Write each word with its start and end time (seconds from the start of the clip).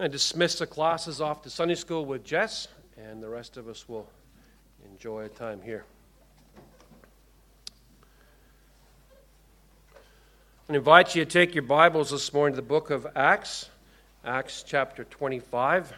I 0.00 0.06
dismiss 0.06 0.60
the 0.60 0.66
classes 0.66 1.20
off 1.20 1.42
to 1.42 1.50
Sunday 1.50 1.74
school 1.74 2.04
with 2.04 2.22
Jess, 2.22 2.68
and 2.96 3.20
the 3.20 3.28
rest 3.28 3.56
of 3.56 3.66
us 3.66 3.88
will 3.88 4.08
enjoy 4.92 5.24
a 5.24 5.28
time 5.28 5.60
here. 5.60 5.84
I 10.68 10.74
invite 10.74 11.16
you 11.16 11.24
to 11.24 11.30
take 11.30 11.52
your 11.52 11.64
Bibles 11.64 12.12
this 12.12 12.32
morning 12.32 12.54
to 12.54 12.60
the 12.60 12.68
book 12.68 12.90
of 12.90 13.08
Acts, 13.16 13.70
Acts 14.24 14.62
chapter 14.64 15.02
25. 15.02 15.92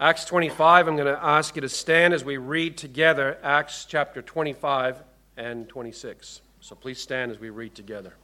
Acts 0.00 0.24
25, 0.26 0.86
I'm 0.86 0.94
going 0.94 1.12
to 1.12 1.20
ask 1.20 1.56
you 1.56 1.60
to 1.60 1.68
stand 1.68 2.14
as 2.14 2.24
we 2.24 2.36
read 2.36 2.76
together 2.76 3.36
Acts 3.42 3.84
chapter 3.84 4.22
25 4.22 5.02
and 5.36 5.68
26. 5.68 6.40
So 6.60 6.76
please 6.76 7.00
stand 7.00 7.32
as 7.32 7.40
we 7.40 7.50
read 7.50 7.74
together. 7.74 8.14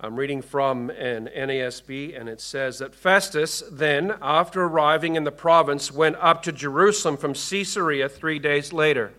I'm 0.00 0.16
reading 0.16 0.40
from 0.40 0.88
an 0.88 1.28
NASB, 1.36 2.18
and 2.18 2.30
it 2.30 2.40
says 2.40 2.78
that 2.78 2.94
Festus 2.94 3.62
then, 3.70 4.14
after 4.22 4.62
arriving 4.62 5.16
in 5.16 5.24
the 5.24 5.30
province, 5.30 5.92
went 5.92 6.16
up 6.16 6.42
to 6.44 6.52
Jerusalem 6.52 7.18
from 7.18 7.34
Caesarea 7.34 8.08
three 8.08 8.38
days 8.38 8.72
later. 8.72 9.12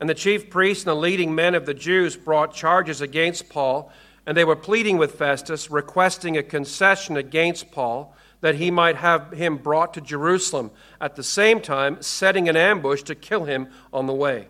And 0.00 0.08
the 0.08 0.14
chief 0.14 0.48
priests 0.48 0.84
and 0.84 0.90
the 0.90 0.94
leading 0.94 1.34
men 1.34 1.54
of 1.54 1.66
the 1.66 1.74
Jews 1.74 2.16
brought 2.16 2.54
charges 2.54 3.02
against 3.02 3.50
Paul 3.50 3.92
and 4.26 4.36
they 4.36 4.44
were 4.44 4.56
pleading 4.56 4.98
with 4.98 5.18
Festus, 5.18 5.70
requesting 5.70 6.36
a 6.36 6.42
concession 6.42 7.16
against 7.16 7.70
Paul 7.70 8.14
that 8.40 8.56
he 8.56 8.70
might 8.70 8.96
have 8.96 9.32
him 9.32 9.56
brought 9.56 9.94
to 9.94 10.00
Jerusalem, 10.00 10.70
at 11.00 11.16
the 11.16 11.22
same 11.22 11.60
time 11.60 12.02
setting 12.02 12.48
an 12.48 12.56
ambush 12.56 13.02
to 13.04 13.14
kill 13.14 13.44
him 13.44 13.68
on 13.92 14.06
the 14.06 14.12
way. 14.12 14.48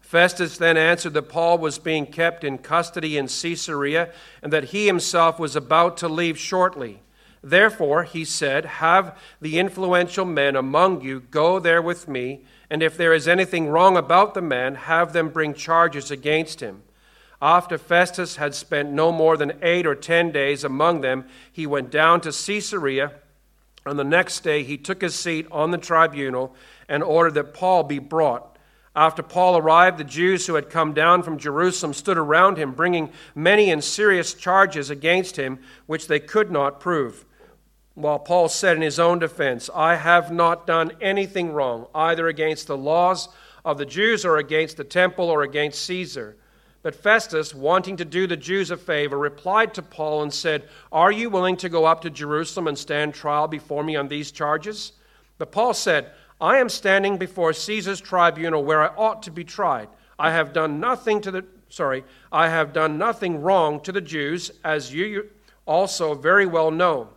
Festus 0.00 0.56
then 0.56 0.76
answered 0.76 1.14
that 1.14 1.28
Paul 1.28 1.58
was 1.58 1.78
being 1.78 2.06
kept 2.06 2.44
in 2.44 2.58
custody 2.58 3.18
in 3.18 3.26
Caesarea 3.26 4.10
and 4.42 4.52
that 4.52 4.64
he 4.64 4.86
himself 4.86 5.38
was 5.38 5.56
about 5.56 5.96
to 5.98 6.08
leave 6.08 6.38
shortly. 6.38 7.02
Therefore, 7.42 8.04
he 8.04 8.24
said, 8.24 8.64
Have 8.64 9.18
the 9.40 9.58
influential 9.58 10.24
men 10.24 10.56
among 10.56 11.00
you 11.02 11.20
go 11.20 11.58
there 11.58 11.82
with 11.82 12.08
me, 12.08 12.42
and 12.70 12.82
if 12.82 12.96
there 12.96 13.12
is 13.12 13.28
anything 13.28 13.68
wrong 13.68 13.96
about 13.96 14.34
the 14.34 14.42
man, 14.42 14.76
have 14.76 15.12
them 15.12 15.28
bring 15.28 15.54
charges 15.54 16.10
against 16.10 16.60
him. 16.60 16.82
After 17.40 17.76
Festus 17.76 18.36
had 18.36 18.54
spent 18.54 18.90
no 18.90 19.12
more 19.12 19.36
than 19.36 19.58
eight 19.62 19.86
or 19.86 19.94
ten 19.94 20.32
days 20.32 20.64
among 20.64 21.02
them, 21.02 21.26
he 21.52 21.66
went 21.66 21.90
down 21.90 22.20
to 22.22 22.32
Caesarea. 22.32 23.12
On 23.84 23.96
the 23.96 24.04
next 24.04 24.40
day, 24.40 24.62
he 24.62 24.78
took 24.78 25.02
his 25.02 25.14
seat 25.14 25.46
on 25.50 25.70
the 25.70 25.78
tribunal 25.78 26.54
and 26.88 27.02
ordered 27.02 27.34
that 27.34 27.54
Paul 27.54 27.82
be 27.82 27.98
brought. 27.98 28.58
After 28.96 29.22
Paul 29.22 29.58
arrived, 29.58 29.98
the 29.98 30.04
Jews 30.04 30.46
who 30.46 30.54
had 30.54 30.70
come 30.70 30.94
down 30.94 31.22
from 31.22 31.36
Jerusalem 31.36 31.92
stood 31.92 32.16
around 32.16 32.56
him, 32.56 32.72
bringing 32.72 33.12
many 33.34 33.70
and 33.70 33.84
serious 33.84 34.32
charges 34.32 34.88
against 34.88 35.36
him, 35.36 35.58
which 35.84 36.08
they 36.08 36.18
could 36.18 36.50
not 36.50 36.80
prove. 36.80 37.26
While 37.94 38.18
Paul 38.18 38.48
said 38.48 38.76
in 38.76 38.82
his 38.82 38.98
own 38.98 39.18
defense, 39.18 39.68
I 39.74 39.96
have 39.96 40.32
not 40.32 40.66
done 40.66 40.92
anything 41.02 41.52
wrong, 41.52 41.88
either 41.94 42.26
against 42.28 42.66
the 42.66 42.76
laws 42.76 43.28
of 43.66 43.76
the 43.76 43.86
Jews 43.86 44.24
or 44.24 44.38
against 44.38 44.78
the 44.78 44.84
temple 44.84 45.26
or 45.26 45.42
against 45.42 45.82
Caesar. 45.82 46.36
But 46.86 46.94
Festus, 46.94 47.52
wanting 47.52 47.96
to 47.96 48.04
do 48.04 48.28
the 48.28 48.36
Jews 48.36 48.70
a 48.70 48.76
favor, 48.76 49.18
replied 49.18 49.74
to 49.74 49.82
Paul 49.82 50.22
and 50.22 50.32
said, 50.32 50.68
Are 50.92 51.10
you 51.10 51.28
willing 51.28 51.56
to 51.56 51.68
go 51.68 51.84
up 51.84 52.02
to 52.02 52.10
Jerusalem 52.10 52.68
and 52.68 52.78
stand 52.78 53.12
trial 53.12 53.48
before 53.48 53.82
me 53.82 53.96
on 53.96 54.06
these 54.06 54.30
charges? 54.30 54.92
But 55.36 55.50
Paul 55.50 55.74
said, 55.74 56.12
I 56.40 56.58
am 56.58 56.68
standing 56.68 57.16
before 57.16 57.52
Caesar's 57.52 58.00
tribunal 58.00 58.62
where 58.62 58.84
I 58.84 58.94
ought 58.94 59.24
to 59.24 59.32
be 59.32 59.42
tried. 59.42 59.88
I 60.16 60.30
have 60.30 60.52
done 60.52 60.78
nothing 60.78 61.20
to 61.22 61.32
the 61.32 61.44
sorry, 61.70 62.04
I 62.30 62.50
have 62.50 62.72
done 62.72 62.98
nothing 62.98 63.42
wrong 63.42 63.80
to 63.80 63.90
the 63.90 64.00
Jews, 64.00 64.52
as 64.62 64.94
you 64.94 65.30
also 65.66 66.14
very 66.14 66.46
well 66.46 66.70
know. 66.70 67.08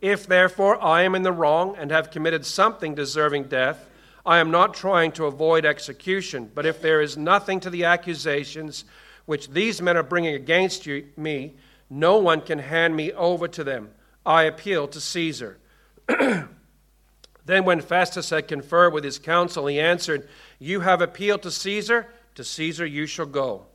If 0.00 0.26
therefore 0.26 0.82
I 0.82 1.02
am 1.02 1.14
in 1.14 1.22
the 1.22 1.30
wrong 1.30 1.76
and 1.78 1.92
have 1.92 2.10
committed 2.10 2.44
something 2.44 2.96
deserving 2.96 3.44
death, 3.44 3.88
I 4.26 4.38
am 4.38 4.50
not 4.50 4.74
trying 4.74 5.12
to 5.12 5.26
avoid 5.26 5.66
execution, 5.66 6.50
but 6.54 6.64
if 6.64 6.80
there 6.80 7.00
is 7.02 7.16
nothing 7.16 7.60
to 7.60 7.70
the 7.70 7.84
accusations 7.84 8.84
which 9.26 9.50
these 9.50 9.82
men 9.82 9.96
are 9.96 10.02
bringing 10.02 10.34
against 10.34 10.86
you, 10.86 11.06
me, 11.16 11.54
no 11.90 12.18
one 12.18 12.40
can 12.40 12.58
hand 12.58 12.96
me 12.96 13.12
over 13.12 13.48
to 13.48 13.64
them. 13.64 13.90
I 14.24 14.44
appeal 14.44 14.88
to 14.88 15.00
Caesar. 15.00 15.58
then, 16.08 17.64
when 17.64 17.80
Festus 17.80 18.30
had 18.30 18.48
conferred 18.48 18.94
with 18.94 19.04
his 19.04 19.18
council, 19.18 19.66
he 19.66 19.78
answered, 19.78 20.28
You 20.58 20.80
have 20.80 21.02
appealed 21.02 21.42
to 21.42 21.50
Caesar, 21.50 22.08
to 22.34 22.44
Caesar 22.44 22.86
you 22.86 23.06
shall 23.06 23.26
go. 23.26 23.66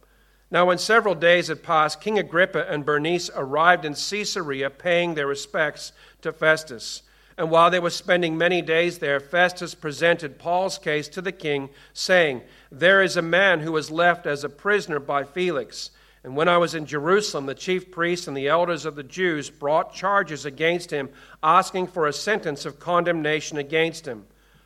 Now, 0.52 0.66
when 0.66 0.80
several 0.80 1.14
days 1.14 1.48
had 1.48 1.62
passed, 1.62 2.02
King 2.02 2.18
Agrippa 2.18 2.68
and 2.68 2.86
Bernice 2.86 3.30
arrived 3.36 3.86
in 3.86 3.94
Caesarea, 3.94 4.72
paying 4.72 5.14
their 5.14 5.28
respects 5.28 5.92
to 6.24 6.34
Festus. 6.34 7.04
And 7.40 7.50
while 7.50 7.72
they 7.72 7.80
were 7.80 7.90
spending 7.90 8.38
many 8.38 8.62
days 8.62 9.00
there, 9.00 9.22
Festus 9.22 9.74
presented 9.74 10.40
Paul's 10.40 10.78
case 10.78 11.08
to 11.08 11.22
the 11.22 11.32
king, 11.32 11.70
saying, 11.94 12.42
There 12.70 13.02
is 13.02 13.16
a 13.16 13.22
man 13.22 13.62
who 13.62 13.72
was 13.72 13.90
left 13.90 14.28
as 14.28 14.44
a 14.44 14.50
prisoner 14.50 15.00
by 15.00 15.24
Felix. 15.24 15.92
And 16.26 16.36
when 16.36 16.50
I 16.50 16.58
was 16.58 16.76
in 16.76 16.86
Jerusalem, 16.86 17.46
the 17.46 17.56
chief 17.56 17.92
priests 17.92 18.28
and 18.28 18.36
the 18.36 18.50
elders 18.50 18.84
of 18.84 18.98
the 18.98 19.04
Jews 19.04 19.50
brought 19.50 19.94
charges 19.94 20.44
against 20.44 20.92
him, 20.92 21.08
asking 21.42 21.88
for 21.88 22.08
a 22.08 22.14
sentence 22.14 22.66
of 22.66 22.78
condemnation 22.78 23.58
against 23.58 24.06
him. 24.06 24.26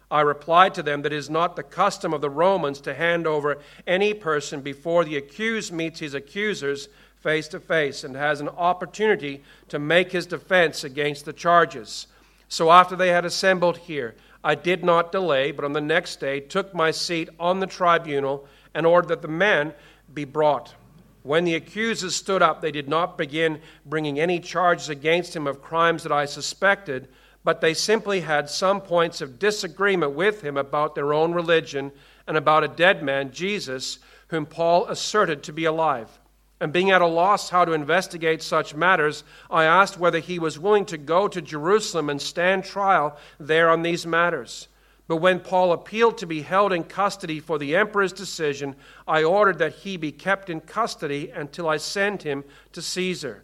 I 0.09 0.22
replied 0.22 0.73
to 0.73 0.81
them 0.81 1.03
that 1.03 1.13
it 1.13 1.17
is 1.17 1.29
not 1.29 1.55
the 1.55 1.61
custom 1.61 2.11
of 2.11 2.22
the 2.22 2.29
Romans 2.31 2.81
to 2.81 2.95
hand 2.95 3.28
over 3.28 3.59
any 3.85 4.16
person 4.16 4.61
before 4.61 5.05
the 5.05 5.17
accused 5.17 5.72
meets 5.72 6.00
his 6.00 6.16
accusers 6.16 6.90
face 7.17 7.47
to 7.50 7.59
face 7.59 8.03
and 8.03 8.16
has 8.16 8.41
an 8.41 8.50
opportunity 8.50 9.44
to 9.67 9.78
make 9.78 10.11
his 10.11 10.25
defense 10.25 10.84
against 10.84 11.25
the 11.25 11.34
charges. 11.34 12.07
So 12.53 12.72
after 12.72 12.96
they 12.96 13.08
had 13.08 13.25
assembled 13.25 13.80
here, 13.80 14.14
I 14.44 14.53
did 14.53 14.84
not 14.84 15.12
delay, 15.12 15.50
but 15.50 15.66
on 15.66 15.74
the 15.74 15.81
next 15.81 16.19
day 16.19 16.40
took 16.40 16.72
my 16.72 16.91
seat 16.91 17.30
on 17.40 17.59
the 17.59 17.66
tribunal 17.66 18.46
and 18.75 18.86
ordered 18.86 19.08
that 19.08 19.24
the 19.24 19.28
man 19.28 19.74
be 20.14 20.24
brought. 20.24 20.75
When 21.24 21.46
the 21.46 21.56
accusers 21.56 22.16
stood 22.16 22.44
up, 22.44 22.62
they 22.62 22.69
did 22.72 22.88
not 22.88 23.18
begin 23.18 23.59
bringing 23.88 24.19
any 24.19 24.40
charges 24.40 24.88
against 24.88 25.36
him 25.36 25.47
of 25.47 25.64
crimes 25.64 26.03
that 26.03 26.12
I 26.12 26.25
suspected, 26.25 27.08
but 27.44 27.59
they 27.59 27.74
simply 27.74 28.19
had 28.19 28.47
some 28.52 28.81
points 28.81 29.20
of 29.20 29.40
disagreement 29.40 30.12
with 30.12 30.44
him 30.44 30.56
about 30.56 30.94
their 30.94 31.12
own 31.12 31.34
religion 31.34 31.91
and 32.28 32.38
about 32.38 32.64
a 32.64 32.68
dead 32.68 33.02
man, 33.02 33.31
Jesus, 33.31 33.97
whom 34.28 34.46
Paul 34.46 34.85
asserted 34.85 35.41
to 35.41 35.53
be 35.53 35.66
alive. 35.66 36.20
And 36.63 36.72
being 36.72 36.91
at 36.91 37.01
a 37.01 37.06
loss 37.06 37.50
how 37.50 37.66
to 37.66 37.74
investigate 37.74 38.41
such 38.41 38.74
matters, 38.74 39.25
I 39.51 39.66
asked 39.66 40.00
whether 40.00 40.19
he 40.19 40.40
was 40.40 40.57
willing 40.57 40.85
to 40.85 40.97
go 40.97 41.28
to 41.28 41.41
Jerusalem 41.41 42.09
and 42.09 42.22
stand 42.22 42.63
trial 42.63 43.18
there 43.38 43.69
on 43.69 43.81
these 43.81 44.07
matters. 44.07 44.69
But 45.09 45.18
when 45.18 45.41
Paul 45.41 45.73
appealed 45.73 46.19
to 46.19 46.25
be 46.25 46.41
held 46.41 46.72
in 46.72 46.85
custody 46.85 47.41
for 47.41 47.59
the 47.59 47.75
emperor's 47.75 48.13
decision, 48.13 48.78
I 49.06 49.23
ordered 49.23 49.57
that 49.57 49.73
he 49.73 49.97
be 49.97 50.13
kept 50.13 50.50
in 50.50 50.62
custody 50.62 51.31
until 51.31 51.68
I 51.68 51.75
send 51.75 52.23
him 52.23 52.46
to 52.72 52.81
Caesar. 52.81 53.44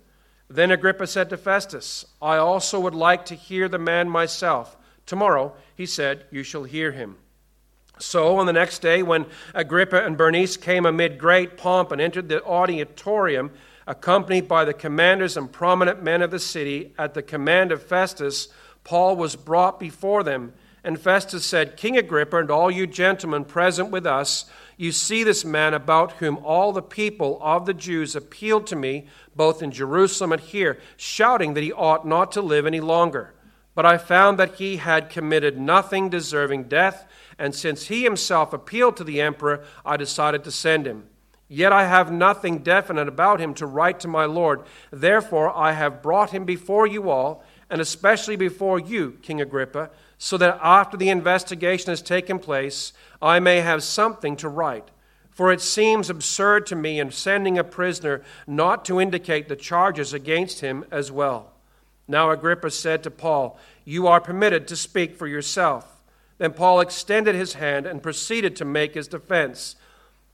Then 0.50 0.72
Agrippa 0.72 1.06
said 1.06 1.30
to 1.32 1.36
Festus, 1.36 2.06
I 2.22 2.38
also 2.38 2.80
would 2.80 2.96
like 2.96 3.26
to 3.26 3.36
hear 3.36 3.68
the 3.68 3.78
man 3.78 4.10
myself. 4.10 4.78
Tomorrow, 5.06 5.58
he 5.76 5.86
said, 5.86 6.24
you 6.32 6.44
shall 6.44 6.64
hear 6.64 6.94
him. 6.94 7.18
So, 8.00 8.38
on 8.38 8.46
the 8.46 8.54
next 8.54 8.80
day, 8.80 9.04
when 9.04 9.26
Agrippa 9.54 10.06
and 10.06 10.18
Bernice 10.18 10.56
came 10.56 10.86
amid 10.86 11.18
great 11.18 11.58
pomp 11.58 11.92
and 11.92 12.00
entered 12.00 12.30
the 12.30 12.44
auditorium, 12.46 13.52
accompanied 13.86 14.48
by 14.48 14.64
the 14.64 14.74
commanders 14.74 15.36
and 15.36 15.52
prominent 15.52 16.02
men 16.02 16.22
of 16.22 16.32
the 16.32 16.40
city, 16.40 16.94
at 16.98 17.14
the 17.14 17.22
command 17.22 17.74
of 17.74 17.84
Festus, 17.84 18.48
Paul 18.86 19.18
was 19.18 19.36
brought 19.36 19.82
before 19.82 20.24
them. 20.24 20.54
And 20.82 20.98
Festus 20.98 21.46
said, 21.46 21.76
King 21.76 21.98
Agrippa, 21.98 22.38
and 22.38 22.50
all 22.50 22.72
you 22.72 22.88
gentlemen 22.88 23.44
present 23.44 23.92
with 23.92 24.06
us, 24.06 24.46
you 24.78 24.94
see 24.94 25.26
this 25.26 25.44
man 25.44 25.74
about 25.74 26.14
whom 26.14 26.38
all 26.38 26.72
the 26.72 26.82
people 26.82 27.38
of 27.42 27.66
the 27.66 27.74
Jews 27.74 28.16
appealed 28.16 28.66
to 28.68 28.78
me, 28.78 29.08
both 29.36 29.62
in 29.62 29.72
Jerusalem 29.72 30.32
and 30.32 30.42
here, 30.42 30.80
shouting 30.96 31.54
that 31.54 31.64
he 31.64 31.74
ought 31.74 32.08
not 32.08 32.32
to 32.32 32.42
live 32.42 32.66
any 32.66 32.80
longer. 32.80 33.34
But 33.76 33.86
I 33.86 33.98
found 33.98 34.40
that 34.40 34.56
he 34.56 34.78
had 34.78 35.10
committed 35.10 35.60
nothing 35.60 36.10
deserving 36.10 36.64
death 36.66 37.06
and 37.40 37.56
since 37.56 37.88
he 37.88 38.04
himself 38.04 38.54
appealed 38.54 38.98
to 38.98 39.04
the 39.04 39.22
emperor, 39.22 39.64
I 39.86 39.98
decided 39.98 40.44
to 40.44 40.52
send 40.52 40.86
him. 40.86 41.06
Yet 41.48 41.74
I 41.74 41.86
have 41.86 42.12
nothing 42.12 42.60
definite 42.60 43.08
about 43.08 43.40
him 43.40 43.56
to 43.56 43.66
write 43.66 44.00
to 44.02 44.08
my 44.08 44.26
Lord. 44.26 44.62
Therefore, 44.92 45.50
I 45.58 45.72
have 45.72 46.04
brought 46.04 46.30
him 46.30 46.46
before 46.46 46.86
you 46.86 47.10
all, 47.10 47.44
and 47.70 47.82
especially 47.82 48.36
before 48.36 48.80
you, 48.80 49.18
King 49.24 49.42
Agrippa, 49.42 49.90
so 50.20 50.38
that 50.38 50.60
after 50.62 50.98
the 50.98 51.10
investigation 51.10 51.90
has 51.90 52.02
taken 52.02 52.38
place, 52.38 52.94
I 53.22 53.40
may 53.40 53.62
have 53.62 53.84
something 53.84 54.36
to 54.38 54.50
write. 54.50 54.90
For 55.32 55.52
it 55.52 55.62
seems 55.62 56.10
absurd 56.10 56.68
to 56.68 56.76
me 56.76 57.00
in 57.00 57.12
sending 57.12 57.58
a 57.58 57.64
prisoner 57.64 58.22
not 58.46 58.84
to 58.86 59.00
indicate 59.00 59.48
the 59.48 59.56
charges 59.56 60.14
against 60.14 60.60
him 60.60 60.84
as 60.92 61.12
well. 61.12 61.54
Now 62.08 62.30
Agrippa 62.32 62.70
said 62.72 63.02
to 63.04 63.12
Paul, 63.12 63.58
You 63.86 64.08
are 64.08 64.20
permitted 64.20 64.68
to 64.68 64.76
speak 64.76 65.16
for 65.16 65.26
yourself. 65.26 65.99
Then 66.40 66.54
Paul 66.54 66.80
extended 66.80 67.36
his 67.36 67.54
hand 67.54 67.86
and 67.86 68.02
proceeded 68.02 68.56
to 68.56 68.66
make 68.66 68.96
his 68.96 69.08
defense. 69.08 69.76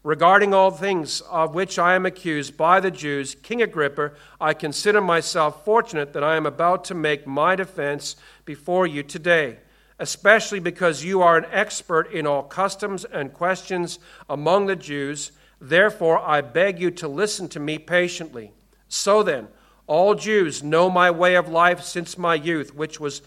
Regarding 0.04 0.54
all 0.54 0.70
things 0.70 1.22
of 1.22 1.56
which 1.56 1.80
I 1.80 1.96
am 1.96 2.06
accused 2.06 2.56
by 2.56 2.80
the 2.80 2.92
Jews, 2.92 3.36
King 3.42 3.64
Agrippa, 3.64 4.12
I 4.40 4.54
consider 4.54 5.02
myself 5.02 5.66
fortunate 5.66 6.14
that 6.14 6.24
I 6.24 6.36
am 6.36 6.46
about 6.46 6.86
to 6.86 6.94
make 6.94 7.26
my 7.26 7.56
defense 7.56 8.16
before 8.46 8.86
you 8.86 9.02
today, 9.02 9.58
especially 9.98 10.60
because 10.60 11.04
you 11.04 11.24
are 11.24 11.38
an 11.38 11.48
expert 11.52 12.12
in 12.12 12.28
all 12.28 12.44
customs 12.44 13.04
and 13.04 13.34
questions 13.34 13.98
among 14.30 14.68
the 14.68 14.76
Jews. 14.76 15.32
Therefore, 15.60 16.20
I 16.20 16.42
beg 16.42 16.80
you 16.80 16.92
to 16.92 17.08
listen 17.08 17.50
to 17.50 17.60
me 17.60 17.80
patiently. 17.80 18.52
So 18.88 19.24
then, 19.24 19.48
all 19.88 20.14
Jews 20.14 20.62
know 20.62 20.88
my 20.88 21.10
way 21.10 21.34
of 21.34 21.50
life 21.50 21.82
since 21.82 22.16
my 22.16 22.36
youth, 22.36 22.76
which 22.76 23.00
was 23.00 23.24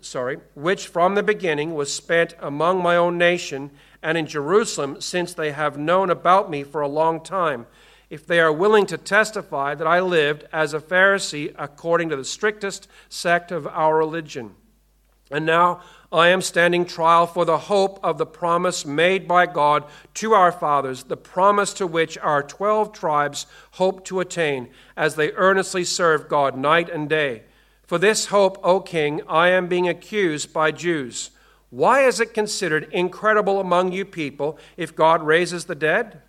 sorry, 0.00 0.38
which 0.54 0.86
from 0.86 1.14
the 1.14 1.22
beginning 1.22 1.74
was 1.74 1.92
spent 1.92 2.34
among 2.40 2.82
my 2.82 2.96
own 2.96 3.16
nation 3.18 3.70
and 4.02 4.16
in 4.16 4.26
Jerusalem, 4.26 5.00
since 5.00 5.34
they 5.34 5.52
have 5.52 5.76
known 5.76 6.10
about 6.10 6.50
me 6.50 6.62
for 6.62 6.80
a 6.80 6.88
long 6.88 7.22
time, 7.22 7.66
if 8.10 8.26
they 8.26 8.40
are 8.40 8.52
willing 8.52 8.86
to 8.86 8.96
testify 8.96 9.74
that 9.74 9.86
I 9.86 10.00
lived 10.00 10.44
as 10.52 10.72
a 10.72 10.80
Pharisee 10.80 11.54
according 11.58 12.08
to 12.10 12.16
the 12.16 12.24
strictest 12.24 12.88
sect 13.08 13.50
of 13.50 13.66
our 13.66 13.98
religion. 13.98 14.54
And 15.30 15.44
now 15.44 15.82
I 16.10 16.28
am 16.28 16.40
standing 16.40 16.86
trial 16.86 17.26
for 17.26 17.44
the 17.44 17.58
hope 17.58 18.00
of 18.02 18.16
the 18.16 18.24
promise 18.24 18.86
made 18.86 19.28
by 19.28 19.44
God 19.44 19.84
to 20.14 20.32
our 20.32 20.50
fathers, 20.50 21.02
the 21.02 21.18
promise 21.18 21.74
to 21.74 21.86
which 21.86 22.16
our 22.18 22.42
twelve 22.42 22.92
tribes 22.92 23.46
hope 23.72 24.06
to 24.06 24.20
attain 24.20 24.70
as 24.96 25.16
they 25.16 25.32
earnestly 25.32 25.84
serve 25.84 26.28
God 26.28 26.56
night 26.56 26.88
and 26.88 27.10
day. 27.10 27.42
For 27.88 27.96
this 27.96 28.26
hope, 28.26 28.60
O 28.62 28.80
king, 28.80 29.22
I 29.26 29.48
am 29.48 29.66
being 29.66 29.88
accused 29.88 30.52
by 30.52 30.72
Jews. 30.72 31.30
Why 31.70 32.02
is 32.02 32.20
it 32.20 32.34
considered 32.34 32.86
incredible 32.92 33.60
among 33.60 33.92
you 33.92 34.04
people 34.04 34.58
if 34.76 34.94
God 34.94 35.22
raises 35.22 35.64
the 35.64 35.74
dead? 35.74 36.20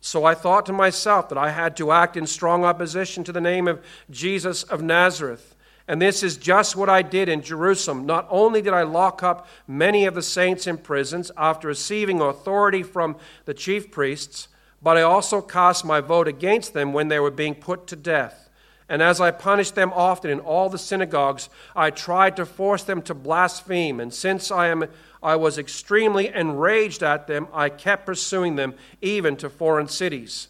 So 0.00 0.24
I 0.24 0.34
thought 0.34 0.64
to 0.64 0.72
myself 0.72 1.28
that 1.28 1.36
I 1.36 1.50
had 1.50 1.76
to 1.76 1.92
act 1.92 2.16
in 2.16 2.26
strong 2.26 2.64
opposition 2.64 3.22
to 3.24 3.32
the 3.32 3.40
name 3.42 3.68
of 3.68 3.84
Jesus 4.10 4.62
of 4.62 4.80
Nazareth. 4.80 5.54
And 5.86 6.00
this 6.00 6.22
is 6.22 6.38
just 6.38 6.74
what 6.74 6.88
I 6.88 7.02
did 7.02 7.28
in 7.28 7.42
Jerusalem. 7.42 8.06
Not 8.06 8.26
only 8.30 8.62
did 8.62 8.72
I 8.72 8.84
lock 8.84 9.22
up 9.22 9.46
many 9.68 10.06
of 10.06 10.14
the 10.14 10.22
saints 10.22 10.66
in 10.66 10.78
prisons 10.78 11.30
after 11.36 11.68
receiving 11.68 12.22
authority 12.22 12.82
from 12.82 13.16
the 13.44 13.52
chief 13.52 13.90
priests, 13.90 14.48
but 14.82 14.96
I 14.96 15.02
also 15.02 15.42
cast 15.42 15.84
my 15.84 16.00
vote 16.00 16.28
against 16.28 16.72
them 16.72 16.94
when 16.94 17.08
they 17.08 17.20
were 17.20 17.30
being 17.30 17.54
put 17.54 17.86
to 17.88 17.96
death. 17.96 18.43
And 18.88 19.02
as 19.02 19.20
I 19.20 19.30
punished 19.30 19.74
them 19.74 19.92
often 19.94 20.30
in 20.30 20.40
all 20.40 20.68
the 20.68 20.78
synagogues, 20.78 21.48
I 21.74 21.90
tried 21.90 22.36
to 22.36 22.46
force 22.46 22.82
them 22.82 23.00
to 23.02 23.14
blaspheme. 23.14 23.98
And 23.98 24.12
since 24.12 24.50
I, 24.50 24.68
am, 24.68 24.84
I 25.22 25.36
was 25.36 25.56
extremely 25.56 26.28
enraged 26.28 27.02
at 27.02 27.26
them, 27.26 27.48
I 27.52 27.70
kept 27.70 28.06
pursuing 28.06 28.56
them 28.56 28.74
even 29.00 29.36
to 29.36 29.48
foreign 29.48 29.88
cities. 29.88 30.48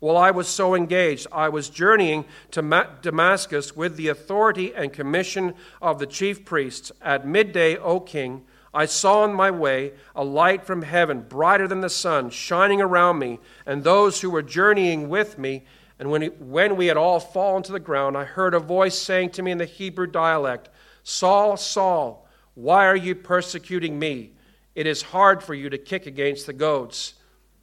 While 0.00 0.16
I 0.16 0.32
was 0.32 0.48
so 0.48 0.74
engaged, 0.74 1.26
I 1.32 1.48
was 1.48 1.70
journeying 1.70 2.26
to 2.50 2.88
Damascus 3.00 3.74
with 3.74 3.96
the 3.96 4.08
authority 4.08 4.74
and 4.74 4.92
commission 4.92 5.54
of 5.80 5.98
the 5.98 6.06
chief 6.06 6.44
priests. 6.44 6.92
At 7.00 7.26
midday, 7.26 7.76
O 7.76 8.00
king, 8.00 8.44
I 8.74 8.86
saw 8.86 9.22
on 9.22 9.32
my 9.32 9.50
way 9.50 9.92
a 10.14 10.24
light 10.24 10.66
from 10.66 10.82
heaven, 10.82 11.22
brighter 11.22 11.68
than 11.68 11.80
the 11.80 11.88
sun, 11.88 12.30
shining 12.30 12.82
around 12.82 13.18
me 13.18 13.38
and 13.64 13.84
those 13.84 14.20
who 14.20 14.30
were 14.30 14.42
journeying 14.42 15.08
with 15.08 15.38
me. 15.38 15.64
And 15.98 16.10
when, 16.10 16.22
when 16.22 16.76
we 16.76 16.86
had 16.86 16.96
all 16.96 17.20
fallen 17.20 17.62
to 17.64 17.72
the 17.72 17.80
ground, 17.80 18.16
I 18.16 18.24
heard 18.24 18.54
a 18.54 18.60
voice 18.60 18.98
saying 18.98 19.30
to 19.30 19.42
me 19.42 19.52
in 19.52 19.58
the 19.58 19.64
Hebrew 19.64 20.06
dialect, 20.06 20.68
Saul, 21.02 21.56
Saul, 21.56 22.26
why 22.54 22.86
are 22.86 22.96
you 22.96 23.14
persecuting 23.14 23.98
me? 23.98 24.32
It 24.74 24.86
is 24.86 25.02
hard 25.02 25.42
for 25.42 25.54
you 25.54 25.70
to 25.70 25.78
kick 25.78 26.06
against 26.06 26.46
the 26.46 26.52
goads. 26.52 27.14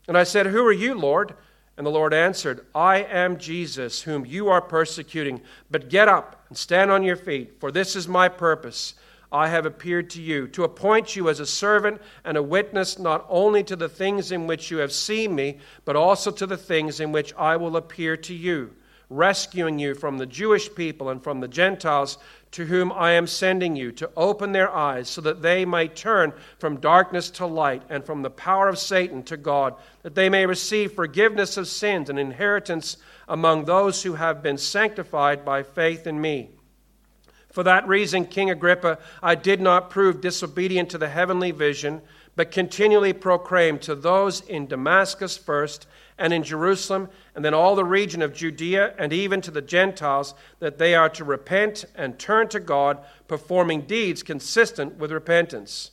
And 0.08 0.18
I 0.18 0.24
said, 0.24 0.48
Who 0.48 0.66
are 0.66 0.72
you, 0.72 0.94
Lord? 0.94 1.36
And 1.78 1.86
the 1.86 1.92
Lord 1.92 2.14
answered, 2.14 2.66
I 2.76 2.98
am 2.98 3.38
Jesus, 3.38 4.02
whom 4.04 4.26
you 4.26 4.50
are 4.50 4.62
persecuting. 4.62 5.42
But 5.70 5.90
get 5.90 6.08
up 6.08 6.46
and 6.50 6.58
stand 6.58 6.92
on 6.92 7.04
your 7.04 7.16
feet, 7.16 7.60
for 7.60 7.72
this 7.72 7.96
is 7.96 8.08
my 8.08 8.30
purpose 8.30 8.94
I 9.32 9.48
have 9.48 9.66
appeared 9.66 10.10
to 10.12 10.22
you, 10.22 10.48
to 10.50 10.66
appoint 10.66 11.16
you 11.16 11.30
as 11.30 11.40
a 11.40 11.46
servant 11.46 12.02
and 12.26 12.36
a 12.36 12.44
witness 12.44 13.00
not 13.00 13.26
only 13.30 13.64
to 13.64 13.78
the 13.78 13.88
things 13.88 14.32
in 14.32 14.46
which 14.46 14.70
you 14.70 14.78
have 14.78 14.92
seen 14.92 15.34
me, 15.34 15.60
but 15.86 15.96
also 15.96 16.32
to 16.32 16.46
the 16.46 16.58
things 16.58 17.00
in 17.00 17.14
which 17.14 17.34
I 17.36 17.56
will 17.56 17.78
appear 17.78 18.18
to 18.18 18.34
you, 18.34 18.72
rescuing 19.10 19.80
you 19.80 19.96
from 19.96 20.18
the 20.18 20.26
Jewish 20.26 20.74
people 20.76 21.10
and 21.10 21.24
from 21.24 21.40
the 21.40 21.48
Gentiles 21.48 22.18
to 22.52 22.66
whom 22.66 22.92
I 22.92 23.12
am 23.12 23.28
sending 23.28 23.78
you, 23.78 23.94
to 23.94 24.12
open 24.18 24.52
their 24.52 24.70
eyes 24.70 25.08
so 25.08 25.22
that 25.22 25.42
they 25.42 25.64
might 25.64 25.96
turn 25.96 26.34
from 26.60 26.82
darkness 26.82 27.30
to 27.32 27.46
light 27.46 27.84
and 27.90 28.04
from 28.04 28.24
the 28.24 28.30
power 28.30 28.68
of 28.68 28.78
Satan 28.78 29.24
to 29.24 29.38
God, 29.38 29.76
that 30.04 30.16
they 30.16 30.28
may 30.28 30.46
receive 30.46 30.92
forgiveness 30.92 31.56
of 31.56 31.70
sins 31.70 32.10
and 32.10 32.20
inheritance 32.20 32.98
among 33.30 33.64
those 33.64 34.04
who 34.04 34.16
have 34.16 34.44
been 34.44 34.58
sanctified 34.58 35.46
by 35.46 35.64
faith 35.64 36.06
in 36.06 36.20
me. 36.20 36.50
For 37.52 37.64
that 37.64 37.88
reason, 37.88 38.26
King 38.26 38.50
Agrippa, 38.50 38.98
I 39.22 39.36
did 39.36 39.60
not 39.60 39.90
prove 39.90 40.22
disobedient 40.22 40.90
to 40.92 40.98
the 40.98 41.10
heavenly 41.10 41.52
vision, 41.52 42.02
but 42.36 42.50
continually 42.50 43.12
proclaimed 43.12 43.82
to 43.82 43.96
those 43.96 44.42
in 44.42 44.68
Damascus 44.68 45.38
first, 45.38 45.86
and 46.18 46.32
in 46.32 46.44
Jerusalem, 46.44 47.10
and 47.36 47.44
then 47.44 47.54
all 47.54 47.76
the 47.76 47.84
region 47.84 48.22
of 48.22 48.34
Judea, 48.34 48.94
and 48.98 49.12
even 49.12 49.42
to 49.42 49.52
the 49.52 49.62
Gentiles, 49.62 50.34
that 50.60 50.78
they 50.78 50.96
are 50.96 51.10
to 51.10 51.24
repent 51.24 51.86
and 51.96 52.18
turn 52.18 52.48
to 52.50 52.60
God, 52.60 53.00
performing 53.28 53.82
deeds 53.82 54.24
consistent 54.24 54.98
with 54.98 55.12
repentance. 55.12 55.92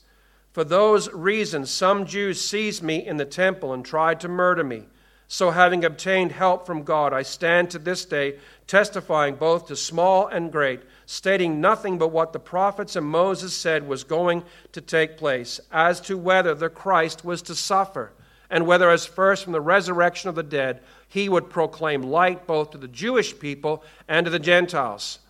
For 0.52 0.64
those 0.64 1.12
reasons, 1.12 1.70
some 1.70 2.04
Jews 2.04 2.40
seized 2.40 2.82
me 2.82 3.04
in 3.04 3.16
the 3.16 3.24
temple 3.24 3.72
and 3.72 3.84
tried 3.84 4.20
to 4.20 4.28
murder 4.28 4.64
me. 4.64 4.84
So, 5.28 5.50
having 5.50 5.84
obtained 5.84 6.32
help 6.32 6.66
from 6.66 6.84
God, 6.84 7.12
I 7.12 7.22
stand 7.22 7.70
to 7.70 7.78
this 7.78 8.04
day 8.04 8.38
testifying 8.66 9.36
both 9.36 9.66
to 9.66 9.76
small 9.76 10.26
and 10.26 10.52
great 10.52 10.80
stating 11.10 11.58
nothing 11.58 11.96
but 11.96 12.08
what 12.12 12.34
the 12.34 12.38
prophets 12.38 12.94
and 12.94 13.06
Moses 13.06 13.56
said 13.56 13.88
was 13.88 14.04
going 14.04 14.44
to 14.72 14.82
take 14.82 15.16
place 15.16 15.58
as 15.72 16.02
to 16.02 16.18
whether 16.18 16.54
the 16.54 16.68
Christ 16.68 17.24
was 17.24 17.40
to 17.42 17.54
suffer, 17.54 18.12
and 18.50 18.66
whether, 18.66 18.90
as 18.90 19.06
first 19.06 19.42
from 19.42 19.54
the 19.54 19.60
resurrection 19.62 20.28
of 20.28 20.34
the 20.34 20.42
dead, 20.42 20.82
he 21.08 21.30
would 21.30 21.48
proclaim 21.48 22.02
light 22.02 22.46
both 22.46 22.72
to 22.72 22.78
the 22.78 22.86
Jewish 22.86 23.38
people 23.38 23.82
and 24.06 24.26
to 24.26 24.30
the 24.30 24.38
Gentiles. 24.38 25.20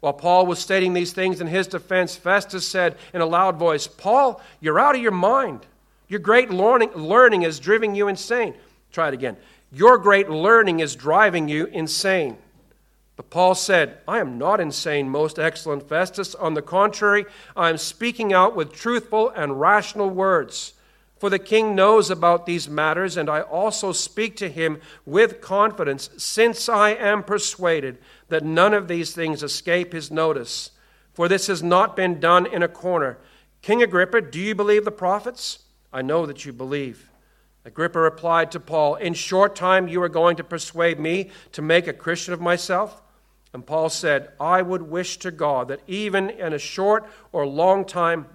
While 0.00 0.12
Paul 0.12 0.44
was 0.44 0.58
stating 0.58 0.92
these 0.92 1.14
things 1.14 1.40
in 1.40 1.46
his 1.46 1.68
defense, 1.68 2.14
Festus 2.14 2.68
said 2.68 2.98
in 3.14 3.22
a 3.22 3.26
loud 3.26 3.56
voice, 3.56 3.86
Paul, 3.86 4.42
you're 4.60 4.78
out 4.78 4.94
of 4.94 5.00
your 5.00 5.10
mind. 5.10 5.64
Your 6.06 6.20
great 6.20 6.50
learning, 6.50 7.44
is 7.44 7.58
driving 7.58 7.94
you 7.94 8.08
insane. 8.08 8.52
Try 8.92 9.08
it 9.08 9.14
again. 9.14 9.38
Your 9.72 9.96
great 9.96 10.28
learning 10.28 10.80
is 10.80 10.94
driving 10.94 11.48
you 11.48 11.64
insane. 11.64 12.36
But 13.16 13.30
Paul 13.30 13.54
said, 13.54 13.98
I 14.08 14.18
am 14.18 14.38
not 14.38 14.60
insane, 14.60 15.08
most 15.08 15.38
excellent 15.38 15.88
Festus. 15.88 16.34
On 16.34 16.54
the 16.54 16.62
contrary, 16.62 17.26
I 17.56 17.70
am 17.70 17.78
speaking 17.78 18.32
out 18.32 18.56
with 18.56 18.72
truthful 18.72 19.30
and 19.30 19.60
rational 19.60 20.10
words. 20.10 20.74
For 21.18 21.30
the 21.30 21.38
king 21.38 21.76
knows 21.76 22.10
about 22.10 22.44
these 22.44 22.68
matters, 22.68 23.16
and 23.16 23.30
I 23.30 23.40
also 23.40 23.92
speak 23.92 24.36
to 24.36 24.48
him 24.48 24.80
with 25.06 25.40
confidence, 25.40 26.10
since 26.16 26.68
I 26.68 26.90
am 26.90 27.22
persuaded 27.22 27.98
that 28.28 28.44
none 28.44 28.74
of 28.74 28.88
these 28.88 29.14
things 29.14 29.42
escape 29.42 29.92
his 29.92 30.10
notice. 30.10 30.72
For 31.12 31.28
this 31.28 31.46
has 31.46 31.62
not 31.62 31.94
been 31.94 32.18
done 32.18 32.46
in 32.46 32.64
a 32.64 32.68
corner. 32.68 33.18
King 33.62 33.82
Agrippa, 33.82 34.22
do 34.22 34.40
you 34.40 34.56
believe 34.56 34.84
the 34.84 34.90
prophets? 34.90 35.60
I 35.92 36.02
know 36.02 36.26
that 36.26 36.44
you 36.44 36.52
believe. 36.52 37.08
Agrippa 37.64 38.00
replied 38.00 38.50
to 38.50 38.60
Paul, 38.60 38.96
In 38.96 39.14
short 39.14 39.54
time 39.54 39.86
you 39.86 40.02
are 40.02 40.08
going 40.08 40.36
to 40.36 40.44
persuade 40.44 40.98
me 40.98 41.30
to 41.52 41.62
make 41.62 41.86
a 41.86 41.92
Christian 41.92 42.34
of 42.34 42.40
myself? 42.40 43.00
And 43.54 43.64
Paul 43.64 43.88
said, 43.88 44.32
I 44.40 44.62
would 44.62 44.82
wish 44.82 45.18
to 45.18 45.30
God 45.30 45.68
that 45.68 45.80
even 45.86 46.28
in 46.28 46.52
a 46.52 46.58
short 46.58 47.08
or 47.30 47.46
long 47.46 47.84
time, 47.84 48.26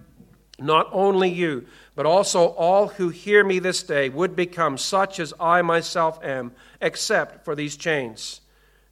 not 0.57 0.87
only 0.93 1.29
you, 1.29 1.65
but 1.93 2.05
also 2.05 2.47
all 2.47 2.87
who 2.87 3.09
hear 3.09 3.43
me 3.43 3.59
this 3.59 3.83
day 3.83 4.07
would 4.07 4.33
become 4.33 4.77
such 4.77 5.19
as 5.19 5.33
I 5.37 5.61
myself 5.61 6.23
am, 6.23 6.53
except 6.79 7.43
for 7.43 7.53
these 7.53 7.75
chains. 7.75 8.39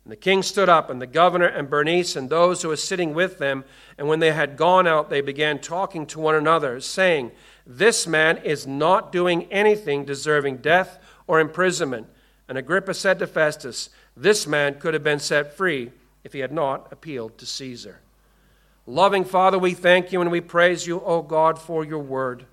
And 0.04 0.12
the 0.12 0.18
king 0.18 0.44
stood 0.44 0.68
up, 0.68 0.90
and 0.90 1.02
the 1.02 1.08
governor 1.08 1.48
and 1.48 1.70
Bernice 1.70 2.18
and 2.18 2.30
those 2.30 2.62
who 2.62 2.68
were 2.70 2.76
sitting 2.76 3.14
with 3.14 3.38
them. 3.38 3.64
And 3.98 4.10
when 4.10 4.20
they 4.20 4.34
had 4.34 4.58
gone 4.58 4.86
out, 4.86 5.10
they 5.10 5.22
began 5.22 5.60
talking 5.60 6.06
to 6.08 6.20
one 6.20 6.36
another, 6.36 6.82
saying, 6.82 7.32
This 7.66 8.06
man 8.06 8.38
is 8.40 8.68
not 8.68 9.14
doing 9.14 9.46
anything 9.46 10.04
deserving 10.04 10.58
death 10.58 11.00
or 11.26 11.40
imprisonment. 11.40 12.08
And 12.50 12.58
Agrippa 12.58 12.94
said 12.94 13.18
to 13.20 13.28
Festus, 13.28 13.90
This 14.16 14.46
man 14.46 14.78
could 14.80 14.94
have 14.94 15.04
been 15.04 15.20
set 15.20 15.56
free 15.56 15.92
if 16.24 16.34
he 16.34 16.40
had 16.40 16.52
not 16.52 16.92
appealed 16.92 17.38
to 17.38 17.46
Caesar. 17.46 18.02
Loving 18.86 19.26
Father, 19.26 19.60
we 19.60 19.74
thank 19.74 20.12
you 20.12 20.22
and 20.22 20.32
we 20.32 20.42
praise 20.42 20.88
you, 20.88 21.02
O 21.02 21.22
God, 21.22 21.60
for 21.60 21.84
your 21.84 22.00
word. 22.00 22.46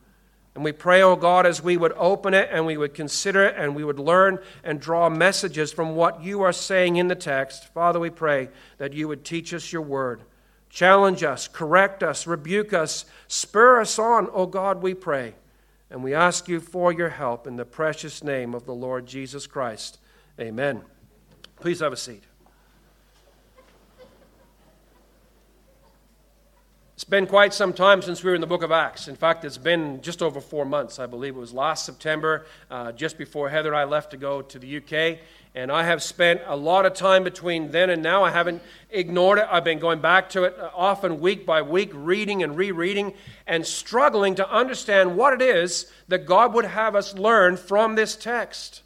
And 0.55 0.63
we 0.63 0.73
pray, 0.73 1.03
O 1.03 1.17
God, 1.17 1.47
as 1.47 1.63
we 1.63 1.77
would 1.77 1.93
open 1.97 2.33
it 2.35 2.49
and 2.53 2.65
we 2.65 2.77
would 2.77 2.95
consider 2.95 3.45
it 3.45 3.57
and 3.57 3.75
we 3.75 3.85
would 3.85 3.99
learn 3.99 4.39
and 4.63 4.81
draw 4.81 5.09
messages 5.09 5.73
from 5.73 5.97
what 5.97 6.23
you 6.23 6.43
are 6.43 6.53
saying 6.53 6.97
in 6.97 7.09
the 7.09 7.17
text. 7.17 7.73
Father, 7.73 7.99
we 7.99 8.11
pray 8.11 8.49
that 8.79 8.93
you 8.93 9.09
would 9.09 9.25
teach 9.25 9.53
us 9.53 9.73
your 9.73 9.83
word. 9.83 10.23
Challenge 10.71 11.23
us, 11.23 11.47
correct 11.47 12.03
us, 12.03 12.27
rebuke 12.27 12.73
us, 12.73 13.05
spur 13.29 13.81
us 13.81 13.99
on, 13.99 14.29
O 14.33 14.47
God, 14.47 14.83
we 14.83 14.93
pray. 14.95 15.35
And 15.89 16.03
we 16.03 16.15
ask 16.15 16.49
you 16.49 16.59
for 16.59 16.93
your 16.93 17.11
help 17.11 17.47
in 17.47 17.57
the 17.57 17.65
precious 17.65 18.25
name 18.25 18.55
of 18.55 18.67
the 18.67 18.75
Lord 18.75 19.07
Jesus 19.07 19.47
Christ. 19.47 19.99
Amen. 20.41 20.83
Please 21.61 21.79
have 21.79 21.93
a 21.93 21.97
seat. 21.97 22.25
It's 26.95 27.03
been 27.03 27.27
quite 27.27 27.53
some 27.53 27.73
time 27.73 28.03
since 28.03 28.23
we 28.23 28.31
were 28.31 28.37
in 28.37 28.41
the 28.41 28.47
book 28.47 28.63
of 28.63 28.71
Acts. 28.71 29.09
In 29.09 29.17
fact, 29.17 29.45
it's 29.45 29.59
been 29.59 30.01
just 30.01 30.23
over 30.23 30.41
four 30.41 30.65
months. 30.65 31.01
I 31.01 31.07
believe 31.07 31.35
it 31.35 31.41
was 31.41 31.53
last 31.53 31.85
September, 31.85 32.47
uh, 32.71 32.93
just 32.93 33.19
before 33.19 33.49
Heather 33.49 33.71
and 33.71 33.77
I 33.77 33.83
left 33.83 34.13
to 34.13 34.17
go 34.17 34.43
to 34.43 34.59
the 34.61 34.77
UK. 34.77 35.19
And 35.57 35.73
I 35.73 35.83
have 35.83 36.05
spent 36.05 36.43
a 36.47 36.55
lot 36.55 36.87
of 36.87 36.95
time 36.95 37.25
between 37.25 37.73
then 37.73 37.91
and 37.91 38.01
now. 38.01 38.23
I 38.23 38.31
haven't 38.31 38.63
ignored 38.91 39.39
it. 39.39 39.49
I've 39.51 39.65
been 39.65 39.81
going 39.81 40.01
back 40.03 40.29
to 40.31 40.45
it 40.45 40.57
uh, 40.57 40.71
often 40.73 41.19
week 41.19 41.45
by 41.45 41.63
week, 41.63 41.91
reading 41.93 42.45
and 42.45 42.57
rereading, 42.57 43.15
and 43.45 43.67
struggling 43.67 44.37
to 44.37 44.49
understand 44.49 45.17
what 45.17 45.33
it 45.33 45.43
is 45.43 45.91
that 46.07 46.27
God 46.27 46.55
would 46.55 46.65
have 46.65 46.95
us 46.95 47.13
learn 47.19 47.57
from 47.57 47.97
this 47.97 48.15
text. 48.15 48.85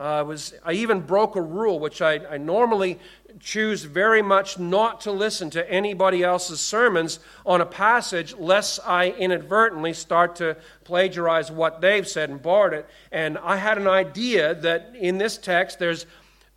Uh, 0.00 0.24
was, 0.26 0.54
I 0.64 0.72
even 0.72 1.02
broke 1.02 1.36
a 1.36 1.42
rule, 1.42 1.78
which 1.78 2.00
I, 2.00 2.14
I 2.26 2.38
normally 2.38 2.98
choose 3.38 3.84
very 3.84 4.22
much 4.22 4.58
not 4.58 5.00
to 5.02 5.12
listen 5.12 5.50
to 5.50 5.70
anybody 5.70 6.22
else's 6.22 6.60
sermons 6.60 7.20
on 7.46 7.60
a 7.60 7.66
passage 7.66 8.34
lest 8.36 8.80
I 8.86 9.10
inadvertently 9.10 9.92
start 9.92 10.36
to 10.36 10.56
plagiarize 10.84 11.50
what 11.50 11.80
they've 11.80 12.08
said 12.08 12.30
and 12.30 12.42
borrowed 12.42 12.72
it. 12.72 12.88
And 13.12 13.38
I 13.38 13.56
had 13.56 13.78
an 13.78 13.86
idea 13.86 14.54
that 14.56 14.92
in 14.98 15.18
this 15.18 15.38
text 15.38 15.78
there's 15.78 16.06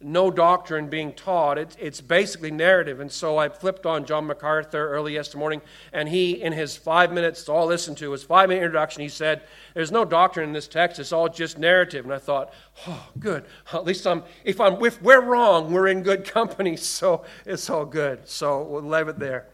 no 0.03 0.29
doctrine 0.29 0.88
being 0.89 1.13
taught. 1.13 1.57
It's, 1.57 1.75
it's 1.79 2.01
basically 2.01 2.51
narrative. 2.51 3.00
And 3.00 3.12
so 3.12 3.38
I 3.38 3.50
flipped 3.50 3.86
on 3.86 4.05
John 4.05 4.27
MacArthur 4.27 4.89
early 4.89 5.13
yesterday 5.13 5.39
morning, 5.39 5.62
and 5.91 6.10
he, 6.10 6.41
in 6.41 6.53
his 6.53 6.75
five 6.75 7.12
minutes, 7.12 7.48
all 7.48 7.67
listened 7.67 7.98
to, 7.98 8.12
his 8.12 8.24
five 8.24 8.50
minute 8.50 8.62
introduction, 8.62 9.01
he 9.01 9.10
said, 9.10 9.43
There's 9.74 9.91
no 9.91 10.05
doctrine 10.05 10.50
in 10.50 10.53
this 10.53 10.67
text, 10.67 11.00
it's 11.00 11.12
all 11.12 11.29
just 11.29 11.57
narrative. 11.57 12.05
And 12.05 12.13
I 12.13 12.19
thought, 12.19 12.53
Oh, 12.88 13.07
good. 13.19 13.45
At 13.74 13.86
least 13.86 14.05
I'm, 14.05 14.24
if, 14.43 14.60
I'm, 14.60 14.83
if 14.83 15.01
we're 15.01 15.22
wrong, 15.22 15.72
we're 15.72 15.88
in 15.88 16.03
good 16.03 16.25
company, 16.31 16.75
so 16.75 17.24
it's 17.45 17.69
all 17.69 17.86
good. 17.86 18.27
So 18.27 18.63
we'll 18.63 18.83
leave 18.83 19.07
it 19.07 19.19
there. 19.19 19.48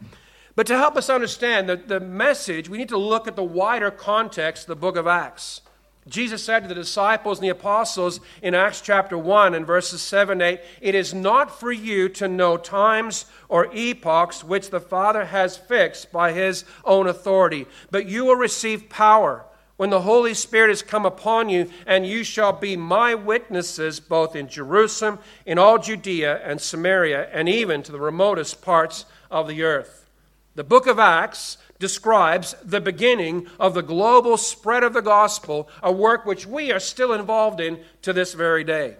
But 0.56 0.66
to 0.66 0.76
help 0.76 0.96
us 0.96 1.08
understand 1.08 1.68
the, 1.68 1.76
the 1.76 2.00
message, 2.00 2.68
we 2.68 2.78
need 2.78 2.88
to 2.88 2.98
look 2.98 3.26
at 3.28 3.36
the 3.36 3.44
wider 3.44 3.90
context 3.90 4.64
of 4.64 4.68
the 4.68 4.76
book 4.76 4.96
of 4.96 5.06
Acts. 5.06 5.62
Jesus 6.10 6.42
said 6.42 6.60
to 6.64 6.68
the 6.68 6.74
disciples 6.74 7.38
and 7.38 7.44
the 7.44 7.50
apostles 7.50 8.20
in 8.42 8.54
Acts 8.54 8.80
chapter 8.80 9.16
1 9.16 9.54
and 9.54 9.66
verses 9.66 10.02
7 10.02 10.42
8, 10.42 10.60
It 10.80 10.94
is 10.94 11.14
not 11.14 11.58
for 11.58 11.70
you 11.70 12.08
to 12.10 12.28
know 12.28 12.56
times 12.56 13.26
or 13.48 13.72
epochs 13.72 14.44
which 14.44 14.70
the 14.70 14.80
Father 14.80 15.26
has 15.26 15.56
fixed 15.56 16.12
by 16.12 16.32
his 16.32 16.64
own 16.84 17.06
authority, 17.06 17.66
but 17.90 18.06
you 18.06 18.24
will 18.24 18.36
receive 18.36 18.88
power 18.88 19.44
when 19.76 19.88
the 19.88 20.02
Holy 20.02 20.34
Spirit 20.34 20.68
has 20.68 20.82
come 20.82 21.06
upon 21.06 21.48
you, 21.48 21.70
and 21.86 22.06
you 22.06 22.22
shall 22.22 22.52
be 22.52 22.76
my 22.76 23.14
witnesses 23.14 23.98
both 23.98 24.36
in 24.36 24.46
Jerusalem, 24.46 25.18
in 25.46 25.56
all 25.56 25.78
Judea 25.78 26.38
and 26.44 26.60
Samaria, 26.60 27.30
and 27.32 27.48
even 27.48 27.82
to 27.84 27.92
the 27.92 27.98
remotest 27.98 28.60
parts 28.60 29.06
of 29.30 29.48
the 29.48 29.62
earth. 29.62 30.06
The 30.54 30.64
book 30.64 30.86
of 30.86 30.98
Acts 30.98 31.56
describes 31.80 32.54
the 32.62 32.80
beginning 32.80 33.48
of 33.58 33.74
the 33.74 33.82
global 33.82 34.36
spread 34.36 34.84
of 34.84 34.92
the 34.92 35.02
gospel, 35.02 35.68
a 35.82 35.90
work 35.90 36.24
which 36.24 36.46
we 36.46 36.70
are 36.70 36.78
still 36.78 37.12
involved 37.12 37.58
in 37.58 37.80
to 38.02 38.12
this 38.12 38.34
very 38.34 38.62
day. 38.62 38.96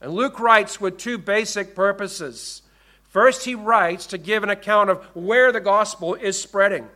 And 0.00 0.12
Luke 0.12 0.40
writes 0.40 0.80
with 0.80 0.98
two 0.98 1.18
basic 1.18 1.76
purposes. 1.76 2.62
First, 3.04 3.44
he 3.44 3.54
writes 3.54 4.06
to 4.06 4.18
give 4.18 4.42
an 4.42 4.50
account 4.50 4.90
of 4.90 5.04
where 5.14 5.52
the 5.52 5.60
gospel 5.60 6.14
is 6.14 6.40
spreading. 6.40 6.88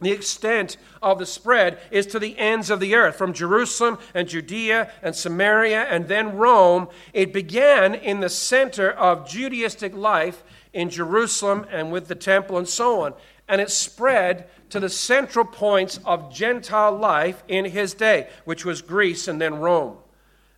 The 0.00 0.12
extent 0.12 0.76
of 1.02 1.18
the 1.18 1.26
spread 1.26 1.78
is 1.90 2.06
to 2.08 2.20
the 2.20 2.38
ends 2.38 2.70
of 2.70 2.78
the 2.78 2.94
earth, 2.94 3.16
from 3.16 3.32
Jerusalem 3.32 3.98
and 4.14 4.28
Judea 4.28 4.92
and 5.02 5.16
Samaria 5.16 5.84
and 5.84 6.06
then 6.06 6.36
Rome. 6.36 6.88
It 7.12 7.32
began 7.32 7.94
in 7.94 8.20
the 8.20 8.28
center 8.28 8.90
of 8.90 9.26
Judaistic 9.26 9.96
life 9.96 10.44
in 10.72 10.90
Jerusalem 10.90 11.66
and 11.72 11.90
with 11.90 12.06
the 12.06 12.14
temple 12.14 12.58
and 12.58 12.68
so 12.68 13.00
on. 13.00 13.14
And 13.48 13.60
it 13.60 13.70
spread 13.70 14.48
to 14.70 14.80
the 14.80 14.88
central 14.88 15.44
points 15.44 15.98
of 16.04 16.32
Gentile 16.32 16.96
life 16.96 17.42
in 17.48 17.64
his 17.64 17.94
day, 17.94 18.28
which 18.44 18.64
was 18.64 18.82
Greece 18.82 19.26
and 19.26 19.40
then 19.40 19.54
Rome. 19.56 19.96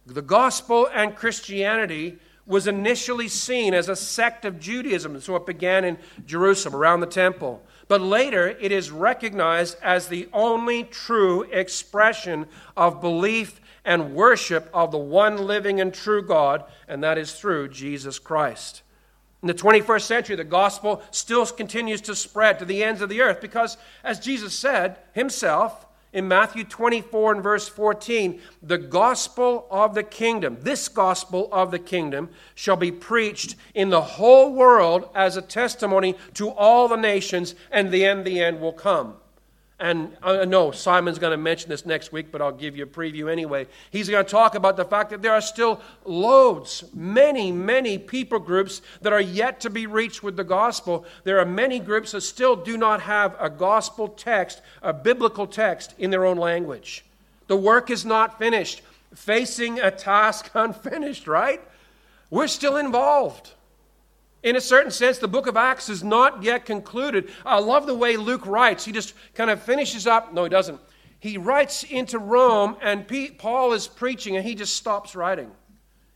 The 0.06 0.22
gospel 0.22 0.88
and 0.92 1.14
Christianity 1.14 2.18
was 2.46 2.66
initially 2.66 3.28
seen 3.28 3.74
as 3.74 3.88
a 3.88 3.94
sect 3.94 4.44
of 4.44 4.58
Judaism, 4.58 5.20
so 5.20 5.36
it 5.36 5.46
began 5.46 5.84
in 5.84 5.98
Jerusalem 6.26 6.74
around 6.74 6.98
the 6.98 7.06
temple. 7.06 7.62
But 7.86 8.00
later, 8.00 8.48
it 8.48 8.72
is 8.72 8.90
recognized 8.90 9.76
as 9.82 10.08
the 10.08 10.28
only 10.32 10.82
true 10.82 11.42
expression 11.52 12.46
of 12.76 13.00
belief 13.00 13.60
and 13.84 14.14
worship 14.14 14.68
of 14.74 14.90
the 14.90 14.98
one 14.98 15.46
living 15.46 15.80
and 15.80 15.94
true 15.94 16.22
God, 16.22 16.64
and 16.88 17.04
that 17.04 17.18
is 17.18 17.34
through 17.34 17.68
Jesus 17.68 18.18
Christ. 18.18 18.82
In 19.42 19.46
the 19.46 19.54
21st 19.54 20.02
century, 20.02 20.36
the 20.36 20.44
gospel 20.44 21.02
still 21.10 21.46
continues 21.46 22.02
to 22.02 22.14
spread 22.14 22.58
to 22.58 22.64
the 22.64 22.84
ends 22.84 23.00
of 23.00 23.08
the 23.08 23.22
earth 23.22 23.40
because, 23.40 23.78
as 24.04 24.20
Jesus 24.20 24.52
said 24.52 24.98
himself 25.12 25.86
in 26.12 26.28
Matthew 26.28 26.64
24 26.64 27.34
and 27.34 27.42
verse 27.42 27.68
14, 27.68 28.40
the 28.62 28.76
gospel 28.76 29.66
of 29.70 29.94
the 29.94 30.02
kingdom, 30.02 30.58
this 30.60 30.88
gospel 30.88 31.48
of 31.52 31.70
the 31.70 31.78
kingdom, 31.78 32.28
shall 32.54 32.76
be 32.76 32.92
preached 32.92 33.56
in 33.74 33.88
the 33.88 34.02
whole 34.02 34.52
world 34.52 35.08
as 35.14 35.36
a 35.36 35.42
testimony 35.42 36.16
to 36.34 36.50
all 36.50 36.88
the 36.88 36.96
nations, 36.96 37.54
and 37.70 37.92
then 37.92 38.24
the 38.24 38.40
end 38.40 38.60
will 38.60 38.72
come. 38.72 39.14
And 39.80 40.14
uh, 40.22 40.40
I 40.42 40.44
know 40.44 40.72
Simon's 40.72 41.18
going 41.18 41.30
to 41.30 41.38
mention 41.38 41.70
this 41.70 41.86
next 41.86 42.12
week, 42.12 42.30
but 42.30 42.42
I'll 42.42 42.52
give 42.52 42.76
you 42.76 42.84
a 42.84 42.86
preview 42.86 43.32
anyway. 43.32 43.66
He's 43.90 44.10
going 44.10 44.22
to 44.22 44.30
talk 44.30 44.54
about 44.54 44.76
the 44.76 44.84
fact 44.84 45.08
that 45.08 45.22
there 45.22 45.32
are 45.32 45.40
still 45.40 45.80
loads, 46.04 46.84
many, 46.92 47.50
many 47.50 47.96
people 47.96 48.38
groups 48.38 48.82
that 49.00 49.14
are 49.14 49.20
yet 49.22 49.58
to 49.60 49.70
be 49.70 49.86
reached 49.86 50.22
with 50.22 50.36
the 50.36 50.44
gospel. 50.44 51.06
There 51.24 51.38
are 51.38 51.46
many 51.46 51.78
groups 51.78 52.12
that 52.12 52.20
still 52.20 52.56
do 52.56 52.76
not 52.76 53.00
have 53.00 53.34
a 53.40 53.48
gospel 53.48 54.08
text, 54.08 54.60
a 54.82 54.92
biblical 54.92 55.46
text 55.46 55.94
in 55.96 56.10
their 56.10 56.26
own 56.26 56.36
language. 56.36 57.02
The 57.46 57.56
work 57.56 57.88
is 57.88 58.04
not 58.04 58.38
finished. 58.38 58.82
Facing 59.14 59.80
a 59.80 59.90
task 59.90 60.50
unfinished, 60.54 61.26
right? 61.26 61.62
We're 62.28 62.48
still 62.48 62.76
involved. 62.76 63.54
In 64.42 64.56
a 64.56 64.60
certain 64.60 64.90
sense, 64.90 65.18
the 65.18 65.28
book 65.28 65.46
of 65.46 65.56
Acts 65.56 65.88
is 65.88 66.02
not 66.02 66.42
yet 66.42 66.64
concluded. 66.64 67.30
I 67.44 67.58
love 67.58 67.86
the 67.86 67.94
way 67.94 68.16
Luke 68.16 68.46
writes. 68.46 68.84
He 68.84 68.92
just 68.92 69.14
kind 69.34 69.50
of 69.50 69.62
finishes 69.62 70.06
up. 70.06 70.32
No, 70.32 70.44
he 70.44 70.50
doesn't. 70.50 70.80
He 71.18 71.36
writes 71.36 71.84
into 71.84 72.18
Rome, 72.18 72.76
and 72.80 73.06
Paul 73.36 73.74
is 73.74 73.86
preaching, 73.86 74.36
and 74.36 74.44
he 74.44 74.54
just 74.54 74.76
stops 74.76 75.14
writing. 75.14 75.50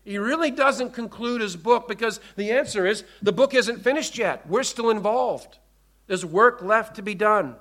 He 0.04 0.16
really 0.16 0.50
doesn't 0.50 0.94
conclude 0.94 1.42
his 1.42 1.56
book 1.56 1.86
because 1.88 2.20
the 2.36 2.52
answer 2.52 2.86
is 2.86 3.04
the 3.22 3.32
book 3.32 3.54
isn't 3.54 3.82
finished 3.82 4.16
yet. 4.16 4.46
We're 4.46 4.62
still 4.62 4.90
involved. 4.90 5.58
There's 6.06 6.24
work 6.24 6.62
left 6.62 6.96
to 6.96 7.02
be 7.02 7.14
done. 7.14 7.56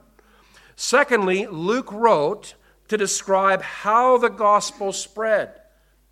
Secondly, 0.75 1.47
Luke 1.47 1.91
wrote 1.91 2.55
to 2.87 2.97
describe 2.97 3.61
how 3.61 4.17
the 4.17 4.29
gospel 4.29 4.91
spread. 4.91 5.53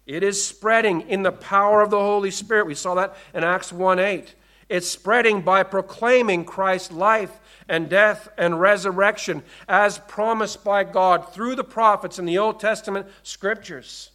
It 0.06 0.24
is 0.24 0.44
spreading 0.44 1.02
in 1.02 1.24
the 1.24 1.32
power 1.32 1.82
of 1.82 1.90
the 1.90 2.00
Holy 2.00 2.32
Spirit. 2.32 2.66
We 2.66 2.76
saw 2.76 2.96
that 2.96 3.16
in 3.34 3.44
Acts 3.44 3.72
1 3.72 4.00
8. 4.00 4.36
It's 4.72 4.88
spreading 4.88 5.42
by 5.42 5.64
proclaiming 5.64 6.46
Christ's 6.46 6.94
life 6.94 7.42
and 7.68 7.90
death 7.90 8.30
and 8.38 8.58
resurrection 8.58 9.44
as 9.68 9.98
promised 9.98 10.64
by 10.64 10.86
God 10.86 11.34
through 11.34 11.56
the 11.56 11.66
prophets 11.66 12.18
in 12.18 12.24
the 12.24 12.38
Old 12.38 12.62
Testament 12.62 13.08
scriptures. 13.22 14.12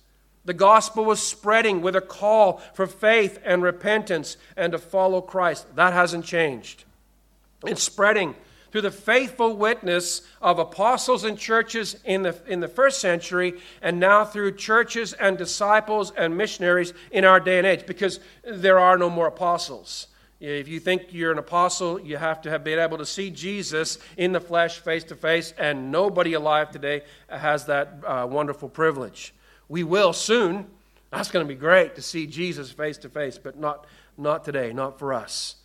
The 0.47 0.55
gospel 0.55 1.05
was 1.05 1.21
spreading 1.21 1.83
with 1.83 1.95
a 1.95 2.01
call 2.01 2.63
for 2.73 2.87
faith 2.87 3.39
and 3.45 3.63
repentance 3.63 4.39
and 4.57 4.73
to 4.73 4.79
follow 4.79 5.21
Christ. 5.21 5.77
That 5.77 5.93
hasn't 5.93 6.25
changed. 6.25 6.85
It's 7.67 7.83
spreading 7.83 8.35
through 8.73 8.81
the 8.81 8.91
faithful 8.91 9.55
witness 9.55 10.23
of 10.41 10.59
apostles 10.59 11.25
and 11.25 11.39
churches 11.39 11.99
in 12.07 12.23
the, 12.23 12.35
in 12.47 12.61
the 12.61 12.69
first 12.69 12.99
century, 12.99 13.61
and 13.83 14.01
now 14.01 14.25
through 14.25 14.57
churches 14.57 15.13
and 15.13 15.37
disciples 15.37 16.13
and 16.17 16.35
missionaries 16.35 16.95
in 17.11 17.27
our 17.27 17.41
day 17.41 17.59
and 17.59 17.67
age, 17.67 17.85
because 17.85 18.21
there 18.43 18.79
are 18.79 18.97
no 18.97 19.11
more 19.11 19.27
apostles. 19.27 20.07
If 20.39 20.69
you 20.69 20.81
think 20.81 21.07
you're 21.13 21.33
an 21.33 21.39
apostle, 21.39 21.99
you 21.99 22.19
have 22.19 22.43
to 22.43 22.51
have 22.51 22.63
been 22.63 22.79
able 22.79 22.99
to 22.99 23.07
see 23.07 23.31
Jesus 23.31 23.99
in 24.19 24.33
the 24.33 24.41
flesh, 24.41 24.81
face 24.81 25.05
to 25.05 25.17
face, 25.17 25.55
and 25.57 25.91
nobody 25.91 26.35
alive 26.35 26.71
today 26.71 27.03
has 27.29 27.65
that 27.67 27.95
uh, 28.07 28.27
wonderful 28.29 28.69
privilege. 28.69 29.35
We 29.69 29.83
will 29.83 30.13
soon. 30.13 30.67
That's 31.11 31.31
going 31.31 31.47
to 31.47 31.49
be 31.49 31.59
great 31.59 31.95
to 31.95 32.03
see 32.03 32.27
Jesus 32.27 32.71
face 32.71 32.99
to 32.99 33.09
face, 33.09 33.39
but 33.39 33.59
not, 33.59 33.87
not 34.19 34.45
today, 34.45 34.75
not 34.75 34.99
for 34.99 35.15
us. 35.15 35.57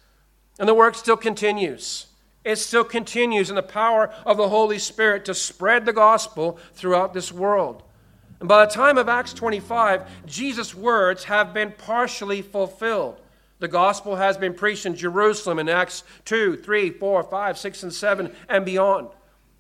And 0.58 0.70
the 0.70 0.74
work 0.74 0.96
still 0.96 1.18
continues. 1.18 2.08
It 2.46 2.56
still 2.56 2.86
continues 2.86 3.50
in 3.50 3.56
the 3.56 3.64
power 3.64 4.14
of 4.26 4.38
the 4.38 4.50
Holy 4.50 4.80
Spirit 4.80 5.26
to 5.26 5.34
spread 5.34 5.86
the 5.86 5.94
gospel 5.94 6.58
throughout 6.74 7.14
this 7.14 7.32
world. 7.32 7.84
And 8.40 8.48
by 8.48 8.66
the 8.66 8.72
time 8.72 8.98
of 8.98 9.10
Acts 9.10 9.34
25, 9.34 10.26
Jesus' 10.26 10.74
words 10.74 11.26
have 11.26 11.54
been 11.54 11.74
partially 11.74 12.42
fulfilled. 12.42 13.20
The 13.62 13.68
gospel 13.68 14.16
has 14.16 14.38
been 14.38 14.56
preached 14.56 14.88
in 14.88 14.96
Jerusalem 14.96 15.60
in 15.60 15.70
Acts 15.70 16.04
2, 16.26 16.58
3, 16.58 16.90
4, 16.90 17.24
5, 17.24 17.58
6, 17.60 17.84
and 17.84 17.94
7, 17.94 18.36
and 18.50 18.66
beyond. 18.66 19.10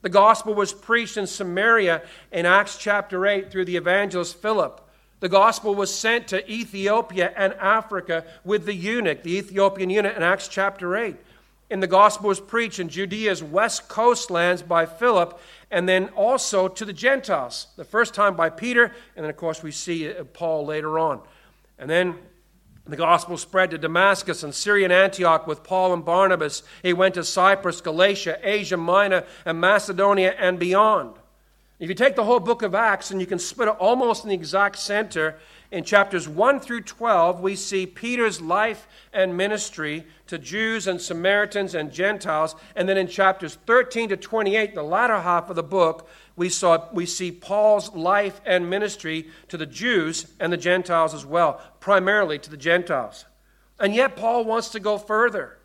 The 0.01 0.09
gospel 0.09 0.55
was 0.55 0.73
preached 0.73 1.17
in 1.17 1.27
Samaria 1.27 2.01
in 2.31 2.47
Acts 2.47 2.79
chapter 2.79 3.27
8 3.27 3.51
through 3.51 3.65
the 3.65 3.77
evangelist 3.77 4.41
Philip. 4.41 4.81
The 5.19 5.29
gospel 5.29 5.75
was 5.75 5.93
sent 5.93 6.27
to 6.29 6.51
Ethiopia 6.51 7.31
and 7.37 7.53
Africa 7.53 8.25
with 8.43 8.65
the 8.65 8.73
eunuch, 8.73 9.21
the 9.21 9.37
Ethiopian 9.37 9.91
eunuch, 9.91 10.17
in 10.17 10.23
Acts 10.23 10.47
chapter 10.47 10.97
8. 10.97 11.15
And 11.69 11.83
the 11.83 11.85
gospel 11.85 12.29
was 12.29 12.39
preached 12.39 12.79
in 12.79 12.89
Judea's 12.89 13.43
west 13.43 13.87
coastlands 13.87 14.63
by 14.63 14.87
Philip, 14.87 15.39
and 15.69 15.87
then 15.87 16.09
also 16.15 16.67
to 16.67 16.85
the 16.85 16.91
Gentiles. 16.91 17.67
The 17.75 17.85
first 17.85 18.15
time 18.15 18.35
by 18.35 18.49
Peter, 18.49 18.85
and 19.15 19.23
then, 19.23 19.29
of 19.29 19.37
course, 19.37 19.61
we 19.61 19.69
see 19.69 20.11
Paul 20.33 20.65
later 20.65 20.97
on. 20.97 21.21
And 21.77 21.87
then 21.87 22.15
the 22.85 22.97
gospel 22.97 23.37
spread 23.37 23.71
to 23.71 23.77
Damascus 23.77 24.43
and 24.43 24.53
Syrian 24.53 24.91
Antioch 24.91 25.45
with 25.45 25.63
Paul 25.63 25.93
and 25.93 26.03
Barnabas. 26.03 26.63
He 26.81 26.93
went 26.93 27.13
to 27.15 27.23
Cyprus, 27.23 27.79
Galatia, 27.79 28.39
Asia 28.41 28.77
Minor, 28.77 29.23
and 29.45 29.61
Macedonia 29.61 30.35
and 30.37 30.59
beyond. 30.59 31.15
If 31.79 31.89
you 31.89 31.95
take 31.95 32.15
the 32.15 32.23
whole 32.23 32.39
book 32.39 32.61
of 32.61 32.75
Acts 32.75 33.09
and 33.11 33.19
you 33.19 33.27
can 33.27 33.39
split 33.39 33.67
it 33.67 33.75
almost 33.79 34.23
in 34.23 34.29
the 34.29 34.35
exact 34.35 34.77
center, 34.77 35.39
in 35.71 35.85
chapters 35.85 36.27
1 36.27 36.59
through 36.59 36.81
12, 36.81 37.39
we 37.39 37.55
see 37.55 37.85
Peter's 37.85 38.41
life 38.41 38.87
and 39.13 39.37
ministry 39.37 40.05
to 40.27 40.37
Jews 40.37 40.85
and 40.85 40.99
Samaritans 40.99 41.73
and 41.73 41.91
Gentiles. 41.93 42.55
And 42.75 42.89
then 42.89 42.97
in 42.97 43.07
chapters 43.07 43.57
13 43.65 44.09
to 44.09 44.17
28, 44.17 44.75
the 44.75 44.83
latter 44.83 45.19
half 45.21 45.49
of 45.49 45.55
the 45.55 45.63
book, 45.63 46.09
we, 46.35 46.49
saw, 46.49 46.87
we 46.91 47.05
see 47.05 47.31
Paul's 47.31 47.93
life 47.93 48.41
and 48.45 48.69
ministry 48.69 49.29
to 49.47 49.57
the 49.57 49.65
Jews 49.65 50.27
and 50.41 50.51
the 50.51 50.57
Gentiles 50.57 51.13
as 51.13 51.25
well, 51.25 51.61
primarily 51.79 52.37
to 52.39 52.49
the 52.49 52.57
Gentiles. 52.57 53.25
And 53.79 53.95
yet, 53.95 54.17
Paul 54.17 54.43
wants 54.43 54.69
to 54.69 54.79
go 54.79 54.97
further. 54.97 55.57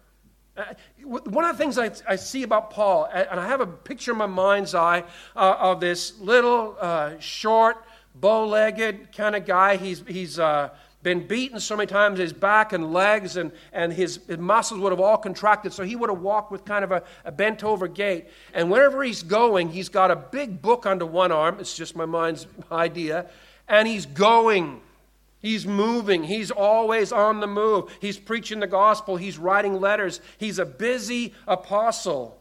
Uh, 0.56 0.64
one 1.02 1.44
of 1.44 1.56
the 1.56 1.62
things 1.62 1.76
I, 1.76 1.90
I, 2.08 2.16
see 2.16 2.42
about 2.42 2.70
Paul, 2.70 3.06
and 3.12 3.38
I 3.38 3.46
have 3.46 3.60
a 3.60 3.66
picture 3.66 4.12
in 4.12 4.18
my 4.18 4.26
mind's 4.26 4.74
eye 4.74 5.04
uh, 5.34 5.56
of 5.58 5.80
this 5.80 6.18
little, 6.18 6.76
uh, 6.80 7.18
short, 7.18 7.84
bow 8.20 8.46
legged 8.46 9.12
kind 9.16 9.36
of 9.36 9.44
guy. 9.46 9.76
He's, 9.76 10.02
he's 10.06 10.38
uh, 10.38 10.70
been 11.02 11.26
beaten 11.26 11.60
so 11.60 11.76
many 11.76 11.86
times, 11.86 12.18
his 12.18 12.32
back 12.32 12.72
and 12.72 12.92
legs 12.92 13.36
and, 13.36 13.52
and 13.72 13.92
his, 13.92 14.18
his 14.26 14.38
muscles 14.38 14.80
would 14.80 14.90
have 14.90 15.00
all 15.00 15.16
contracted, 15.16 15.72
so 15.72 15.84
he 15.84 15.94
would 15.94 16.10
have 16.10 16.20
walked 16.20 16.50
with 16.50 16.64
kind 16.64 16.82
of 16.82 16.90
a, 16.90 17.02
a 17.24 17.30
bent 17.30 17.62
over 17.62 17.86
gait. 17.86 18.26
And 18.52 18.70
wherever 18.70 19.02
he's 19.04 19.22
going, 19.22 19.68
he's 19.68 19.88
got 19.88 20.10
a 20.10 20.16
big 20.16 20.60
book 20.60 20.84
under 20.84 21.06
one 21.06 21.30
arm. 21.30 21.58
It's 21.60 21.76
just 21.76 21.94
my 21.94 22.06
mind's 22.06 22.48
idea. 22.72 23.26
And 23.68 23.86
he's 23.86 24.06
going. 24.06 24.80
He's 25.40 25.64
moving. 25.64 26.24
He's 26.24 26.50
always 26.50 27.12
on 27.12 27.38
the 27.38 27.46
move. 27.46 27.96
He's 28.00 28.18
preaching 28.18 28.58
the 28.58 28.66
gospel. 28.66 29.16
He's 29.16 29.38
writing 29.38 29.80
letters. 29.80 30.20
He's 30.38 30.58
a 30.58 30.66
busy 30.66 31.34
apostle, 31.46 32.36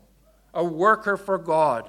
a 0.55 0.63
worker 0.63 1.17
for 1.17 1.37
God. 1.37 1.87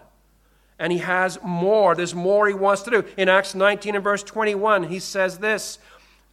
And 0.78 0.92
he 0.92 0.99
has 0.99 1.38
more. 1.42 1.95
There's 1.95 2.14
more 2.14 2.47
he 2.47 2.54
wants 2.54 2.83
to 2.83 2.90
do. 2.90 3.04
In 3.16 3.28
Acts 3.28 3.54
19 3.54 3.95
and 3.95 4.04
verse 4.04 4.23
21, 4.23 4.85
he 4.85 4.99
says 4.99 5.38
this 5.38 5.78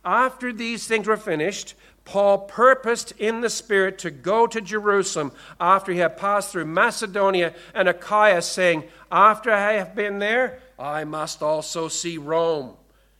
After 0.03 0.51
these 0.51 0.85
things 0.85 1.07
were 1.07 1.17
finished, 1.17 1.75
Paul 2.05 2.39
purposed 2.39 3.13
in 3.17 3.41
the 3.41 3.49
Spirit 3.49 3.97
to 3.99 4.11
go 4.11 4.45
to 4.47 4.59
Jerusalem 4.59 5.31
after 5.59 5.93
he 5.93 5.99
had 5.99 6.17
passed 6.17 6.51
through 6.51 6.65
Macedonia 6.65 7.53
and 7.73 7.87
Achaia, 7.87 8.41
saying, 8.41 8.83
After 9.11 9.51
I 9.51 9.73
have 9.73 9.95
been 9.95 10.19
there, 10.19 10.59
I 10.77 11.05
must 11.05 11.41
also 11.41 11.87
see 11.87 12.17
Rome. 12.17 12.75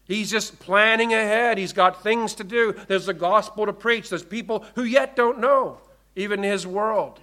He's 0.05 0.29
just 0.29 0.59
planning 0.59 1.13
ahead. 1.13 1.57
He's 1.57 1.71
got 1.71 2.03
things 2.03 2.33
to 2.35 2.43
do. 2.43 2.75
There's 2.87 3.05
the 3.05 3.13
gospel 3.13 3.65
to 3.65 3.73
preach. 3.73 4.09
There's 4.09 4.23
people 4.23 4.65
who 4.75 4.83
yet 4.83 5.15
don't 5.15 5.39
know, 5.39 5.77
even 6.15 6.43
his 6.43 6.67
world. 6.67 7.21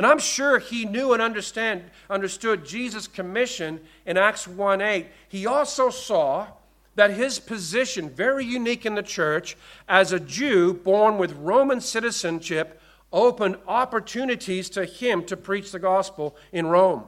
And 0.00 0.06
I'm 0.06 0.18
sure 0.18 0.58
he 0.58 0.86
knew 0.86 1.12
and 1.12 1.20
understand, 1.20 1.82
understood 2.08 2.64
Jesus' 2.64 3.06
commission 3.06 3.80
in 4.06 4.16
Acts 4.16 4.48
1 4.48 4.80
8. 4.80 5.06
He 5.28 5.44
also 5.44 5.90
saw 5.90 6.46
that 6.94 7.10
his 7.10 7.38
position, 7.38 8.08
very 8.08 8.46
unique 8.46 8.86
in 8.86 8.94
the 8.94 9.02
church, 9.02 9.58
as 9.86 10.10
a 10.10 10.18
Jew 10.18 10.72
born 10.72 11.18
with 11.18 11.34
Roman 11.34 11.82
citizenship, 11.82 12.80
opened 13.12 13.58
opportunities 13.68 14.70
to 14.70 14.86
him 14.86 15.22
to 15.26 15.36
preach 15.36 15.70
the 15.70 15.78
gospel 15.78 16.34
in 16.50 16.64
Rome. 16.64 17.04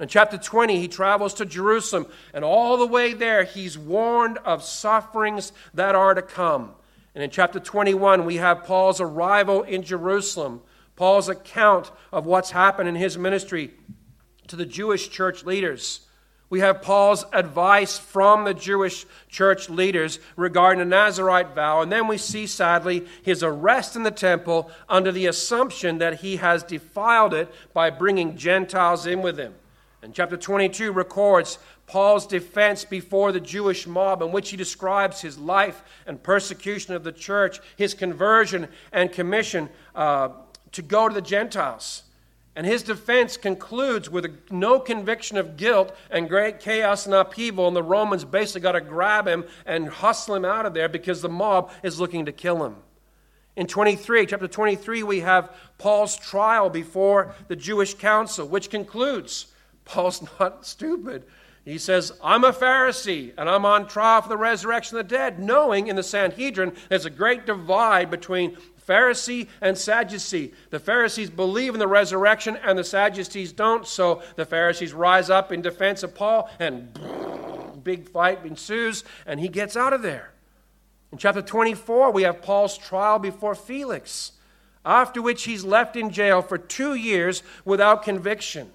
In 0.00 0.08
chapter 0.08 0.36
20, 0.36 0.80
he 0.80 0.88
travels 0.88 1.34
to 1.34 1.46
Jerusalem, 1.46 2.06
and 2.32 2.44
all 2.44 2.76
the 2.76 2.84
way 2.84 3.14
there, 3.14 3.44
he's 3.44 3.78
warned 3.78 4.38
of 4.38 4.64
sufferings 4.64 5.52
that 5.74 5.94
are 5.94 6.14
to 6.14 6.22
come. 6.22 6.72
And 7.14 7.22
in 7.22 7.30
chapter 7.30 7.60
21, 7.60 8.24
we 8.24 8.38
have 8.38 8.64
Paul's 8.64 9.00
arrival 9.00 9.62
in 9.62 9.84
Jerusalem 9.84 10.62
Paul's 10.96 11.28
account 11.28 11.90
of 12.12 12.26
what's 12.26 12.50
happened 12.50 12.88
in 12.88 12.94
his 12.94 13.18
ministry 13.18 13.72
to 14.48 14.56
the 14.56 14.66
Jewish 14.66 15.10
church 15.10 15.44
leaders. 15.44 16.00
We 16.50 16.60
have 16.60 16.82
Paul's 16.82 17.24
advice 17.32 17.98
from 17.98 18.44
the 18.44 18.54
Jewish 18.54 19.06
church 19.28 19.68
leaders 19.68 20.20
regarding 20.36 20.78
the 20.78 20.84
Nazarite 20.84 21.54
vow. 21.54 21.80
And 21.80 21.90
then 21.90 22.06
we 22.06 22.18
see, 22.18 22.46
sadly, 22.46 23.06
his 23.22 23.42
arrest 23.42 23.96
in 23.96 24.04
the 24.04 24.10
temple 24.10 24.70
under 24.88 25.10
the 25.10 25.26
assumption 25.26 25.98
that 25.98 26.20
he 26.20 26.36
has 26.36 26.62
defiled 26.62 27.34
it 27.34 27.52
by 27.72 27.90
bringing 27.90 28.36
Gentiles 28.36 29.06
in 29.06 29.22
with 29.22 29.38
him. 29.38 29.54
And 30.02 30.14
chapter 30.14 30.36
22 30.36 30.92
records 30.92 31.58
Paul's 31.86 32.26
defense 32.26 32.84
before 32.84 33.32
the 33.32 33.40
Jewish 33.40 33.86
mob, 33.86 34.22
in 34.22 34.32
which 34.32 34.50
he 34.50 34.56
describes 34.56 35.22
his 35.22 35.38
life 35.38 35.82
and 36.06 36.22
persecution 36.22 36.94
of 36.94 37.04
the 37.04 37.12
church, 37.12 37.58
his 37.76 37.94
conversion 37.94 38.68
and 38.92 39.10
commission 39.10 39.70
uh, 39.94 40.28
to 40.74 40.82
go 40.82 41.08
to 41.08 41.14
the 41.14 41.22
Gentiles. 41.22 42.02
And 42.56 42.66
his 42.66 42.84
defense 42.84 43.36
concludes 43.36 44.08
with 44.08 44.50
no 44.50 44.78
conviction 44.78 45.36
of 45.36 45.56
guilt 45.56 45.94
and 46.10 46.28
great 46.28 46.60
chaos 46.60 47.04
and 47.04 47.14
upheaval. 47.14 47.66
And 47.66 47.74
the 47.74 47.82
Romans 47.82 48.24
basically 48.24 48.60
got 48.60 48.72
to 48.72 48.80
grab 48.80 49.26
him 49.26 49.44
and 49.66 49.88
hustle 49.88 50.36
him 50.36 50.44
out 50.44 50.66
of 50.66 50.74
there 50.74 50.88
because 50.88 51.20
the 51.20 51.28
mob 51.28 51.72
is 51.82 51.98
looking 51.98 52.26
to 52.26 52.32
kill 52.32 52.64
him. 52.64 52.76
In 53.56 53.66
23, 53.66 54.26
chapter 54.26 54.48
23, 54.48 55.02
we 55.02 55.20
have 55.20 55.54
Paul's 55.78 56.16
trial 56.16 56.70
before 56.70 57.34
the 57.48 57.56
Jewish 57.56 57.94
council, 57.94 58.46
which 58.46 58.70
concludes 58.70 59.46
Paul's 59.84 60.22
not 60.38 60.64
stupid. 60.64 61.24
He 61.64 61.78
says, 61.78 62.12
I'm 62.22 62.44
a 62.44 62.52
Pharisee 62.52 63.32
and 63.38 63.48
I'm 63.48 63.64
on 63.64 63.88
trial 63.88 64.20
for 64.20 64.28
the 64.28 64.36
resurrection 64.36 64.98
of 64.98 65.08
the 65.08 65.14
dead, 65.16 65.38
knowing 65.38 65.86
in 65.86 65.96
the 65.96 66.02
Sanhedrin 66.02 66.76
there's 66.88 67.06
a 67.06 67.10
great 67.10 67.46
divide 67.46 68.10
between 68.10 68.58
Pharisee 68.86 69.48
and 69.60 69.76
Sadducee. 69.76 70.52
The 70.70 70.78
Pharisees 70.78 71.30
believe 71.30 71.74
in 71.74 71.80
the 71.80 71.88
resurrection 71.88 72.56
and 72.56 72.78
the 72.78 72.84
Sadducees 72.84 73.52
don't, 73.52 73.86
so 73.86 74.22
the 74.36 74.44
Pharisees 74.44 74.92
rise 74.92 75.30
up 75.30 75.52
in 75.52 75.62
defense 75.62 76.02
of 76.02 76.14
Paul 76.14 76.50
and 76.58 76.98
big 77.84 78.08
fight 78.08 78.44
ensues 78.44 79.04
and 79.26 79.40
he 79.40 79.48
gets 79.48 79.76
out 79.76 79.92
of 79.92 80.02
there. 80.02 80.32
In 81.12 81.18
chapter 81.18 81.42
24, 81.42 82.10
we 82.10 82.24
have 82.24 82.42
Paul's 82.42 82.76
trial 82.76 83.18
before 83.18 83.54
Felix, 83.54 84.32
after 84.84 85.22
which 85.22 85.44
he's 85.44 85.64
left 85.64 85.96
in 85.96 86.10
jail 86.10 86.42
for 86.42 86.58
two 86.58 86.94
years 86.94 87.42
without 87.64 88.02
conviction. 88.02 88.70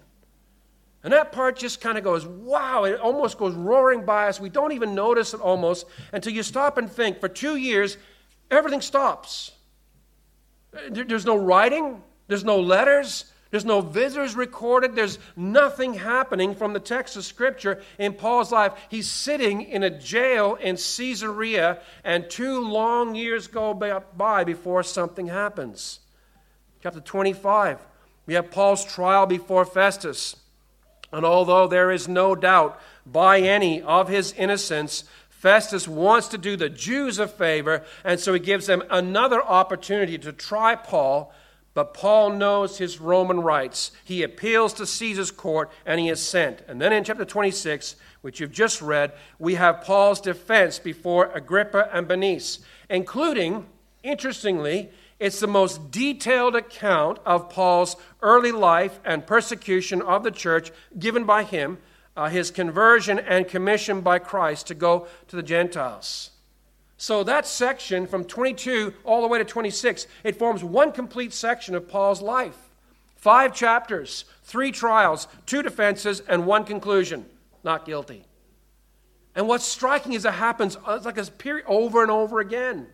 And 1.04 1.14
that 1.14 1.32
part 1.32 1.58
just 1.58 1.82
kind 1.82 1.98
of 1.98 2.04
goes, 2.04 2.26
wow, 2.26 2.84
it 2.84 3.00
almost 3.00 3.38
goes 3.38 3.54
roaring 3.54 4.06
by 4.06 4.28
us. 4.28 4.40
We 4.40 4.50
don't 4.50 4.74
even 4.74 4.96
notice 4.96 5.34
it 5.34 5.40
almost 5.40 5.86
until 6.12 6.34
you 6.34 6.44
stop 6.44 6.78
and 6.78 6.92
think. 6.92 7.20
For 7.20 7.30
two 7.30 7.56
years, 7.56 7.98
everything 8.52 8.82
stops. 8.82 9.52
There's 10.72 11.26
no 11.26 11.38
writing, 11.38 12.02
there's 12.28 12.44
no 12.44 12.60
letters, 12.60 13.26
there's 13.52 13.66
no 13.66 13.82
visitors 13.82 14.36
recorded, 14.36 14.96
there's 14.96 15.18
nothing 15.36 15.96
happening 15.96 16.54
from 16.54 16.74
the 16.74 16.80
text 16.80 17.16
of 17.16 17.26
Scripture 17.26 17.82
in 17.98 18.14
Paul's 18.14 18.52
life. 18.52 18.74
He's 18.90 19.10
sitting 19.10 19.62
in 19.62 19.82
a 19.82 19.90
jail 19.90 20.56
in 20.56 20.76
Caesarea, 20.76 21.80
and 22.04 22.30
two 22.30 22.60
long 22.60 23.16
years 23.16 23.48
go 23.48 23.74
by 23.74 24.44
before 24.44 24.84
something 24.84 25.28
happens. 25.28 26.00
Chapter 26.84 27.00
25, 27.00 27.80
we 28.28 28.36
have 28.36 28.52
Paul's 28.52 28.86
trial 28.86 29.26
before 29.26 29.66
Festus. 29.66 30.36
And 31.12 31.26
although 31.26 31.68
there 31.68 31.90
is 31.90 32.08
no 32.08 32.36
doubt 32.36 32.80
by 33.04 33.40
any 33.40 33.82
of 33.82 34.10
his 34.10 34.32
innocence, 34.34 35.06
Festus 35.40 35.88
wants 35.88 36.28
to 36.28 36.38
do 36.38 36.58
the 36.58 36.68
Jews 36.68 37.18
a 37.18 37.26
favor, 37.26 37.86
and 38.04 38.20
so 38.20 38.34
he 38.34 38.42
gives 38.42 38.68
them 38.68 38.84
another 38.90 39.42
opportunity 39.42 40.18
to 40.18 40.34
try 40.34 40.76
Paul. 40.76 41.34
But 41.74 41.94
Paul 41.94 42.32
knows 42.32 42.78
his 42.78 43.00
Roman 43.00 43.40
rights. 43.40 43.92
He 44.04 44.22
appeals 44.22 44.74
to 44.74 44.86
Caesar's 44.86 45.32
court 45.32 45.72
and 45.86 45.98
he 45.98 46.10
is 46.10 46.20
sent. 46.20 46.62
And 46.68 46.82
then 46.82 46.92
in 46.92 47.06
chapter 47.06 47.24
26, 47.24 47.96
which 48.20 48.42
you've 48.42 48.52
just 48.52 48.82
read, 48.82 49.14
we 49.38 49.56
have 49.56 49.82
Paul's 49.82 50.20
defense 50.20 50.78
before 50.78 51.32
Agrippa 51.34 51.90
and 51.94 52.06
Bernice, 52.06 52.60
including, 52.90 53.66
interestingly, 54.04 54.90
it's 55.20 55.40
the 55.40 55.48
most 55.48 55.90
detailed 55.90 56.56
account 56.56 57.20
of 57.26 57.50
Paul's 57.50 57.96
early 58.22 58.52
life 58.52 59.00
and 59.06 59.26
persecution 59.26 60.02
of 60.02 60.24
the 60.24 60.32
church 60.32 60.72
given 60.98 61.24
by 61.24 61.44
him 61.44 61.78
uh, 62.20 62.28
his 62.28 62.52
conversion 62.52 63.18
and 63.18 63.48
commission 63.48 64.02
by 64.02 64.20
Christ 64.20 64.68
to 64.68 64.76
go 64.76 65.08
to 65.30 65.38
the 65.38 65.42
Gentiles. 65.42 66.32
So 66.98 67.24
that 67.24 67.48
section 67.48 68.06
from 68.06 68.26
22 68.26 68.94
all 69.06 69.22
the 69.22 69.28
way 69.30 69.38
to 69.38 69.46
26, 69.46 70.06
it 70.26 70.36
forms 70.36 70.62
one 70.62 70.92
complete 70.92 71.32
section 71.32 71.76
of 71.76 71.88
Paul's 71.88 72.22
life. 72.22 72.58
Five 73.16 73.56
chapters, 73.56 74.26
three 74.44 74.74
trials, 74.74 75.30
two 75.46 75.64
defenses, 75.64 76.20
and 76.28 76.46
one 76.46 76.66
conclusion 76.66 77.26
not 77.64 77.86
guilty. 77.86 78.26
And 79.34 79.48
what's 79.48 79.64
striking 79.64 80.12
is 80.12 80.26
it 80.26 80.34
happens 80.34 80.76
uh, 80.76 80.96
it's 80.96 81.06
like 81.06 81.18
a 81.18 81.24
period 81.24 81.66
over 81.68 82.02
and 82.02 82.12
over 82.12 82.42
again. 82.42 82.88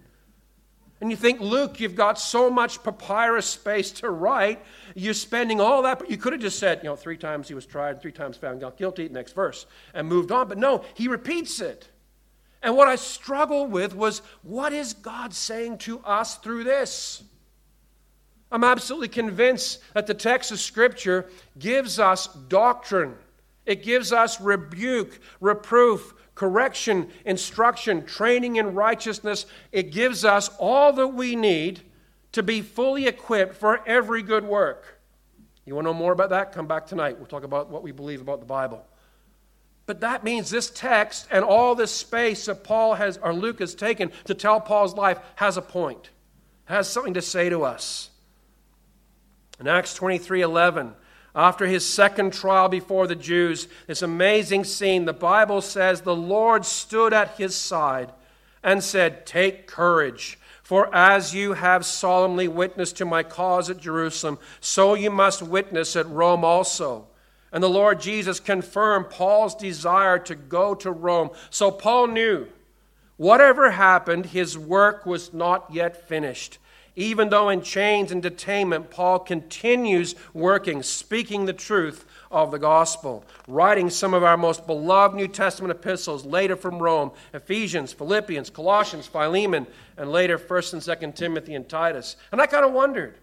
And 1.01 1.11
you 1.11 1.17
think, 1.17 1.41
Luke, 1.41 1.79
you've 1.79 1.95
got 1.95 2.17
so 2.17 2.49
much 2.49 2.81
papyrus 2.81 3.45
space 3.45 3.91
to 3.91 4.09
write. 4.09 4.63
You're 4.95 5.13
spending 5.13 5.59
all 5.59 5.83
that, 5.83 5.99
but 5.99 6.09
you 6.09 6.17
could 6.17 6.33
have 6.33 6.41
just 6.41 6.57
said, 6.57 6.79
you 6.83 6.89
know, 6.89 6.95
three 6.95 7.17
times 7.17 7.47
he 7.49 7.53
was 7.53 7.65
tried, 7.65 8.01
three 8.01 8.13
times 8.13 8.37
found 8.37 8.63
guilty, 8.77 9.09
next 9.09 9.33
verse, 9.33 9.65
and 9.93 10.07
moved 10.07 10.31
on. 10.31 10.47
But 10.47 10.57
no, 10.57 10.83
he 10.93 11.07
repeats 11.07 11.59
it. 11.59 11.89
And 12.63 12.75
what 12.75 12.87
I 12.87 12.95
struggled 12.95 13.71
with 13.71 13.93
was, 13.93 14.23
what 14.41 14.73
is 14.73 14.93
God 14.93 15.33
saying 15.35 15.79
to 15.79 15.99
us 15.99 16.37
through 16.37 16.63
this? 16.63 17.23
I'm 18.51 18.63
absolutely 18.63 19.09
convinced 19.09 19.81
that 19.93 20.07
the 20.07 20.15
text 20.15 20.51
of 20.51 20.59
Scripture 20.59 21.29
gives 21.59 21.99
us 21.99 22.27
doctrine. 22.27 23.15
It 23.67 23.83
gives 23.83 24.11
us 24.11 24.41
rebuke, 24.41 25.19
reproof, 25.41 26.14
correction, 26.35 27.09
instruction, 27.25 28.05
training 28.05 28.57
in 28.57 28.75
righteousness. 28.75 29.45
It 29.71 29.91
gives 29.91 30.23
us 30.23 30.49
all 30.59 30.93
that 30.93 31.07
we 31.07 31.35
need 31.35 31.81
to 32.33 32.43
be 32.43 32.61
fully 32.61 33.07
equipped 33.07 33.55
for 33.55 33.81
every 33.87 34.21
good 34.21 34.43
work. 34.43 34.99
You 35.65 35.73
want 35.73 35.85
to 35.85 35.93
know 35.93 35.97
more 35.97 36.11
about 36.11 36.29
that? 36.29 36.51
Come 36.51 36.67
back 36.67 36.85
tonight. 36.85 37.17
We'll 37.17 37.25
talk 37.25 37.43
about 37.43 37.69
what 37.69 37.81
we 37.81 37.91
believe 37.91 38.21
about 38.21 38.41
the 38.41 38.45
Bible. 38.45 38.85
But 39.85 40.01
that 40.01 40.23
means 40.23 40.49
this 40.49 40.69
text 40.69 41.27
and 41.31 41.45
all 41.45 41.75
this 41.75 41.91
space 41.91 42.45
that 42.45 42.63
Paul 42.63 42.95
has 42.95 43.17
or 43.17 43.33
Luke 43.33 43.59
has 43.59 43.73
taken 43.73 44.11
to 44.25 44.33
tell 44.33 44.59
Paul's 44.59 44.95
life 44.95 45.19
has 45.35 45.57
a 45.57 45.61
point, 45.61 46.09
has 46.65 46.89
something 46.89 47.13
to 47.13 47.21
say 47.21 47.49
to 47.49 47.63
us. 47.63 48.09
In 49.59 49.67
Acts 49.67 49.93
23 49.93 50.41
11, 50.41 50.93
after 51.35 51.65
his 51.65 51.87
second 51.87 52.33
trial 52.33 52.69
before 52.69 53.07
the 53.07 53.15
Jews, 53.15 53.67
this 53.87 54.01
amazing 54.01 54.63
scene, 54.63 55.03
the 55.03 55.13
Bible 55.13 55.61
says 55.61 56.01
the 56.01 56.15
Lord 56.15 56.65
stood 56.65 57.11
at 57.11 57.37
his 57.37 57.53
side 57.55 58.13
and 58.63 58.81
said, 58.81 59.25
Take 59.25 59.67
courage, 59.67 60.39
for 60.63 60.93
as 60.95 61.35
you 61.35 61.53
have 61.53 61.85
solemnly 61.85 62.47
witnessed 62.47 62.97
to 62.97 63.05
my 63.05 63.21
cause 63.21 63.69
at 63.69 63.77
Jerusalem, 63.77 64.39
so 64.61 64.93
you 64.93 65.11
must 65.11 65.43
witness 65.43 65.97
at 65.97 66.09
Rome 66.09 66.45
also. 66.45 67.07
And 67.51 67.61
the 67.61 67.69
Lord 67.69 67.99
Jesus 67.99 68.39
confirmed 68.39 69.09
Paul's 69.09 69.55
desire 69.55 70.19
to 70.19 70.35
go 70.35 70.73
to 70.75 70.91
Rome. 70.91 71.29
So 71.49 71.69
Paul 71.69 72.07
knew 72.07 72.47
whatever 73.17 73.71
happened, 73.71 74.27
his 74.27 74.57
work 74.57 75.05
was 75.05 75.33
not 75.33 75.67
yet 75.71 76.07
finished. 76.07 76.59
Even 76.95 77.29
though 77.29 77.49
in 77.49 77.61
chains 77.61 78.11
and 78.11 78.23
detainment, 78.23 78.89
Paul 78.89 79.19
continues 79.19 80.15
working, 80.33 80.81
speaking 80.81 81.45
the 81.45 81.53
truth 81.53 82.05
of 82.31 82.51
the 82.51 82.59
gospel, 82.59 83.25
writing 83.47 83.89
some 83.89 84.13
of 84.13 84.23
our 84.23 84.37
most 84.37 84.65
beloved 84.65 85.15
New 85.15 85.27
Testament 85.27 85.71
epistles 85.71 86.25
later 86.25 86.55
from 86.55 86.79
Rome 86.79 87.11
Ephesians, 87.33 87.91
Philippians, 87.91 88.49
Colossians, 88.49 89.07
Philemon, 89.07 89.67
and 89.97 90.11
later 90.11 90.37
1st 90.37 90.73
and 90.73 90.81
2nd 90.81 91.15
Timothy 91.15 91.55
and 91.55 91.67
Titus. 91.67 92.15
And 92.31 92.39
I 92.41 92.45
kind 92.45 92.65
of 92.65 92.71
wondered, 92.71 93.15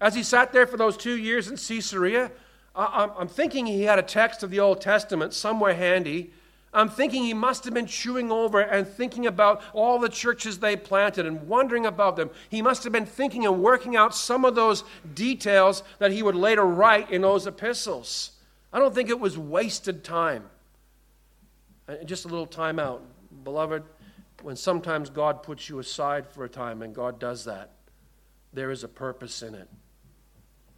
as 0.00 0.14
he 0.14 0.22
sat 0.22 0.52
there 0.52 0.66
for 0.66 0.76
those 0.76 0.96
two 0.96 1.16
years 1.16 1.48
in 1.48 1.56
Caesarea, 1.56 2.32
I'm 2.74 3.28
thinking 3.28 3.66
he 3.66 3.84
had 3.84 3.98
a 3.98 4.02
text 4.02 4.42
of 4.42 4.50
the 4.50 4.60
Old 4.60 4.80
Testament 4.80 5.32
somewhere 5.32 5.74
handy 5.74 6.32
I'm 6.76 6.90
thinking 6.90 7.24
he 7.24 7.32
must 7.32 7.64
have 7.64 7.72
been 7.72 7.86
chewing 7.86 8.30
over 8.30 8.60
and 8.60 8.86
thinking 8.86 9.26
about 9.26 9.62
all 9.72 9.98
the 9.98 10.10
churches 10.10 10.58
they 10.58 10.76
planted 10.76 11.24
and 11.24 11.48
wondering 11.48 11.86
about 11.86 12.16
them. 12.16 12.30
He 12.50 12.60
must 12.60 12.84
have 12.84 12.92
been 12.92 13.06
thinking 13.06 13.46
and 13.46 13.62
working 13.62 13.96
out 13.96 14.14
some 14.14 14.44
of 14.44 14.54
those 14.54 14.84
details 15.14 15.82
that 15.98 16.12
he 16.12 16.22
would 16.22 16.36
later 16.36 16.66
write 16.66 17.10
in 17.10 17.22
those 17.22 17.46
epistles. 17.46 18.32
I 18.74 18.78
don't 18.78 18.94
think 18.94 19.08
it 19.08 19.18
was 19.18 19.38
wasted 19.38 20.04
time. 20.04 20.44
Uh, 21.88 21.96
just 22.04 22.26
a 22.26 22.28
little 22.28 22.46
time 22.46 22.78
out. 22.78 23.02
Beloved, 23.42 23.82
when 24.42 24.54
sometimes 24.54 25.08
God 25.08 25.42
puts 25.42 25.70
you 25.70 25.78
aside 25.78 26.28
for 26.28 26.44
a 26.44 26.48
time, 26.48 26.82
and 26.82 26.94
God 26.94 27.18
does 27.18 27.44
that, 27.46 27.70
there 28.52 28.70
is 28.70 28.84
a 28.84 28.88
purpose 28.88 29.42
in 29.42 29.54
it. 29.54 29.68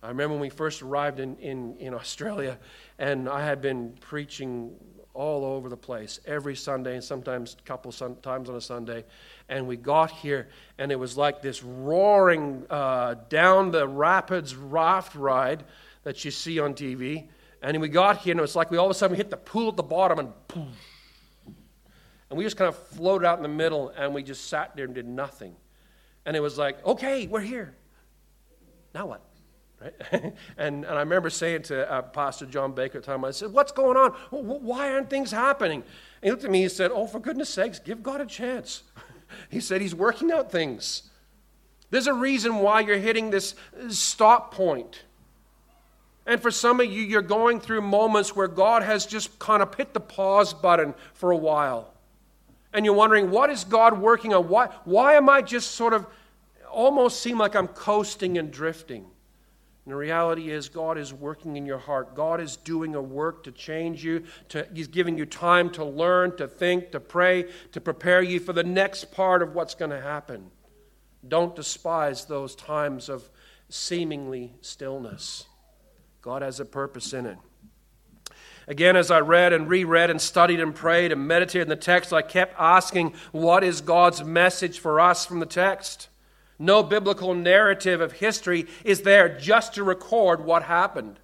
I 0.01 0.09
remember 0.09 0.35
when 0.35 0.43
we 0.43 0.51
first 0.51 0.81
arrived 0.81 1.19
in, 1.19 1.37
in, 1.39 1.77
in 1.79 1.93
Australia, 1.93 2.57
and 3.01 3.29
I 3.29 3.45
had 3.45 3.61
been 3.61 3.95
preaching 4.01 4.77
all 5.19 5.45
over 5.45 5.69
the 5.69 5.77
place 5.77 6.21
every 6.27 6.55
Sunday 6.55 6.95
and 6.95 7.03
sometimes 7.03 7.57
a 7.59 7.63
couple 7.63 7.91
times 7.91 8.49
on 8.49 8.55
a 8.55 8.61
Sunday. 8.61 9.05
And 9.49 9.67
we 9.67 9.77
got 9.77 10.13
here, 10.13 10.49
and 10.79 10.93
it 10.93 10.99
was 10.99 11.17
like 11.17 11.43
this 11.43 11.63
roaring 11.65 12.65
uh, 12.71 13.17
down 13.29 13.73
the 13.73 13.89
rapids 13.89 14.55
raft 14.55 15.17
ride 15.17 15.65
that 16.05 16.25
you 16.25 16.31
see 16.31 16.61
on 16.61 16.75
TV. 16.75 17.27
And 17.61 17.81
we 17.81 17.89
got 17.89 18.19
here, 18.19 18.31
and 18.31 18.39
it 18.39 18.43
was 18.43 18.55
like 18.55 18.71
we 18.71 18.77
all 18.79 18.87
of 18.87 18.93
a 18.93 18.95
sudden 18.95 19.17
hit 19.17 19.29
the 19.29 19.37
pool 19.37 19.71
at 19.71 19.77
the 19.77 19.83
bottom, 19.83 20.21
and 20.21 20.33
poof, 20.47 20.69
and 22.31 22.39
we 22.39 22.45
just 22.45 22.57
kind 22.57 22.69
of 22.69 22.77
floated 22.77 23.27
out 23.27 23.39
in 23.39 23.43
the 23.43 23.49
middle, 23.49 23.89
and 23.89 24.15
we 24.15 24.23
just 24.23 24.47
sat 24.47 24.77
there 24.77 24.85
and 24.85 24.95
did 24.95 25.09
nothing. 25.09 25.57
And 26.25 26.37
it 26.37 26.41
was 26.41 26.57
like, 26.57 26.85
okay, 26.87 27.27
we're 27.27 27.41
here. 27.41 27.75
Now 28.95 29.07
what? 29.07 29.23
Right? 29.81 29.95
and, 30.59 30.85
and 30.85 30.87
I 30.87 31.01
remember 31.01 31.31
saying 31.31 31.63
to 31.65 31.91
uh, 31.91 32.03
Pastor 32.03 32.47
John 32.47 32.73
Baker 32.73 32.99
at 32.99 33.05
the 33.05 33.11
time, 33.11 33.25
I 33.25 33.31
said, 33.31 33.53
What's 33.53 33.73
going 33.73 33.97
on? 33.97 34.11
Why 34.31 34.93
aren't 34.93 35.11
things 35.11 35.31
happening? 35.31 35.83
And 35.83 36.25
he 36.25 36.31
looked 36.31 36.45
at 36.45 36.51
me 36.51 36.63
and 36.63 36.73
said, 36.73 36.91
Oh, 36.93 37.07
for 37.07 37.21
goodness 37.21 37.49
sakes, 37.49 37.79
give 37.79 38.03
God 38.03 38.21
a 38.21 38.27
chance. 38.27 38.83
he 39.51 39.61
said, 39.61 39.81
He's 39.81 39.95
working 39.95 40.33
out 40.33 40.51
things. 40.51 41.05
There's 41.91 42.07
a 42.07 42.15
reason 42.15 42.57
why 42.57 42.81
you're 42.81 42.99
hitting 42.99 43.31
this 43.31 43.55
stop 43.89 44.53
point. 44.53 45.05
And 46.27 46.43
for 46.43 46.51
some 46.51 46.81
of 46.81 46.87
you, 46.87 47.03
you're 47.03 47.23
going 47.23 47.59
through 47.59 47.81
moments 47.81 48.37
where 48.37 48.49
God 48.49 48.83
has 48.83 49.07
just 49.07 49.39
kind 49.39 49.63
of 49.63 49.75
hit 49.75 49.95
the 49.95 50.01
pause 50.01 50.53
button 50.53 50.95
for 51.15 51.31
a 51.31 51.37
while. 51.37 51.95
And 52.75 52.85
you're 52.85 52.95
wondering, 52.95 53.31
what 53.31 53.49
is 53.49 53.65
God 53.65 53.99
working 53.99 54.35
on? 54.35 54.47
Why, 54.49 54.67
why 54.85 55.15
am 55.15 55.31
I 55.31 55.41
just 55.41 55.71
sort 55.71 55.95
of 55.95 56.07
almost 56.71 57.23
seem 57.23 57.39
like 57.39 57.57
I'm 57.57 57.69
coasting 57.69 58.37
and 58.37 58.51
drifting? 58.51 59.07
And 59.89 59.95
the 59.95 59.97
reality 59.97 60.51
is, 60.51 60.69
God 60.69 60.99
is 60.99 61.15
working 61.15 61.57
in 61.57 61.65
your 61.65 61.79
heart. 61.79 62.15
God 62.15 62.43
is 62.43 62.59
doing 62.59 62.95
a 62.95 63.01
work 63.01 63.43
to 63.45 63.51
change 63.51 64.05
you. 64.05 64.23
To, 64.51 64.69
he's 64.75 64.87
giving 64.87 65.17
you 65.17 65.25
time 65.25 65.71
to 65.71 65.85
learn, 65.87 66.37
to 66.37 66.47
think, 66.47 66.93
to 66.93 67.01
pray, 67.01 67.47
to 67.73 67.81
prepare 67.81 68.21
you 68.21 68.39
for 68.39 68.53
the 68.53 68.63
next 68.63 69.11
part 69.13 69.41
of 69.41 69.55
what's 69.55 69.75
going 69.75 69.91
to 69.91 70.01
happen. 70.03 70.51
Don't 71.27 71.57
despise 71.57 72.27
those 72.27 72.55
times 72.55 73.09
of 73.09 73.31
seemingly 73.71 74.53
stillness. 74.61 75.47
God 76.21 76.43
has 76.43 76.61
a 76.61 76.67
purpose 76.67 77.15
in 77.15 77.25
it. 77.25 77.39
Again, 78.67 78.95
as 78.95 79.11
I 79.11 79.21
read 79.21 79.55
and 79.55 79.71
reread 79.71 80.11
and 80.11 80.21
studied 80.21 80.61
and 80.61 80.75
prayed 80.75 81.13
and 81.13 81.27
meditated 81.27 81.63
in 81.63 81.69
the 81.71 81.77
text, 81.77 82.13
I 82.13 82.21
kept 82.21 82.55
asking, 82.59 83.15
What 83.33 83.65
is 83.65 83.81
God's 83.81 84.23
message 84.23 84.81
for 84.81 85.01
us 85.01 85.25
from 85.25 85.41
the 85.41 85.47
text? 85.47 86.11
No 86.59 86.83
biblical 86.83 87.35
narrative 87.35 88.01
of 88.01 88.13
history 88.13 88.67
is 88.85 89.03
there 89.03 89.29
just 89.29 89.75
to 89.75 89.85
record 89.85 90.45
what 90.45 90.65
happened. 90.65 91.19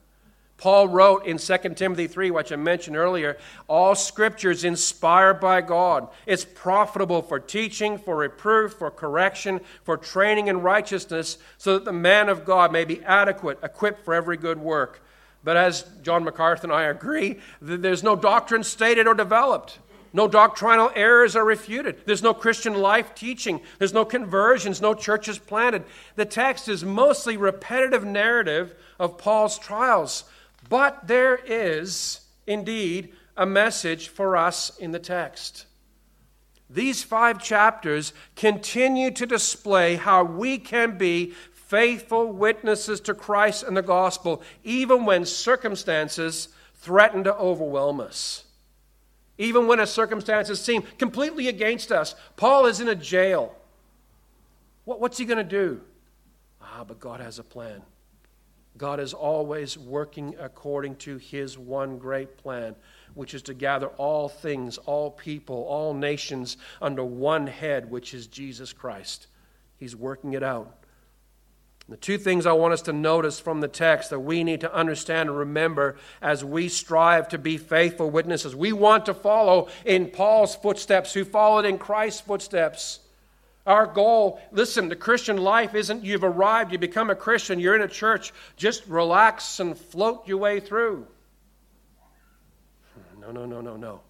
Paul 0.56 0.88
wrote 0.88 1.26
in 1.26 1.38
2 1.38 1.56
Timothy 1.74 2.06
3, 2.06 2.30
which 2.30 2.52
I 2.52 2.56
mentioned 2.56 2.96
earlier, 2.96 3.36
all 3.66 3.94
scripture 3.96 4.52
is 4.52 4.62
inspired 4.62 5.40
by 5.40 5.60
God. 5.60 6.08
It's 6.26 6.44
profitable 6.44 7.22
for 7.22 7.40
teaching, 7.40 7.98
for 7.98 8.16
reproof, 8.16 8.74
for 8.74 8.90
correction, 8.90 9.60
for 9.82 9.96
training 9.96 10.46
in 10.46 10.62
righteousness, 10.62 11.38
so 11.58 11.74
that 11.74 11.84
the 11.84 11.92
man 11.92 12.28
of 12.28 12.44
God 12.44 12.72
may 12.72 12.84
be 12.84 13.02
adequate, 13.02 13.58
equipped 13.62 14.04
for 14.04 14.14
every 14.14 14.36
good 14.36 14.60
work. 14.60 15.02
But 15.42 15.56
as 15.56 15.84
John 16.02 16.24
MacArthur 16.24 16.68
and 16.68 16.72
I 16.72 16.84
agree, 16.84 17.40
there's 17.60 18.02
no 18.02 18.16
doctrine 18.16 18.62
stated 18.62 19.06
or 19.06 19.14
developed. 19.14 19.80
No 20.14 20.28
doctrinal 20.28 20.92
errors 20.94 21.34
are 21.34 21.44
refuted. 21.44 22.06
There's 22.06 22.22
no 22.22 22.32
Christian 22.32 22.74
life 22.74 23.16
teaching. 23.16 23.60
There's 23.80 23.92
no 23.92 24.04
conversions, 24.04 24.80
no 24.80 24.94
churches 24.94 25.40
planted. 25.40 25.82
The 26.14 26.24
text 26.24 26.68
is 26.68 26.84
mostly 26.84 27.36
repetitive 27.36 28.04
narrative 28.04 28.76
of 29.00 29.18
Paul's 29.18 29.58
trials. 29.58 30.22
But 30.68 31.08
there 31.08 31.34
is 31.44 32.20
indeed 32.46 33.12
a 33.36 33.44
message 33.44 34.06
for 34.06 34.36
us 34.36 34.78
in 34.78 34.92
the 34.92 35.00
text. 35.00 35.66
These 36.70 37.02
five 37.02 37.42
chapters 37.42 38.12
continue 38.36 39.10
to 39.10 39.26
display 39.26 39.96
how 39.96 40.22
we 40.22 40.58
can 40.58 40.96
be 40.96 41.34
faithful 41.52 42.30
witnesses 42.30 43.00
to 43.00 43.14
Christ 43.14 43.64
and 43.64 43.76
the 43.76 43.82
gospel, 43.82 44.42
even 44.62 45.06
when 45.06 45.24
circumstances 45.24 46.50
threaten 46.76 47.24
to 47.24 47.34
overwhelm 47.34 47.98
us 47.98 48.44
even 49.38 49.66
when 49.66 49.80
our 49.80 49.86
circumstances 49.86 50.60
seem 50.60 50.82
completely 50.98 51.48
against 51.48 51.90
us. 51.90 52.14
Paul 52.36 52.66
is 52.66 52.80
in 52.80 52.88
a 52.88 52.94
jail. 52.94 53.54
What, 54.84 55.00
what's 55.00 55.18
he 55.18 55.24
going 55.24 55.38
to 55.38 55.44
do? 55.44 55.80
Ah, 56.62 56.84
but 56.86 57.00
God 57.00 57.20
has 57.20 57.38
a 57.38 57.44
plan. 57.44 57.82
God 58.76 58.98
is 58.98 59.14
always 59.14 59.78
working 59.78 60.34
according 60.40 60.96
to 60.96 61.16
his 61.16 61.56
one 61.56 61.98
great 61.98 62.36
plan, 62.36 62.74
which 63.14 63.34
is 63.34 63.42
to 63.42 63.54
gather 63.54 63.86
all 63.88 64.28
things, 64.28 64.78
all 64.78 65.10
people, 65.10 65.64
all 65.64 65.94
nations 65.94 66.56
under 66.82 67.04
one 67.04 67.46
head, 67.46 67.88
which 67.90 68.14
is 68.14 68.26
Jesus 68.26 68.72
Christ. 68.72 69.28
He's 69.76 69.94
working 69.94 70.32
it 70.32 70.42
out. 70.42 70.83
The 71.88 71.96
two 71.98 72.16
things 72.16 72.46
I 72.46 72.52
want 72.52 72.72
us 72.72 72.82
to 72.82 72.94
notice 72.94 73.38
from 73.38 73.60
the 73.60 73.68
text 73.68 74.08
that 74.08 74.20
we 74.20 74.42
need 74.42 74.62
to 74.62 74.74
understand 74.74 75.28
and 75.28 75.38
remember 75.38 75.96
as 76.22 76.42
we 76.42 76.68
strive 76.68 77.28
to 77.28 77.38
be 77.38 77.58
faithful 77.58 78.10
witnesses. 78.10 78.56
We 78.56 78.72
want 78.72 79.06
to 79.06 79.14
follow 79.14 79.68
in 79.84 80.08
Paul's 80.08 80.56
footsteps, 80.56 81.12
who 81.12 81.24
followed 81.24 81.66
in 81.66 81.76
Christ's 81.76 82.22
footsteps. 82.22 83.00
Our 83.66 83.86
goal, 83.86 84.40
listen, 84.50 84.88
the 84.88 84.96
Christian 84.96 85.36
life 85.36 85.74
isn't 85.74 86.04
you've 86.04 86.24
arrived, 86.24 86.72
you 86.72 86.78
become 86.78 87.10
a 87.10 87.14
Christian, 87.14 87.60
you're 87.60 87.76
in 87.76 87.82
a 87.82 87.88
church, 87.88 88.32
just 88.56 88.86
relax 88.86 89.60
and 89.60 89.76
float 89.76 90.26
your 90.26 90.38
way 90.38 90.60
through. 90.60 91.06
No, 93.20 93.30
no, 93.30 93.44
no, 93.44 93.60
no, 93.60 93.76
no. 93.76 94.00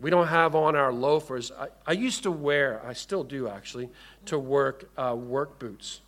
We 0.00 0.10
don't 0.10 0.28
have 0.28 0.54
on 0.54 0.76
our 0.76 0.92
loafers. 0.92 1.52
I, 1.52 1.68
I 1.86 1.92
used 1.92 2.24
to 2.24 2.30
wear, 2.30 2.84
I 2.84 2.92
still 2.92 3.24
do 3.24 3.48
actually, 3.48 3.88
to 4.26 4.38
work 4.38 4.90
uh, 4.96 5.14
work 5.16 5.58
boots. 5.58 6.00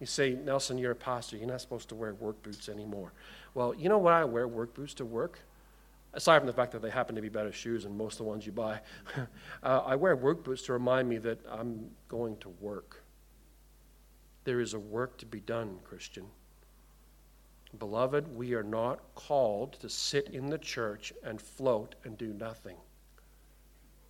You 0.00 0.06
say, 0.06 0.34
Nelson, 0.34 0.76
you're 0.78 0.92
a 0.92 0.96
pastor. 0.96 1.36
You're 1.36 1.48
not 1.48 1.60
supposed 1.60 1.88
to 1.88 1.94
wear 1.94 2.14
work 2.14 2.42
boots 2.42 2.68
anymore. 2.68 3.12
Well, 3.54 3.74
you 3.74 3.88
know 3.88 3.98
what 3.98 4.12
I 4.12 4.24
wear 4.24 4.46
work 4.46 4.74
boots 4.74 4.94
to 4.94 5.04
work? 5.04 5.40
Aside 6.12 6.38
from 6.38 6.46
the 6.46 6.52
fact 6.52 6.72
that 6.72 6.82
they 6.82 6.90
happen 6.90 7.14
to 7.16 7.22
be 7.22 7.28
better 7.28 7.52
shoes 7.52 7.84
than 7.84 7.96
most 7.96 8.14
of 8.14 8.18
the 8.18 8.24
ones 8.24 8.46
you 8.46 8.52
buy, 8.52 8.80
uh, 9.62 9.82
I 9.84 9.96
wear 9.96 10.16
work 10.16 10.44
boots 10.44 10.62
to 10.62 10.72
remind 10.72 11.08
me 11.08 11.18
that 11.18 11.38
I'm 11.50 11.90
going 12.08 12.36
to 12.38 12.48
work. 12.60 13.02
There 14.44 14.60
is 14.60 14.74
a 14.74 14.78
work 14.78 15.18
to 15.18 15.26
be 15.26 15.40
done, 15.40 15.78
Christian. 15.84 16.26
Beloved, 17.78 18.34
we 18.34 18.54
are 18.54 18.62
not 18.62 19.00
called 19.14 19.74
to 19.80 19.88
sit 19.88 20.28
in 20.28 20.46
the 20.46 20.58
church 20.58 21.12
and 21.22 21.40
float 21.40 21.94
and 22.04 22.16
do 22.16 22.32
nothing. 22.32 22.76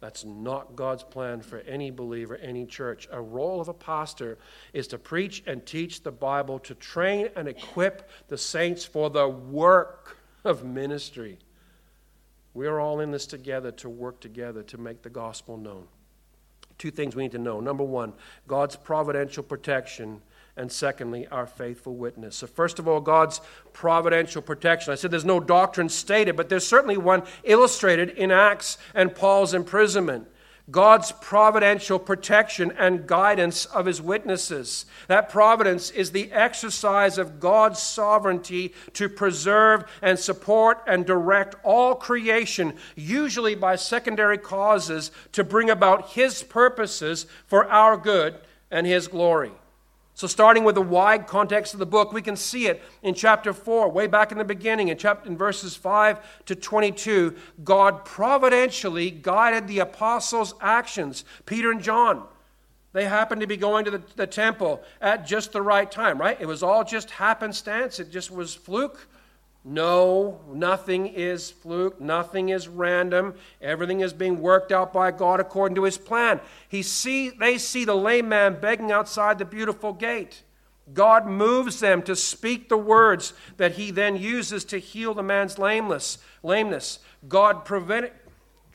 That's 0.01 0.25
not 0.25 0.77
God's 0.77 1.03
plan 1.03 1.41
for 1.41 1.61
any 1.61 1.91
believer, 1.91 2.37
any 2.37 2.67
church. 2.67 3.09
A 3.11 3.21
role 3.21 3.61
of 3.61 3.69
a 3.69 3.75
pastor 3.75 4.39
is 4.73 4.87
to 4.89 4.99
preach 4.99 5.43
and 5.47 5.65
teach 5.65 6.03
the 6.03 6.13
Bible, 6.13 6.59
to 6.61 6.75
train 6.75 7.29
and 7.35 7.49
equip 7.49 8.11
the 8.29 8.37
saints 8.37 8.85
for 8.85 9.09
the 9.09 9.27
work 9.27 10.19
of 10.45 10.65
ministry. 10.65 11.39
We 12.53 12.67
are 12.67 12.79
all 12.79 13.01
in 13.01 13.11
this 13.11 13.27
together 13.27 13.71
to 13.73 13.89
work 13.89 14.21
together 14.21 14.63
to 14.65 14.79
make 14.79 15.03
the 15.03 15.11
gospel 15.11 15.57
known. 15.57 15.87
Two 16.79 16.91
things 16.91 17.17
we 17.17 17.23
need 17.23 17.33
to 17.33 17.39
know. 17.39 17.61
Number 17.61 17.85
one, 17.85 18.13
God's 18.47 18.77
providential 18.77 19.43
protection 19.43 20.21
and 20.57 20.73
secondly, 20.73 21.27
our 21.29 21.47
faithful 21.47 21.95
witness. 21.95 22.37
So, 22.37 22.47
first 22.47 22.79
of 22.79 22.89
all, 22.89 23.01
God's 23.01 23.41
providential 23.73 24.41
protection. 24.41 24.93
I 24.93 24.97
said 24.97 25.11
there's 25.11 25.25
no 25.25 25.41
doctrine 25.41 25.91
stated, 25.91 26.37
but 26.37 26.49
there's 26.49 26.67
certainly 26.67 26.97
one 26.97 27.25
illustrated 27.45 28.11
in 28.11 28.31
Acts 28.31 28.79
and 28.95 29.15
Paul's 29.15 29.53
imprisonment. 29.53 30.29
God's 30.69 31.13
providential 31.13 31.99
protection 31.99 32.73
and 32.77 33.07
guidance 33.07 33.67
of 33.67 33.87
his 33.87 34.03
witnesses. 34.03 34.87
That 35.07 35.29
providence 35.29 35.91
is 35.91 36.11
the 36.11 36.33
exercise 36.33 37.19
of 37.19 37.39
God's 37.39 37.81
sovereignty 37.81 38.75
to 38.95 39.09
preserve 39.09 39.85
and 40.03 40.19
support 40.19 40.83
and 40.89 41.07
direct 41.07 41.55
all 41.63 41.95
creation, 41.95 42.75
usually 42.97 43.55
by 43.55 43.77
secondary 43.77 44.39
causes, 44.39 45.13
to 45.33 45.45
bring 45.45 45.71
about 45.71 46.11
his 46.11 46.43
purposes 46.43 47.27
for 47.47 47.71
our 47.71 47.97
good 47.97 48.37
and 48.69 48.89
his 48.89 49.07
glory. 49.07 49.53
So, 50.17 50.27
starting 50.27 50.65
with 50.65 50.77
the 50.77 50.83
wide 50.83 51.27
context 51.27 51.75
of 51.75 51.79
the 51.79 51.85
book, 51.85 52.11
we 52.11 52.23
can 52.23 52.37
see 52.37 52.69
it 52.69 52.83
in 53.03 53.13
chapter 53.13 53.53
4, 53.53 53.91
way 53.91 54.07
back 54.07 54.33
in 54.33 54.39
the 54.39 54.45
beginning, 54.45 54.89
in, 54.89 54.97
chapter, 54.97 55.29
in 55.29 55.37
verses 55.37 55.77
5 55.77 56.45
to 56.47 56.55
22. 56.55 57.37
God 57.63 58.07
providentially 58.07 59.11
guided 59.11 59.69
the 59.69 59.81
apostles' 59.81 60.55
actions, 60.63 61.27
Peter 61.45 61.71
and 61.71 61.83
John. 61.83 62.27
They 62.95 63.05
happened 63.05 63.43
to 63.43 63.47
be 63.47 63.59
going 63.59 63.85
to 63.85 63.91
the, 63.91 64.03
the 64.17 64.27
temple 64.27 64.83
at 65.03 65.27
just 65.27 65.53
the 65.53 65.61
right 65.61 65.91
time, 65.91 66.19
right? 66.19 66.41
It 66.41 66.47
was 66.47 66.63
all 66.63 66.83
just 66.83 67.11
happenstance, 67.11 68.01
it 68.01 68.11
just 68.11 68.31
was 68.31 68.55
fluke. 68.55 69.07
No, 69.69 70.39
nothing 70.53 71.09
is 71.09 71.51
fluke, 71.51 72.01
nothing 72.01 72.51
is 72.51 72.69
random. 72.69 73.35
Everything 73.61 73.99
is 73.99 74.13
being 74.13 74.41
worked 74.41 74.71
out 74.71 74.93
by 74.93 75.11
God 75.11 75.41
according 75.41 75.75
to 75.75 75.83
his 75.83 75.99
plan. 75.99 76.41
He 76.69 76.83
see, 76.83 77.31
they 77.31 77.59
see 77.59 77.85
the 77.85 77.97
lame 77.97 78.29
man 78.29 78.61
begging 78.61 78.93
outside 78.93 79.39
the 79.39 79.45
beautiful 79.45 79.93
gate. 79.93 80.45
God 80.95 81.27
moves 81.27 81.81
them 81.81 82.01
to 82.03 82.15
speak 82.15 82.69
the 82.69 82.77
words 82.77 83.33
that 83.57 83.73
he 83.73 83.91
then 83.91 84.17
uses 84.17 84.65
to 84.67 84.79
heal 84.79 85.15
the 85.15 85.25
man's 85.25 85.59
lameness. 85.59 86.19
lameness. 86.45 87.01
God 87.27 87.65
prevented 87.65 88.13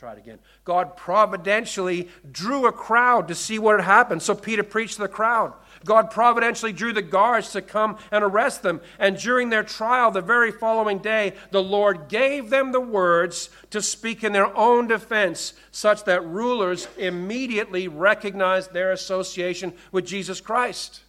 try 0.01 0.13
it 0.13 0.17
again. 0.17 0.39
God 0.65 0.97
providentially 0.97 2.09
drew 2.31 2.65
a 2.65 2.71
crowd 2.71 3.27
to 3.27 3.35
see 3.35 3.59
what 3.59 3.79
had 3.79 3.85
happened. 3.85 4.23
So 4.23 4.33
Peter 4.33 4.63
preached 4.63 4.95
to 4.95 5.03
the 5.03 5.07
crowd. 5.07 5.53
God 5.85 6.11
providentially 6.11 6.73
drew 6.73 6.93
the 6.93 7.01
guards 7.01 7.51
to 7.51 7.61
come 7.61 7.97
and 8.11 8.23
arrest 8.23 8.61
them. 8.61 8.81
And 8.99 9.17
during 9.17 9.49
their 9.49 9.63
trial, 9.63 10.11
the 10.11 10.21
very 10.21 10.51
following 10.51 10.99
day, 10.99 11.33
the 11.51 11.63
Lord 11.63 12.07
gave 12.07 12.49
them 12.49 12.71
the 12.71 12.81
words 12.81 13.49
to 13.71 13.81
speak 13.81 14.23
in 14.23 14.31
their 14.31 14.55
own 14.55 14.87
defense, 14.87 15.53
such 15.71 16.03
that 16.05 16.25
rulers 16.25 16.87
immediately 16.97 17.87
recognized 17.87 18.73
their 18.73 18.91
association 18.91 19.73
with 19.91 20.05
Jesus 20.05 20.39
Christ. 20.41 21.01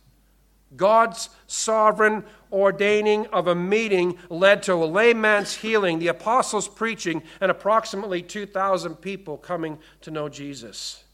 God's 0.74 1.28
sovereign 1.46 2.24
ordaining 2.50 3.26
of 3.26 3.46
a 3.46 3.54
meeting 3.54 4.16
led 4.30 4.62
to 4.64 4.74
a 4.74 4.84
layman's 4.86 5.56
healing, 5.56 5.98
the 5.98 6.08
apostles' 6.08 6.68
preaching, 6.68 7.22
and 7.40 7.50
approximately 7.50 8.22
2,000 8.22 8.96
people 8.96 9.36
coming 9.36 9.78
to 10.00 10.10
know 10.10 10.28
Jesus. 10.28 11.04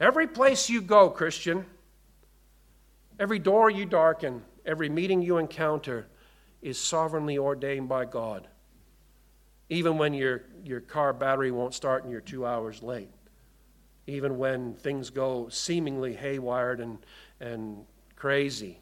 Every 0.00 0.26
place 0.26 0.70
you 0.70 0.80
go, 0.80 1.10
Christian, 1.10 1.66
Every 3.18 3.38
door 3.38 3.68
you 3.68 3.84
darken, 3.84 4.42
every 4.64 4.88
meeting 4.88 5.22
you 5.22 5.38
encounter 5.38 6.06
is 6.62 6.78
sovereignly 6.78 7.38
ordained 7.38 7.88
by 7.88 8.04
God. 8.04 8.46
Even 9.68 9.98
when 9.98 10.14
your, 10.14 10.42
your 10.64 10.80
car 10.80 11.12
battery 11.12 11.50
won't 11.50 11.74
start 11.74 12.04
and 12.04 12.12
you're 12.12 12.20
two 12.20 12.46
hours 12.46 12.82
late. 12.82 13.10
Even 14.06 14.38
when 14.38 14.74
things 14.74 15.10
go 15.10 15.48
seemingly 15.50 16.14
haywired 16.14 16.80
and, 16.80 16.98
and 17.40 17.84
crazy, 18.16 18.80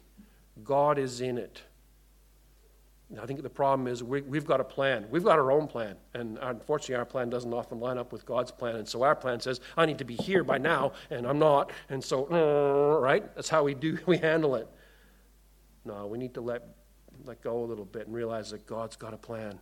God 0.63 0.97
is 0.97 1.19
in 1.19 1.37
it. 1.37 1.61
I 3.21 3.25
think 3.25 3.41
the 3.41 3.49
problem 3.49 3.87
is 3.87 4.03
we, 4.03 4.21
have 4.33 4.45
got 4.45 4.59
a 4.59 4.65
plan. 4.65 5.05
We've 5.09 5.23
got 5.23 5.39
our 5.39 5.49
own 5.49 5.67
plan. 5.67 5.95
And 6.13 6.37
unfortunately, 6.41 6.95
our 6.95 7.05
plan 7.05 7.29
doesn't 7.29 7.53
often 7.53 7.79
line 7.79 7.97
up 7.97 8.11
with 8.11 8.25
God's 8.25 8.51
plan. 8.51 8.75
And 8.75 8.87
so 8.87 9.01
our 9.03 9.15
plan 9.15 9.39
says, 9.39 9.61
I 9.77 9.85
need 9.85 9.97
to 9.99 10.05
be 10.05 10.15
here 10.15 10.43
by 10.43 10.57
now, 10.57 10.91
and 11.09 11.25
I'm 11.25 11.39
not. 11.39 11.71
And 11.89 12.03
so, 12.03 12.25
uh, 12.25 12.99
right? 12.99 13.33
That's 13.35 13.47
how 13.47 13.63
we 13.63 13.75
do, 13.75 13.97
we 14.05 14.17
handle 14.17 14.55
it. 14.55 14.67
No, 15.85 16.07
we 16.07 16.17
need 16.17 16.33
to 16.33 16.41
let, 16.41 16.67
let 17.23 17.41
go 17.41 17.63
a 17.63 17.65
little 17.65 17.85
bit 17.85 18.07
and 18.07 18.15
realize 18.15 18.51
that 18.51 18.67
God's 18.67 18.97
got 18.97 19.13
a 19.13 19.17
plan. 19.17 19.57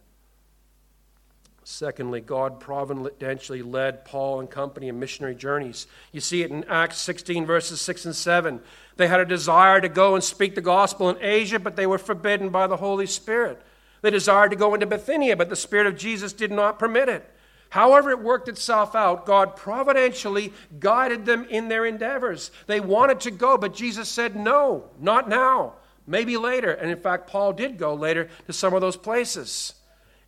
Secondly, 1.63 2.21
God 2.21 2.59
providentially 2.59 3.63
led 3.63 4.05
Paul 4.05 4.39
and 4.39 4.49
company 4.49 4.87
in 4.87 4.99
missionary 4.99 5.33
journeys. 5.33 5.87
You 6.11 6.21
see 6.21 6.43
it 6.43 6.51
in 6.51 6.63
Acts 6.65 6.97
16, 6.99 7.45
verses 7.47 7.81
6 7.81 8.05
and 8.05 8.15
7. 8.15 8.59
They 8.97 9.07
had 9.07 9.19
a 9.19 9.25
desire 9.25 9.81
to 9.81 9.89
go 9.89 10.15
and 10.15 10.23
speak 10.23 10.55
the 10.55 10.61
gospel 10.61 11.09
in 11.09 11.17
Asia, 11.21 11.59
but 11.59 11.75
they 11.75 11.87
were 11.87 11.97
forbidden 11.97 12.49
by 12.49 12.67
the 12.67 12.77
Holy 12.77 13.05
Spirit. 13.05 13.61
They 14.01 14.11
desired 14.11 14.51
to 14.51 14.55
go 14.55 14.73
into 14.73 14.85
Bithynia, 14.85 15.35
but 15.35 15.49
the 15.49 15.55
Spirit 15.55 15.87
of 15.87 15.97
Jesus 15.97 16.31
did 16.31 16.51
not 16.51 16.79
permit 16.79 17.09
it. 17.09 17.29
However, 17.69 18.11
it 18.11 18.21
worked 18.21 18.47
itself 18.47 18.95
out, 18.95 19.25
God 19.25 19.55
providentially 19.55 20.53
guided 20.79 21.25
them 21.25 21.45
in 21.49 21.67
their 21.67 21.85
endeavors. 21.85 22.51
They 22.67 22.79
wanted 22.79 23.19
to 23.21 23.31
go, 23.31 23.57
but 23.57 23.73
Jesus 23.73 24.07
said, 24.07 24.35
No, 24.35 24.85
not 24.99 25.27
now, 25.27 25.73
maybe 26.07 26.37
later. 26.37 26.71
And 26.71 26.89
in 26.89 26.97
fact, 26.97 27.27
Paul 27.27 27.51
did 27.51 27.77
go 27.77 27.93
later 27.93 28.29
to 28.45 28.53
some 28.53 28.73
of 28.73 28.81
those 28.81 28.95
places. 28.95 29.73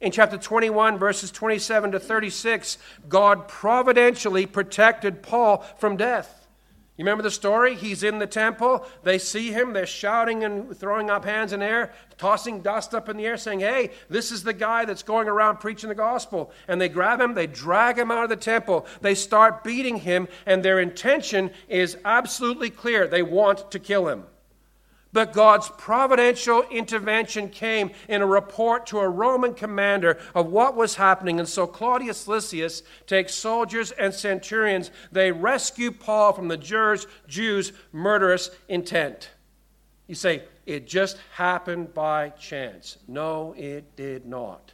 In 0.01 0.11
chapter 0.11 0.37
21, 0.37 0.97
verses 0.97 1.31
27 1.31 1.93
to 1.93 1.99
36, 1.99 2.77
God 3.07 3.47
providentially 3.47 4.45
protected 4.45 5.23
Paul 5.23 5.65
from 5.77 5.97
death. 5.97 6.46
You 6.97 7.03
remember 7.03 7.21
the 7.21 7.29
story? 7.29 7.75
He's 7.75 8.01
in 8.01 8.17
the 8.17 8.25
temple. 8.25 8.83
They 9.03 9.19
see 9.19 9.51
him. 9.51 9.71
They're 9.71 9.85
shouting 9.85 10.43
and 10.43 10.75
throwing 10.75 11.11
up 11.11 11.25
hands 11.25 11.53
in 11.53 11.61
air, 11.61 11.93
tossing 12.17 12.61
dust 12.61 12.95
up 12.95 13.07
in 13.07 13.17
the 13.17 13.27
air, 13.27 13.37
saying, 13.37 13.59
Hey, 13.59 13.91
this 14.09 14.31
is 14.31 14.41
the 14.41 14.53
guy 14.53 14.83
that's 14.83 15.03
going 15.03 15.27
around 15.27 15.57
preaching 15.57 15.89
the 15.89 15.95
gospel. 15.95 16.51
And 16.67 16.81
they 16.81 16.89
grab 16.89 17.21
him, 17.21 17.35
they 17.35 17.45
drag 17.45 17.99
him 17.99 18.09
out 18.09 18.23
of 18.23 18.29
the 18.29 18.35
temple, 18.35 18.87
they 19.01 19.13
start 19.13 19.63
beating 19.63 19.97
him, 19.97 20.27
and 20.47 20.63
their 20.63 20.79
intention 20.79 21.51
is 21.69 21.97
absolutely 22.03 22.71
clear. 22.71 23.07
They 23.07 23.21
want 23.21 23.69
to 23.69 23.79
kill 23.79 24.07
him. 24.07 24.23
But 25.13 25.33
God's 25.33 25.69
providential 25.77 26.63
intervention 26.69 27.49
came 27.49 27.91
in 28.09 28.21
a 28.21 28.27
report 28.27 28.85
to 28.87 28.99
a 28.99 29.09
Roman 29.09 29.53
commander 29.53 30.19
of 30.35 30.47
what 30.47 30.75
was 30.75 30.95
happening. 30.95 31.39
And 31.39 31.47
so 31.47 31.65
Claudius 31.65 32.27
Lysias 32.27 32.83
takes 33.05 33.33
soldiers 33.33 33.91
and 33.91 34.13
centurions. 34.13 34.91
They 35.11 35.31
rescue 35.31 35.91
Paul 35.91 36.33
from 36.33 36.49
the 36.49 36.57
Jews' 36.57 37.73
murderous 37.91 38.51
intent. 38.67 39.29
You 40.07 40.15
say, 40.15 40.43
it 40.65 40.87
just 40.87 41.17
happened 41.33 41.93
by 41.93 42.29
chance. 42.29 42.97
No, 43.07 43.53
it 43.57 43.95
did 43.95 44.25
not. 44.25 44.73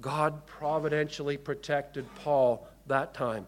God 0.00 0.46
providentially 0.46 1.36
protected 1.36 2.06
Paul 2.16 2.66
that 2.86 3.14
time. 3.14 3.46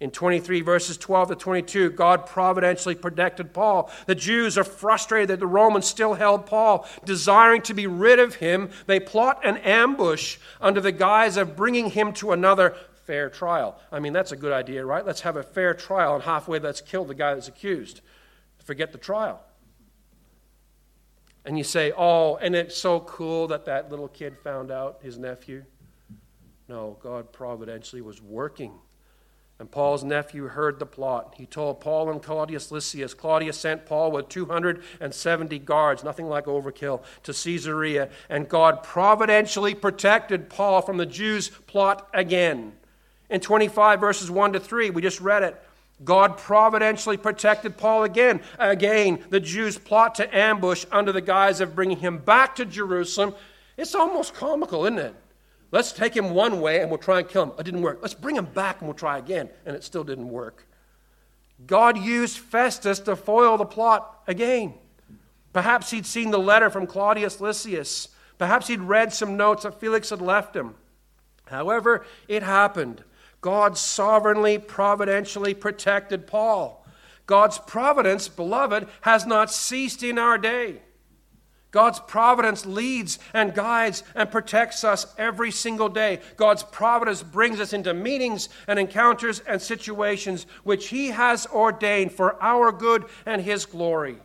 In 0.00 0.10
23 0.10 0.62
verses 0.62 0.96
12 0.96 1.28
to 1.28 1.34
22, 1.36 1.90
God 1.90 2.24
providentially 2.24 2.94
protected 2.94 3.52
Paul. 3.52 3.90
The 4.06 4.14
Jews 4.14 4.56
are 4.56 4.64
frustrated 4.64 5.28
that 5.28 5.40
the 5.40 5.46
Romans 5.46 5.86
still 5.86 6.14
held 6.14 6.46
Paul. 6.46 6.88
Desiring 7.04 7.60
to 7.62 7.74
be 7.74 7.86
rid 7.86 8.18
of 8.18 8.36
him, 8.36 8.70
they 8.86 8.98
plot 8.98 9.44
an 9.44 9.58
ambush 9.58 10.38
under 10.58 10.80
the 10.80 10.92
guise 10.92 11.36
of 11.36 11.54
bringing 11.54 11.90
him 11.90 12.14
to 12.14 12.32
another 12.32 12.76
fair 13.04 13.28
trial. 13.28 13.78
I 13.92 14.00
mean, 14.00 14.14
that's 14.14 14.32
a 14.32 14.36
good 14.36 14.52
idea, 14.52 14.86
right? 14.86 15.04
Let's 15.04 15.20
have 15.20 15.36
a 15.36 15.42
fair 15.42 15.74
trial, 15.74 16.14
and 16.14 16.24
halfway 16.24 16.58
let's 16.60 16.80
kill 16.80 17.04
the 17.04 17.14
guy 17.14 17.34
that's 17.34 17.48
accused. 17.48 18.00
Forget 18.64 18.92
the 18.92 18.98
trial. 18.98 19.44
And 21.44 21.58
you 21.58 21.64
say, 21.64 21.92
oh, 21.96 22.36
and 22.36 22.54
it's 22.54 22.76
so 22.76 23.00
cool 23.00 23.48
that 23.48 23.66
that 23.66 23.90
little 23.90 24.08
kid 24.08 24.38
found 24.38 24.70
out, 24.70 25.00
his 25.02 25.18
nephew. 25.18 25.64
No, 26.68 26.96
God 27.02 27.32
providentially 27.32 28.00
was 28.00 28.22
working. 28.22 28.72
And 29.60 29.70
Paul's 29.70 30.02
nephew 30.02 30.46
heard 30.46 30.78
the 30.78 30.86
plot. 30.86 31.34
He 31.36 31.44
told 31.44 31.82
Paul 31.82 32.10
and 32.10 32.22
Claudius 32.22 32.70
Lysias. 32.70 33.12
Claudius 33.12 33.58
sent 33.58 33.84
Paul 33.84 34.10
with 34.10 34.30
270 34.30 35.58
guards, 35.58 36.02
nothing 36.02 36.30
like 36.30 36.46
overkill, 36.46 37.02
to 37.24 37.34
Caesarea. 37.34 38.08
And 38.30 38.48
God 38.48 38.82
providentially 38.82 39.74
protected 39.74 40.48
Paul 40.48 40.80
from 40.80 40.96
the 40.96 41.04
Jews' 41.04 41.50
plot 41.50 42.08
again. 42.14 42.72
In 43.28 43.40
25 43.40 44.00
verses 44.00 44.30
1 44.30 44.54
to 44.54 44.60
3, 44.60 44.88
we 44.88 45.02
just 45.02 45.20
read 45.20 45.42
it. 45.42 45.62
God 46.02 46.38
providentially 46.38 47.18
protected 47.18 47.76
Paul 47.76 48.04
again. 48.04 48.40
Again, 48.58 49.22
the 49.28 49.40
Jews 49.40 49.76
plot 49.76 50.14
to 50.14 50.34
ambush 50.34 50.86
under 50.90 51.12
the 51.12 51.20
guise 51.20 51.60
of 51.60 51.74
bringing 51.74 51.98
him 51.98 52.16
back 52.16 52.56
to 52.56 52.64
Jerusalem. 52.64 53.34
It's 53.76 53.94
almost 53.94 54.32
comical, 54.32 54.86
isn't 54.86 54.98
it? 54.98 55.14
Let's 55.72 55.92
take 55.92 56.16
him 56.16 56.30
one 56.30 56.60
way 56.60 56.80
and 56.80 56.90
we'll 56.90 56.98
try 56.98 57.20
and 57.20 57.28
kill 57.28 57.44
him. 57.44 57.52
It 57.58 57.64
didn't 57.64 57.82
work. 57.82 58.00
Let's 58.02 58.14
bring 58.14 58.36
him 58.36 58.46
back 58.46 58.80
and 58.80 58.88
we'll 58.88 58.96
try 58.96 59.18
again. 59.18 59.48
And 59.64 59.76
it 59.76 59.84
still 59.84 60.04
didn't 60.04 60.28
work. 60.28 60.66
God 61.66 61.98
used 61.98 62.38
Festus 62.38 62.98
to 63.00 63.14
foil 63.14 63.56
the 63.56 63.64
plot 63.64 64.22
again. 64.26 64.74
Perhaps 65.52 65.90
he'd 65.90 66.06
seen 66.06 66.30
the 66.30 66.38
letter 66.38 66.70
from 66.70 66.86
Claudius 66.86 67.40
Lysias. 67.40 68.08
Perhaps 68.38 68.68
he'd 68.68 68.80
read 68.80 69.12
some 69.12 69.36
notes 69.36 69.64
that 69.64 69.78
Felix 69.78 70.10
had 70.10 70.20
left 70.20 70.56
him. 70.56 70.74
However, 71.46 72.04
it 72.28 72.42
happened. 72.42 73.04
God 73.40 73.76
sovereignly, 73.76 74.58
providentially 74.58 75.54
protected 75.54 76.26
Paul. 76.26 76.86
God's 77.26 77.58
providence, 77.58 78.28
beloved, 78.28 78.88
has 79.02 79.26
not 79.26 79.52
ceased 79.52 80.02
in 80.02 80.18
our 80.18 80.38
day. 80.38 80.82
God's 81.70 82.00
providence 82.00 82.66
leads 82.66 83.18
and 83.32 83.54
guides 83.54 84.02
and 84.14 84.30
protects 84.30 84.82
us 84.82 85.06
every 85.16 85.50
single 85.50 85.88
day. 85.88 86.20
God's 86.36 86.64
providence 86.64 87.22
brings 87.22 87.60
us 87.60 87.72
into 87.72 87.94
meetings 87.94 88.48
and 88.66 88.78
encounters 88.78 89.40
and 89.40 89.62
situations 89.62 90.46
which 90.64 90.88
He 90.88 91.08
has 91.08 91.46
ordained 91.46 92.12
for 92.12 92.42
our 92.42 92.72
good 92.72 93.04
and 93.24 93.40
His 93.40 93.66
glory. 93.66 94.16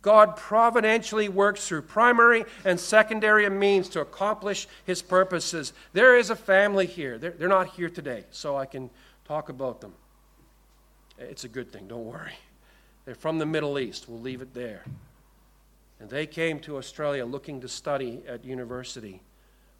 God 0.00 0.36
providentially 0.36 1.28
works 1.28 1.66
through 1.66 1.82
primary 1.82 2.44
and 2.64 2.78
secondary 2.78 3.48
means 3.50 3.88
to 3.90 4.00
accomplish 4.00 4.68
his 4.86 5.02
purposes. 5.02 5.72
There 5.92 6.16
is 6.16 6.30
a 6.30 6.36
family 6.36 6.86
here. 6.86 7.18
They're, 7.18 7.32
they're, 7.32 7.48
not 7.48 7.70
here 7.70 7.90
today, 7.90 8.24
so 8.30 8.56
I 8.56 8.64
can 8.64 8.90
talk 9.24 9.48
about 9.48 9.80
them. 9.80 9.92
It's 11.18 11.42
a 11.42 11.48
good 11.48 11.72
thing, 11.72 11.88
don't 11.88 12.04
worry. 12.06 12.38
They're 13.04 13.16
from 13.16 13.38
the 13.38 13.46
Middle 13.46 13.78
East. 13.78 14.08
We'll 14.08 14.20
leave 14.20 14.40
it 14.40 14.54
there. 14.54 14.84
And 16.00 16.08
they 16.08 16.26
came 16.26 16.60
to 16.60 16.76
Australia 16.76 17.24
looking 17.24 17.60
to 17.60 17.68
study 17.68 18.22
at 18.28 18.44
university 18.44 19.22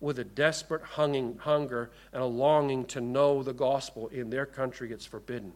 with 0.01 0.19
a 0.19 0.25
desperate 0.25 0.83
hunging, 0.83 1.39
hunger 1.39 1.91
and 2.13 2.23
a 2.23 2.27
longing 2.27 2.85
to 2.87 3.01
know 3.01 3.43
the 3.43 3.53
gospel. 3.53 4.09
In 4.09 4.31
their 4.31 4.47
country, 4.47 4.93
it's 4.93 5.07
forbidden. 5.07 5.53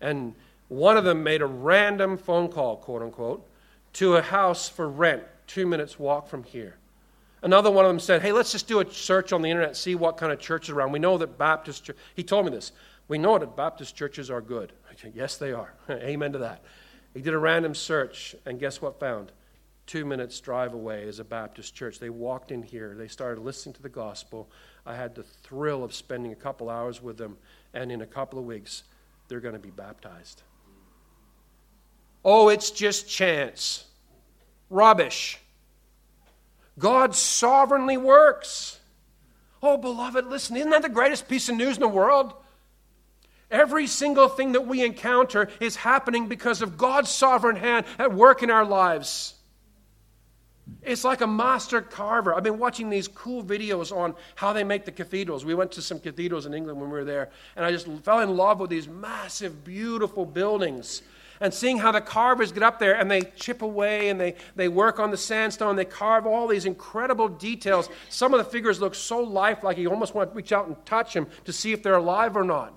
And 0.00 0.34
one 0.68 0.96
of 0.96 1.04
them 1.04 1.22
made 1.22 1.42
a 1.42 1.46
random 1.46 2.16
phone 2.16 2.48
call, 2.48 2.76
quote 2.76 3.02
unquote, 3.02 3.46
to 3.94 4.16
a 4.16 4.22
house 4.22 4.68
for 4.68 4.88
rent, 4.88 5.22
two 5.46 5.66
minutes 5.66 5.98
walk 5.98 6.28
from 6.28 6.42
here. 6.42 6.76
Another 7.42 7.70
one 7.70 7.84
of 7.84 7.90
them 7.90 8.00
said, 8.00 8.22
Hey, 8.22 8.32
let's 8.32 8.52
just 8.52 8.66
do 8.66 8.80
a 8.80 8.90
search 8.90 9.32
on 9.32 9.42
the 9.42 9.50
internet, 9.50 9.76
see 9.76 9.94
what 9.94 10.16
kind 10.16 10.32
of 10.32 10.40
churches 10.40 10.70
around. 10.70 10.92
We 10.92 10.98
know 10.98 11.16
that 11.18 11.38
Baptist 11.38 11.84
church, 11.84 11.96
he 12.14 12.22
told 12.22 12.46
me 12.46 12.50
this. 12.50 12.72
We 13.08 13.18
know 13.18 13.38
that 13.38 13.56
Baptist 13.56 13.94
churches 13.94 14.30
are 14.30 14.40
good. 14.40 14.72
Yes, 15.14 15.36
they 15.36 15.52
are. 15.52 15.72
Amen 15.90 16.32
to 16.32 16.38
that. 16.38 16.62
He 17.14 17.20
did 17.20 17.34
a 17.34 17.38
random 17.38 17.74
search, 17.74 18.34
and 18.44 18.58
guess 18.58 18.82
what 18.82 18.98
found? 18.98 19.30
Two 19.86 20.04
minutes 20.04 20.40
drive 20.40 20.74
away 20.74 21.04
is 21.04 21.20
a 21.20 21.24
Baptist 21.24 21.74
church. 21.74 22.00
They 22.00 22.10
walked 22.10 22.50
in 22.50 22.62
here. 22.62 22.94
They 22.96 23.06
started 23.06 23.40
listening 23.40 23.74
to 23.74 23.82
the 23.82 23.88
gospel. 23.88 24.50
I 24.84 24.96
had 24.96 25.14
the 25.14 25.22
thrill 25.22 25.84
of 25.84 25.94
spending 25.94 26.32
a 26.32 26.36
couple 26.36 26.68
hours 26.68 27.00
with 27.00 27.16
them, 27.16 27.36
and 27.72 27.92
in 27.92 28.00
a 28.00 28.06
couple 28.06 28.38
of 28.38 28.44
weeks, 28.44 28.82
they're 29.28 29.40
going 29.40 29.54
to 29.54 29.60
be 29.60 29.70
baptized. 29.70 30.42
Oh, 32.24 32.48
it's 32.48 32.72
just 32.72 33.08
chance. 33.08 33.84
Rubbish. 34.70 35.38
God 36.78 37.14
sovereignly 37.14 37.96
works. 37.96 38.80
Oh, 39.62 39.76
beloved, 39.76 40.26
listen, 40.26 40.56
isn't 40.56 40.70
that 40.70 40.82
the 40.82 40.88
greatest 40.88 41.28
piece 41.28 41.48
of 41.48 41.56
news 41.56 41.76
in 41.76 41.80
the 41.80 41.88
world? 41.88 42.34
Every 43.50 43.86
single 43.86 44.28
thing 44.28 44.52
that 44.52 44.66
we 44.66 44.84
encounter 44.84 45.48
is 45.60 45.76
happening 45.76 46.26
because 46.26 46.60
of 46.60 46.76
God's 46.76 47.10
sovereign 47.10 47.54
hand 47.54 47.86
at 48.00 48.12
work 48.12 48.42
in 48.42 48.50
our 48.50 48.64
lives. 48.64 49.35
It's 50.82 51.04
like 51.04 51.20
a 51.20 51.26
master 51.26 51.80
carver. 51.80 52.34
I've 52.34 52.42
been 52.42 52.58
watching 52.58 52.90
these 52.90 53.08
cool 53.08 53.42
videos 53.42 53.96
on 53.96 54.14
how 54.34 54.52
they 54.52 54.64
make 54.64 54.84
the 54.84 54.92
cathedrals. 54.92 55.44
We 55.44 55.54
went 55.54 55.72
to 55.72 55.82
some 55.82 56.00
cathedrals 56.00 56.46
in 56.46 56.54
England 56.54 56.80
when 56.80 56.90
we 56.90 56.96
were 56.96 57.04
there, 57.04 57.30
and 57.54 57.64
I 57.64 57.70
just 57.70 57.86
fell 58.02 58.20
in 58.20 58.36
love 58.36 58.60
with 58.60 58.70
these 58.70 58.88
massive, 58.88 59.64
beautiful 59.64 60.26
buildings 60.26 61.02
and 61.40 61.52
seeing 61.52 61.78
how 61.78 61.92
the 61.92 62.00
carvers 62.00 62.52
get 62.52 62.62
up 62.62 62.78
there 62.78 62.96
and 62.96 63.10
they 63.10 63.22
chip 63.22 63.62
away 63.62 64.08
and 64.08 64.20
they, 64.20 64.34
they 64.54 64.68
work 64.68 64.98
on 64.98 65.10
the 65.10 65.16
sandstone, 65.16 65.76
they 65.76 65.84
carve 65.84 66.26
all 66.26 66.46
these 66.46 66.64
incredible 66.64 67.28
details. 67.28 67.88
Some 68.08 68.32
of 68.34 68.38
the 68.38 68.50
figures 68.50 68.80
look 68.80 68.94
so 68.94 69.20
lifelike, 69.20 69.78
you 69.78 69.90
almost 69.90 70.14
want 70.14 70.30
to 70.30 70.36
reach 70.36 70.52
out 70.52 70.66
and 70.66 70.86
touch 70.86 71.14
them 71.14 71.26
to 71.44 71.52
see 71.52 71.72
if 71.72 71.82
they're 71.82 71.96
alive 71.96 72.36
or 72.36 72.44
not. 72.44 72.72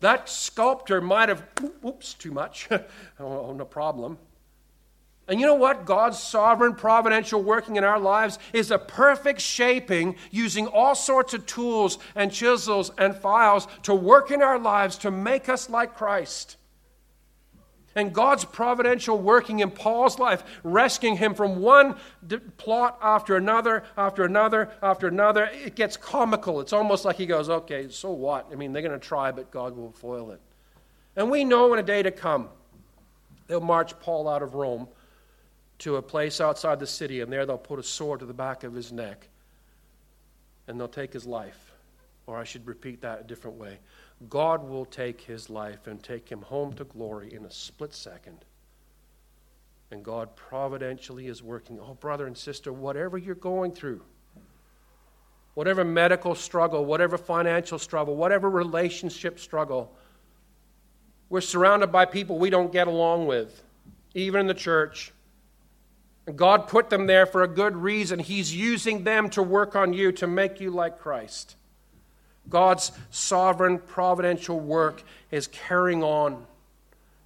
That 0.00 0.28
sculptor 0.28 1.00
might 1.00 1.30
have, 1.30 1.46
oops, 1.84 2.12
too 2.14 2.30
much. 2.30 2.68
oh, 3.20 3.52
no 3.52 3.64
problem. 3.64 4.18
And 5.28 5.40
you 5.40 5.46
know 5.46 5.54
what? 5.54 5.84
God's 5.84 6.18
sovereign, 6.18 6.74
providential 6.74 7.42
working 7.42 7.76
in 7.76 7.84
our 7.84 7.98
lives 7.98 8.38
is 8.52 8.70
a 8.70 8.78
perfect 8.78 9.40
shaping 9.40 10.16
using 10.30 10.68
all 10.68 10.94
sorts 10.94 11.34
of 11.34 11.46
tools 11.46 11.98
and 12.14 12.32
chisels 12.32 12.92
and 12.96 13.14
files 13.14 13.66
to 13.82 13.94
work 13.94 14.30
in 14.30 14.40
our 14.40 14.58
lives 14.58 14.98
to 14.98 15.10
make 15.10 15.48
us 15.48 15.68
like 15.68 15.96
Christ 15.96 16.56
and 17.96 18.12
God's 18.12 18.44
providential 18.44 19.18
working 19.18 19.60
in 19.60 19.70
Paul's 19.70 20.18
life, 20.18 20.44
rescuing 20.62 21.16
him 21.16 21.34
from 21.34 21.56
one 21.60 21.96
plot 22.58 22.98
after 23.02 23.36
another, 23.36 23.84
after 23.96 24.24
another, 24.24 24.70
after 24.82 25.08
another. 25.08 25.50
It 25.52 25.74
gets 25.74 25.96
comical. 25.96 26.60
It's 26.60 26.74
almost 26.74 27.06
like 27.06 27.16
he 27.16 27.26
goes, 27.26 27.48
okay, 27.48 27.88
so 27.88 28.12
what? 28.12 28.48
I 28.52 28.54
mean, 28.54 28.72
they're 28.72 28.82
going 28.82 28.98
to 28.98 29.04
try, 29.04 29.32
but 29.32 29.50
God 29.50 29.74
will 29.74 29.92
foil 29.92 30.30
it. 30.30 30.40
And 31.16 31.30
we 31.30 31.42
know 31.42 31.72
in 31.72 31.78
a 31.78 31.82
day 31.82 32.02
to 32.02 32.10
come, 32.10 32.50
they'll 33.46 33.60
march 33.60 33.98
Paul 33.98 34.28
out 34.28 34.42
of 34.42 34.54
Rome 34.54 34.86
to 35.78 35.96
a 35.96 36.02
place 36.02 36.40
outside 36.40 36.80
the 36.80 36.86
city, 36.86 37.20
and 37.20 37.32
there 37.32 37.46
they'll 37.46 37.58
put 37.58 37.78
a 37.78 37.82
sword 37.82 38.20
to 38.20 38.26
the 38.26 38.34
back 38.34 38.64
of 38.64 38.72
his 38.72 38.92
neck, 38.92 39.28
and 40.66 40.78
they'll 40.78 40.88
take 40.88 41.12
his 41.12 41.26
life. 41.26 41.72
Or 42.26 42.36
I 42.36 42.44
should 42.44 42.66
repeat 42.66 43.02
that 43.02 43.20
a 43.20 43.24
different 43.24 43.56
way. 43.56 43.78
God 44.28 44.66
will 44.68 44.84
take 44.84 45.20
his 45.20 45.50
life 45.50 45.86
and 45.86 46.02
take 46.02 46.28
him 46.28 46.42
home 46.42 46.72
to 46.74 46.84
glory 46.84 47.32
in 47.32 47.44
a 47.44 47.50
split 47.50 47.94
second. 47.94 48.44
And 49.90 50.02
God 50.02 50.34
providentially 50.34 51.28
is 51.28 51.42
working. 51.42 51.78
Oh, 51.80 51.94
brother 51.94 52.26
and 52.26 52.36
sister, 52.36 52.72
whatever 52.72 53.18
you're 53.18 53.36
going 53.36 53.72
through, 53.72 54.02
whatever 55.54 55.84
medical 55.84 56.34
struggle, 56.34 56.84
whatever 56.84 57.16
financial 57.16 57.78
struggle, 57.78 58.16
whatever 58.16 58.50
relationship 58.50 59.38
struggle, 59.38 59.94
we're 61.28 61.40
surrounded 61.40 61.92
by 61.92 62.04
people 62.04 62.38
we 62.38 62.50
don't 62.50 62.72
get 62.72 62.88
along 62.88 63.26
with, 63.26 63.62
even 64.14 64.40
in 64.40 64.46
the 64.46 64.54
church. 64.54 65.12
God 66.34 66.66
put 66.66 66.90
them 66.90 67.06
there 67.06 67.26
for 67.26 67.42
a 67.42 67.48
good 67.48 67.76
reason. 67.76 68.18
He's 68.18 68.54
using 68.54 69.04
them 69.04 69.30
to 69.30 69.42
work 69.42 69.76
on 69.76 69.92
you 69.92 70.10
to 70.12 70.26
make 70.26 70.60
you 70.60 70.70
like 70.70 70.98
Christ. 70.98 71.54
God's 72.48 72.92
sovereign 73.10 73.78
providential 73.78 74.58
work 74.58 75.02
is 75.30 75.46
carrying 75.46 76.02
on. 76.02 76.46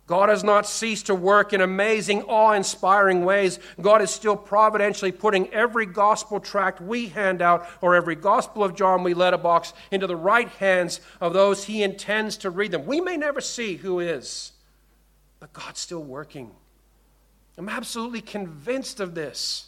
God 0.07 0.29
has 0.29 0.43
not 0.43 0.67
ceased 0.67 1.07
to 1.07 1.15
work 1.15 1.53
in 1.53 1.61
amazing, 1.61 2.23
awe 2.23 2.53
inspiring 2.53 3.25
ways. 3.25 3.61
God 3.81 4.03
is 4.03 4.11
still 4.11 4.37
providentially 4.37 5.13
putting 5.13 5.49
every 5.51 5.87
gospel 5.87 6.41
tract 6.41 6.81
we 6.81 7.07
hand 7.07 7.41
out 7.41 7.69
or 7.81 7.95
every 7.95 8.17
gospel 8.17 8.65
of 8.65 8.75
John 8.75 9.05
we 9.05 9.15
letterbox 9.15 9.73
into 9.93 10.09
the 10.09 10.17
right 10.17 10.49
hands 10.49 11.01
of 11.21 11.33
those 11.33 11.65
he 11.65 11.85
intends 11.85 12.37
to 12.39 12.51
read 12.51 12.73
them. 12.73 12.87
We 12.87 13.01
may 13.01 13.17
never 13.17 13.41
see 13.41 13.77
who 13.77 14.01
is, 14.01 14.51
But 15.39 15.53
God's 15.53 15.79
still 15.79 16.03
working. 16.03 16.51
I'm 17.61 17.69
absolutely 17.69 18.23
convinced 18.23 19.01
of 19.01 19.15
this. 19.15 19.67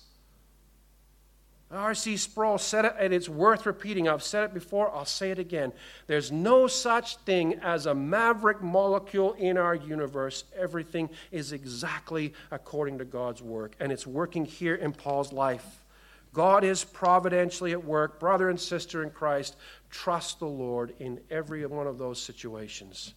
R.C. 1.70 2.16
Sproul 2.16 2.56
said 2.56 2.86
it, 2.86 2.94
and 2.98 3.12
it's 3.12 3.28
worth 3.28 3.66
repeating. 3.66 4.08
I've 4.08 4.22
said 4.22 4.44
it 4.44 4.54
before, 4.54 4.90
I'll 4.90 5.04
say 5.04 5.30
it 5.30 5.38
again. 5.38 5.74
There's 6.06 6.32
no 6.32 6.66
such 6.68 7.18
thing 7.18 7.60
as 7.60 7.84
a 7.84 7.94
maverick 7.94 8.62
molecule 8.62 9.34
in 9.34 9.58
our 9.58 9.74
universe. 9.74 10.44
Everything 10.56 11.10
is 11.32 11.52
exactly 11.52 12.32
according 12.50 12.96
to 12.96 13.04
God's 13.04 13.42
work, 13.42 13.74
and 13.78 13.92
it's 13.92 14.06
working 14.06 14.46
here 14.46 14.76
in 14.76 14.94
Paul's 14.94 15.30
life. 15.30 15.84
God 16.32 16.64
is 16.64 16.84
providentially 16.84 17.72
at 17.72 17.84
work. 17.84 18.18
Brother 18.18 18.48
and 18.48 18.58
sister 18.58 19.02
in 19.02 19.10
Christ, 19.10 19.54
trust 19.90 20.38
the 20.38 20.46
Lord 20.46 20.94
in 20.98 21.20
every 21.30 21.66
one 21.66 21.86
of 21.86 21.98
those 21.98 22.18
situations. 22.18 23.12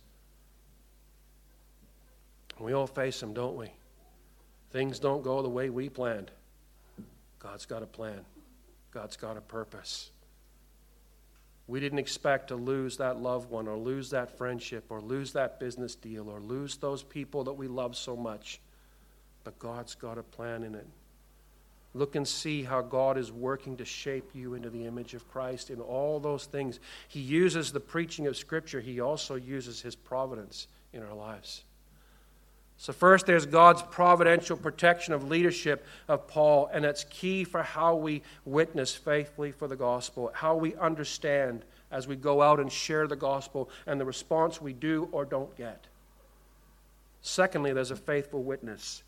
We 2.59 2.73
all 2.73 2.87
face 2.87 3.21
them, 3.21 3.33
don't 3.33 3.55
we? 3.55 3.71
Things 4.75 4.99
don't 4.99 5.23
go 5.23 5.41
the 5.41 5.47
way 5.47 5.69
we 5.69 5.87
planned. 5.87 6.31
God's 7.39 7.65
got 7.65 7.81
a 7.81 7.85
plan. 7.85 8.19
God's 8.91 9.15
got 9.15 9.37
a 9.37 9.41
purpose. 9.41 10.11
We 11.65 11.79
didn't 11.79 11.99
expect 11.99 12.49
to 12.49 12.57
lose 12.57 12.97
that 12.97 13.21
loved 13.21 13.49
one 13.49 13.69
or 13.69 13.77
lose 13.77 14.09
that 14.09 14.37
friendship 14.37 14.83
or 14.89 14.99
lose 14.99 15.31
that 15.31 15.61
business 15.61 15.95
deal 15.95 16.29
or 16.29 16.41
lose 16.41 16.75
those 16.75 17.03
people 17.03 17.45
that 17.45 17.53
we 17.53 17.69
love 17.69 17.95
so 17.95 18.17
much. 18.17 18.59
But 19.45 19.57
God's 19.59 19.95
got 19.95 20.17
a 20.17 20.23
plan 20.23 20.61
in 20.63 20.75
it. 20.75 20.87
Look 21.93 22.17
and 22.17 22.27
see 22.27 22.61
how 22.61 22.81
God 22.81 23.17
is 23.17 23.31
working 23.31 23.77
to 23.77 23.85
shape 23.85 24.31
you 24.33 24.55
into 24.55 24.69
the 24.69 24.85
image 24.85 25.13
of 25.13 25.25
Christ 25.31 25.69
in 25.69 25.79
all 25.79 26.19
those 26.19 26.47
things. 26.47 26.81
He 27.07 27.21
uses 27.21 27.71
the 27.71 27.79
preaching 27.79 28.27
of 28.27 28.35
Scripture, 28.35 28.81
He 28.81 28.99
also 28.99 29.35
uses 29.35 29.79
His 29.79 29.95
providence 29.95 30.67
in 30.91 31.01
our 31.01 31.15
lives. 31.15 31.63
So, 32.77 32.91
first, 32.91 33.25
there's 33.25 33.45
God's 33.45 33.81
providential 33.83 34.57
protection 34.57 35.13
of 35.13 35.29
leadership 35.29 35.85
of 36.07 36.27
Paul, 36.27 36.69
and 36.73 36.83
that's 36.83 37.05
key 37.05 37.43
for 37.43 37.63
how 37.63 37.95
we 37.95 38.21
witness 38.43 38.93
faithfully 38.93 39.51
for 39.51 39.67
the 39.67 39.77
gospel, 39.77 40.31
how 40.33 40.55
we 40.55 40.75
understand 40.75 41.63
as 41.89 42.07
we 42.07 42.15
go 42.15 42.41
out 42.41 42.59
and 42.59 42.71
share 42.71 43.07
the 43.07 43.15
gospel, 43.15 43.69
and 43.87 43.99
the 43.99 44.05
response 44.05 44.61
we 44.61 44.73
do 44.73 45.07
or 45.13 45.23
don't 45.23 45.55
get. 45.55 45.87
Secondly, 47.21 47.71
there's 47.71 47.91
a 47.91 47.95
faithful 47.95 48.43
witness. 48.43 49.03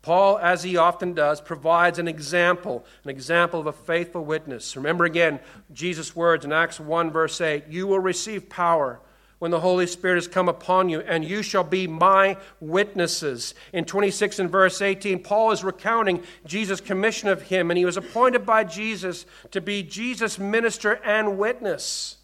Paul, 0.00 0.38
as 0.38 0.62
he 0.62 0.76
often 0.76 1.12
does, 1.12 1.40
provides 1.40 1.98
an 1.98 2.06
example, 2.06 2.84
an 3.02 3.10
example 3.10 3.58
of 3.58 3.66
a 3.66 3.72
faithful 3.72 4.24
witness. 4.24 4.76
Remember 4.76 5.04
again 5.04 5.40
Jesus' 5.74 6.14
words 6.14 6.44
in 6.44 6.52
Acts 6.52 6.78
1, 6.78 7.10
verse 7.10 7.40
8 7.40 7.64
You 7.68 7.86
will 7.88 7.98
receive 7.98 8.48
power 8.48 9.00
when 9.38 9.50
the 9.50 9.60
Holy 9.60 9.86
Spirit 9.86 10.16
has 10.16 10.26
come 10.26 10.48
upon 10.48 10.88
you, 10.88 11.00
and 11.00 11.24
you 11.24 11.42
shall 11.42 11.64
be 11.64 11.86
my 11.86 12.36
witnesses. 12.60 13.54
In 13.72 13.84
26 13.84 14.40
and 14.40 14.50
verse 14.50 14.82
18, 14.82 15.22
Paul 15.22 15.52
is 15.52 15.62
recounting 15.62 16.24
Jesus' 16.44 16.80
commission 16.80 17.28
of 17.28 17.42
him, 17.42 17.70
and 17.70 17.78
he 17.78 17.84
was 17.84 17.96
appointed 17.96 18.44
by 18.44 18.64
Jesus 18.64 19.26
to 19.52 19.60
be 19.60 19.82
Jesus' 19.82 20.38
minister 20.38 20.94
and 21.04 21.38
witness. 21.38 22.16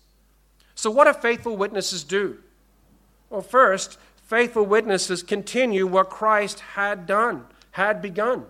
So, 0.75 0.91
what 0.91 1.05
do 1.05 1.12
faithful 1.21 1.57
witnesses 1.57 2.03
do? 2.03 2.39
Well, 3.31 3.43
first, 3.43 3.99
faithful 4.25 4.67
witnesses 4.67 5.23
continue 5.23 5.87
what 5.87 6.11
Christ 6.11 6.61
had 6.61 7.07
done, 7.07 7.45
had 7.73 8.03
begun. 8.03 8.47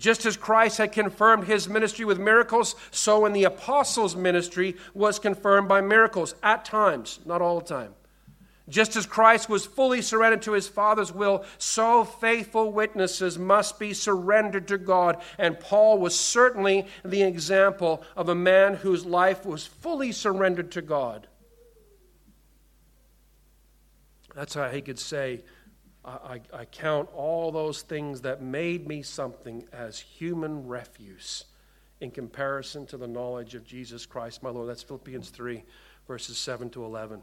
Just 0.00 0.24
as 0.24 0.38
Christ 0.38 0.78
had 0.78 0.92
confirmed 0.92 1.44
his 1.44 1.68
ministry 1.68 2.06
with 2.06 2.18
miracles, 2.18 2.74
so 2.90 3.26
in 3.26 3.34
the 3.34 3.44
apostles' 3.44 4.16
ministry 4.16 4.78
was 4.94 5.18
confirmed 5.18 5.68
by 5.68 5.82
miracles 5.82 6.34
at 6.42 6.64
times, 6.64 7.20
not 7.26 7.42
all 7.42 7.60
the 7.60 7.66
time. 7.66 7.92
Just 8.66 8.96
as 8.96 9.04
Christ 9.04 9.50
was 9.50 9.66
fully 9.66 10.00
surrendered 10.00 10.40
to 10.42 10.52
his 10.52 10.68
Father's 10.68 11.12
will, 11.12 11.44
so 11.58 12.04
faithful 12.04 12.72
witnesses 12.72 13.38
must 13.38 13.78
be 13.78 13.92
surrendered 13.92 14.68
to 14.68 14.78
God. 14.78 15.20
And 15.36 15.60
Paul 15.60 15.98
was 15.98 16.18
certainly 16.18 16.86
the 17.04 17.22
example 17.22 18.02
of 18.16 18.30
a 18.30 18.34
man 18.34 18.76
whose 18.76 19.04
life 19.04 19.44
was 19.44 19.66
fully 19.66 20.12
surrendered 20.12 20.70
to 20.72 20.82
God. 20.82 21.26
That's 24.34 24.54
how 24.54 24.70
he 24.70 24.80
could 24.80 24.98
say, 24.98 25.42
I, 26.24 26.40
I, 26.52 26.64
count 26.64 27.08
all 27.14 27.52
those 27.52 27.82
things 27.82 28.20
that 28.22 28.42
made 28.42 28.86
me 28.88 29.02
something 29.02 29.64
as 29.72 29.98
human 29.98 30.66
refuse 30.66 31.44
in 32.00 32.10
comparison 32.10 32.86
to 32.86 32.96
the 32.96 33.06
knowledge 33.06 33.54
of 33.54 33.64
Jesus 33.64 34.06
Christ, 34.06 34.42
my 34.42 34.50
Lord. 34.50 34.68
That's 34.68 34.82
Philippians 34.82 35.30
3, 35.30 35.62
verses 36.06 36.38
7 36.38 36.70
to 36.70 36.84
11. 36.84 37.22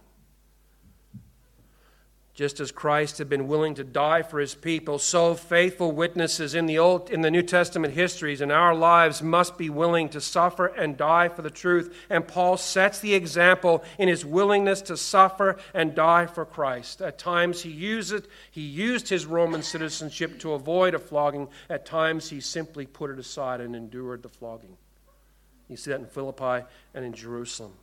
Just 2.37 2.59
as 2.59 2.71
Christ 2.71 3.17
had 3.17 3.29
been 3.29 3.47
willing 3.47 3.73
to 3.73 3.83
die 3.83 4.21
for 4.21 4.39
his 4.39 4.53
people, 4.53 4.99
so 4.99 5.33
faithful 5.33 5.91
witnesses 5.91 6.53
in 6.53 6.67
the 6.67 6.77
Old 6.77 7.09
in 7.09 7.21
the 7.21 7.31
New 7.31 7.41
Testament 7.41 7.95
histories 7.95 8.41
in 8.41 8.51
our 8.51 8.75
lives 8.75 9.23
must 9.23 9.57
be 9.57 9.71
willing 9.71 10.07
to 10.09 10.21
suffer 10.21 10.67
and 10.67 10.95
die 10.95 11.29
for 11.29 11.41
the 11.41 11.49
truth. 11.49 11.97
And 12.11 12.27
Paul 12.27 12.55
sets 12.57 12.99
the 12.99 13.15
example 13.15 13.83
in 13.97 14.07
his 14.07 14.23
willingness 14.23 14.83
to 14.83 14.97
suffer 14.97 15.57
and 15.73 15.95
die 15.95 16.27
for 16.27 16.45
Christ. 16.45 17.01
At 17.01 17.17
times 17.17 17.63
he 17.63 17.71
used 17.71 18.13
it, 18.13 18.27
he 18.51 18.61
used 18.61 19.09
his 19.09 19.25
Roman 19.25 19.63
citizenship 19.63 20.37
to 20.41 20.53
avoid 20.53 20.93
a 20.93 20.99
flogging. 20.99 21.47
At 21.71 21.87
times 21.87 22.29
he 22.29 22.39
simply 22.39 22.85
put 22.85 23.09
it 23.09 23.17
aside 23.17 23.61
and 23.61 23.75
endured 23.75 24.21
the 24.21 24.29
flogging. 24.29 24.77
You 25.69 25.75
see 25.75 25.89
that 25.89 26.01
in 26.01 26.05
Philippi 26.05 26.67
and 26.93 27.03
in 27.03 27.13
Jerusalem. 27.13 27.73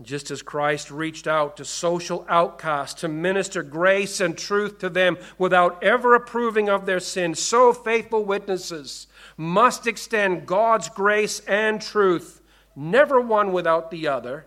Just 0.00 0.30
as 0.30 0.42
Christ 0.42 0.90
reached 0.90 1.26
out 1.26 1.56
to 1.58 1.64
social 1.64 2.24
outcasts 2.28 3.00
to 3.02 3.08
minister 3.08 3.62
grace 3.62 4.20
and 4.20 4.36
truth 4.36 4.78
to 4.78 4.88
them 4.88 5.18
without 5.38 5.82
ever 5.82 6.14
approving 6.14 6.68
of 6.68 6.86
their 6.86 6.98
sin, 6.98 7.34
so 7.34 7.72
faithful 7.72 8.24
witnesses 8.24 9.06
must 9.36 9.86
extend 9.86 10.46
God's 10.46 10.88
grace 10.88 11.40
and 11.40 11.80
truth, 11.80 12.40
never 12.74 13.20
one 13.20 13.52
without 13.52 13.90
the 13.90 14.08
other, 14.08 14.46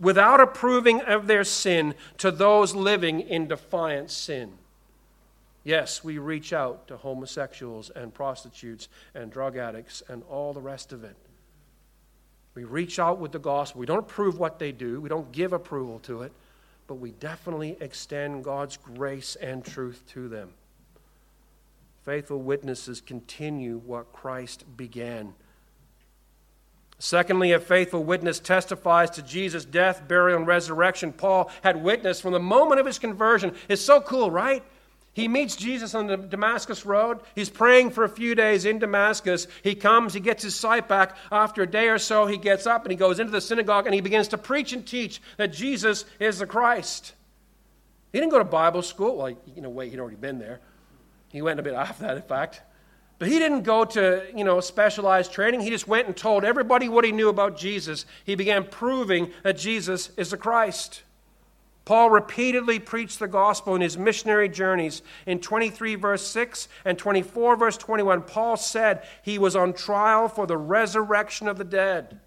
without 0.00 0.40
approving 0.40 1.00
of 1.02 1.26
their 1.26 1.44
sin 1.44 1.94
to 2.18 2.30
those 2.30 2.74
living 2.74 3.20
in 3.20 3.46
defiant 3.46 4.10
sin. 4.10 4.52
Yes, 5.62 6.04
we 6.04 6.18
reach 6.18 6.52
out 6.52 6.86
to 6.88 6.96
homosexuals 6.96 7.90
and 7.90 8.14
prostitutes 8.14 8.88
and 9.14 9.32
drug 9.32 9.56
addicts 9.56 10.02
and 10.08 10.22
all 10.30 10.52
the 10.52 10.60
rest 10.60 10.92
of 10.92 11.02
it. 11.02 11.16
We 12.56 12.64
reach 12.64 12.98
out 12.98 13.18
with 13.18 13.32
the 13.32 13.38
gospel. 13.38 13.80
We 13.80 13.86
don't 13.86 13.98
approve 13.98 14.38
what 14.38 14.58
they 14.58 14.72
do, 14.72 15.00
we 15.00 15.10
don't 15.10 15.30
give 15.30 15.52
approval 15.52 16.00
to 16.00 16.22
it, 16.22 16.32
but 16.88 16.94
we 16.94 17.10
definitely 17.12 17.76
extend 17.80 18.42
God's 18.42 18.78
grace 18.78 19.36
and 19.36 19.64
truth 19.64 20.02
to 20.14 20.28
them. 20.28 20.50
Faithful 22.04 22.40
witnesses 22.40 23.00
continue 23.00 23.78
what 23.84 24.12
Christ 24.12 24.64
began. 24.76 25.34
Secondly, 26.98 27.52
a 27.52 27.60
faithful 27.60 28.02
witness 28.02 28.40
testifies 28.40 29.10
to 29.10 29.22
Jesus' 29.22 29.66
death, 29.66 30.08
burial, 30.08 30.38
and 30.38 30.46
resurrection. 30.46 31.12
Paul 31.12 31.50
had 31.62 31.82
witnessed 31.82 32.22
from 32.22 32.32
the 32.32 32.40
moment 32.40 32.80
of 32.80 32.86
his 32.86 32.98
conversion. 32.98 33.54
It's 33.68 33.82
so 33.82 34.00
cool, 34.00 34.30
right? 34.30 34.62
He 35.16 35.28
meets 35.28 35.56
Jesus 35.56 35.94
on 35.94 36.08
the 36.08 36.18
Damascus 36.18 36.84
Road. 36.84 37.20
He's 37.34 37.48
praying 37.48 37.92
for 37.92 38.04
a 38.04 38.08
few 38.08 38.34
days 38.34 38.66
in 38.66 38.78
Damascus. 38.78 39.46
He 39.62 39.74
comes, 39.74 40.12
he 40.12 40.20
gets 40.20 40.42
his 40.42 40.54
sight 40.54 40.88
back. 40.88 41.16
After 41.32 41.62
a 41.62 41.66
day 41.66 41.88
or 41.88 41.96
so, 41.96 42.26
he 42.26 42.36
gets 42.36 42.66
up 42.66 42.84
and 42.84 42.90
he 42.90 42.98
goes 42.98 43.18
into 43.18 43.32
the 43.32 43.40
synagogue 43.40 43.86
and 43.86 43.94
he 43.94 44.02
begins 44.02 44.28
to 44.28 44.36
preach 44.36 44.74
and 44.74 44.86
teach 44.86 45.22
that 45.38 45.54
Jesus 45.54 46.04
is 46.20 46.40
the 46.40 46.46
Christ. 46.46 47.14
He 48.12 48.18
didn't 48.18 48.30
go 48.30 48.36
to 48.36 48.44
Bible 48.44 48.82
school. 48.82 49.16
Well, 49.16 49.30
you 49.54 49.62
know, 49.62 49.70
wait, 49.70 49.90
he'd 49.90 50.00
already 50.00 50.16
been 50.16 50.38
there. 50.38 50.60
He 51.32 51.40
went 51.40 51.60
a 51.60 51.62
bit 51.62 51.72
after 51.72 52.02
that, 52.02 52.16
in 52.18 52.22
fact. 52.22 52.60
But 53.18 53.28
he 53.28 53.38
didn't 53.38 53.62
go 53.62 53.86
to, 53.86 54.22
you 54.36 54.44
know, 54.44 54.60
specialized 54.60 55.32
training. 55.32 55.62
He 55.62 55.70
just 55.70 55.88
went 55.88 56.08
and 56.08 56.14
told 56.14 56.44
everybody 56.44 56.90
what 56.90 57.06
he 57.06 57.12
knew 57.12 57.30
about 57.30 57.56
Jesus. 57.56 58.04
He 58.24 58.34
began 58.34 58.64
proving 58.64 59.32
that 59.44 59.56
Jesus 59.56 60.10
is 60.18 60.28
the 60.28 60.36
Christ. 60.36 61.04
Paul 61.86 62.10
repeatedly 62.10 62.80
preached 62.80 63.20
the 63.20 63.28
gospel 63.28 63.76
in 63.76 63.80
his 63.80 63.96
missionary 63.96 64.48
journeys. 64.48 65.02
In 65.24 65.38
23, 65.38 65.94
verse 65.94 66.26
6 66.26 66.68
and 66.84 66.98
24, 66.98 67.56
verse 67.56 67.76
21, 67.78 68.22
Paul 68.22 68.56
said 68.56 69.04
he 69.22 69.38
was 69.38 69.54
on 69.54 69.72
trial 69.72 70.28
for 70.28 70.48
the 70.48 70.58
resurrection 70.58 71.46
of 71.46 71.58
the 71.58 71.64
dead. 71.64 72.20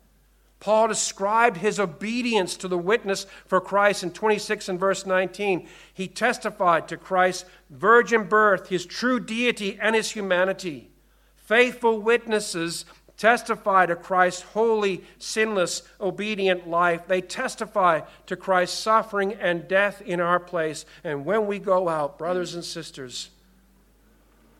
Paul 0.61 0.87
described 0.87 1.57
his 1.57 1.77
obedience 1.77 2.55
to 2.55 2.69
the 2.69 2.77
witness 2.77 3.25
for 3.45 3.59
Christ 3.59 4.01
in 4.01 4.11
26 4.11 4.69
and 4.69 4.79
verse 4.79 5.05
19. 5.05 5.67
He 5.93 6.07
testified 6.07 6.87
to 6.87 6.97
Christ's 6.97 7.43
virgin 7.69 8.23
birth, 8.23 8.69
his 8.69 8.85
true 8.85 9.19
deity, 9.19 9.77
and 9.81 9.93
his 9.93 10.11
humanity. 10.11 10.89
Faithful 11.35 11.99
witnesses 11.99 12.85
testify 13.19 13.85
to 13.85 13.97
Christ's 13.97 14.41
holy, 14.41 15.03
sinless, 15.19 15.83
obedient 15.99 16.67
life. 16.67 17.05
They 17.05 17.19
testify 17.21 18.01
to 18.27 18.35
Christ's 18.37 18.79
suffering 18.79 19.33
and 19.33 19.67
death 19.67 20.01
in 20.01 20.21
our 20.21 20.39
place. 20.39 20.85
And 21.03 21.25
when 21.25 21.45
we 21.45 21.59
go 21.59 21.89
out, 21.89 22.17
brothers 22.17 22.55
and 22.55 22.63
sisters, 22.63 23.29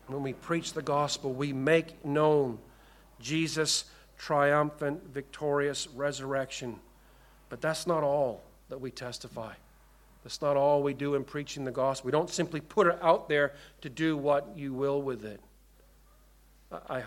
when 0.06 0.22
we 0.22 0.34
preach 0.34 0.74
the 0.74 0.82
gospel, 0.82 1.32
we 1.32 1.54
make 1.54 2.04
known 2.04 2.58
Jesus' 3.18 3.86
triumphant, 4.18 5.08
victorious 5.08 5.88
resurrection. 5.88 6.78
But 7.48 7.62
that's 7.62 7.86
not 7.86 8.04
all 8.04 8.42
that 8.68 8.78
we 8.78 8.90
testify. 8.90 9.54
That's 10.22 10.42
not 10.42 10.58
all 10.58 10.82
we 10.82 10.92
do 10.92 11.14
in 11.14 11.24
preaching 11.24 11.64
the 11.64 11.70
gospel. 11.70 12.08
We 12.08 12.12
don't 12.12 12.28
simply 12.28 12.60
put 12.60 12.88
it 12.88 12.98
out 13.00 13.26
there 13.26 13.54
to 13.80 13.88
do 13.88 14.18
what 14.18 14.52
you 14.54 14.74
will 14.74 15.00
with 15.00 15.24
it. 15.24 15.40
I, 16.70 17.04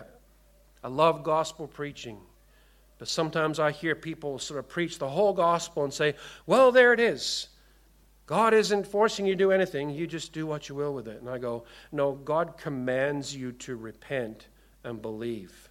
I 0.84 0.88
love 0.88 1.24
gospel 1.24 1.66
preaching, 1.66 2.18
but 2.98 3.08
sometimes 3.08 3.58
I 3.58 3.72
hear 3.72 3.94
people 3.94 4.38
sort 4.38 4.58
of 4.60 4.68
preach 4.68 4.98
the 4.98 5.08
whole 5.08 5.32
gospel 5.32 5.82
and 5.82 5.92
say, 5.92 6.14
well, 6.46 6.70
there 6.70 6.92
it 6.92 7.00
is. 7.00 7.48
God 8.26 8.52
isn't 8.52 8.86
forcing 8.86 9.24
you 9.24 9.32
to 9.32 9.38
do 9.38 9.50
anything, 9.50 9.88
you 9.88 10.06
just 10.06 10.34
do 10.34 10.46
what 10.46 10.68
you 10.68 10.74
will 10.74 10.92
with 10.92 11.08
it. 11.08 11.22
And 11.22 11.30
I 11.30 11.38
go, 11.38 11.64
no, 11.90 12.12
God 12.12 12.58
commands 12.58 13.34
you 13.34 13.52
to 13.52 13.76
repent 13.76 14.48
and 14.84 15.00
believe. 15.00 15.70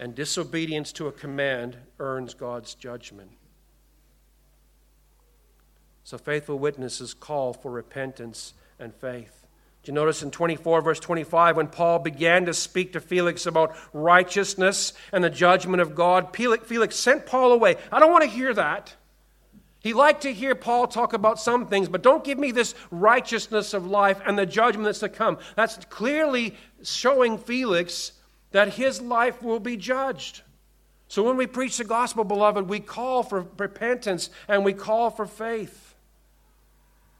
And 0.00 0.14
disobedience 0.14 0.90
to 0.92 1.08
a 1.08 1.12
command 1.12 1.76
earns 1.98 2.32
God's 2.32 2.74
judgment. 2.74 3.30
So 6.04 6.16
faithful 6.16 6.58
witnesses 6.58 7.12
call 7.12 7.52
for 7.52 7.70
repentance 7.70 8.54
and 8.78 8.94
faith. 8.94 9.45
You 9.86 9.92
notice 9.92 10.22
in 10.22 10.32
24, 10.32 10.82
verse 10.82 10.98
25, 10.98 11.56
when 11.56 11.68
Paul 11.68 12.00
began 12.00 12.46
to 12.46 12.54
speak 12.54 12.92
to 12.94 13.00
Felix 13.00 13.46
about 13.46 13.76
righteousness 13.92 14.92
and 15.12 15.22
the 15.22 15.30
judgment 15.30 15.80
of 15.80 15.94
God, 15.94 16.34
Felix 16.34 16.96
sent 16.96 17.26
Paul 17.26 17.52
away. 17.52 17.76
I 17.92 18.00
don't 18.00 18.10
want 18.10 18.24
to 18.24 18.30
hear 18.30 18.52
that. 18.54 18.94
He 19.78 19.92
liked 19.92 20.22
to 20.22 20.32
hear 20.32 20.56
Paul 20.56 20.88
talk 20.88 21.12
about 21.12 21.38
some 21.38 21.68
things, 21.68 21.88
but 21.88 22.02
don't 22.02 22.24
give 22.24 22.38
me 22.38 22.50
this 22.50 22.74
righteousness 22.90 23.72
of 23.72 23.86
life 23.86 24.20
and 24.26 24.36
the 24.36 24.44
judgment 24.44 24.86
that's 24.86 24.98
to 24.98 25.08
come. 25.08 25.38
That's 25.54 25.76
clearly 25.84 26.56
showing 26.82 27.38
Felix 27.38 28.10
that 28.50 28.74
his 28.74 29.00
life 29.00 29.40
will 29.42 29.60
be 29.60 29.76
judged. 29.76 30.42
So 31.06 31.22
when 31.22 31.36
we 31.36 31.46
preach 31.46 31.76
the 31.76 31.84
gospel, 31.84 32.24
beloved, 32.24 32.68
we 32.68 32.80
call 32.80 33.22
for 33.22 33.46
repentance 33.58 34.30
and 34.48 34.64
we 34.64 34.72
call 34.72 35.10
for 35.10 35.26
faith 35.26 35.85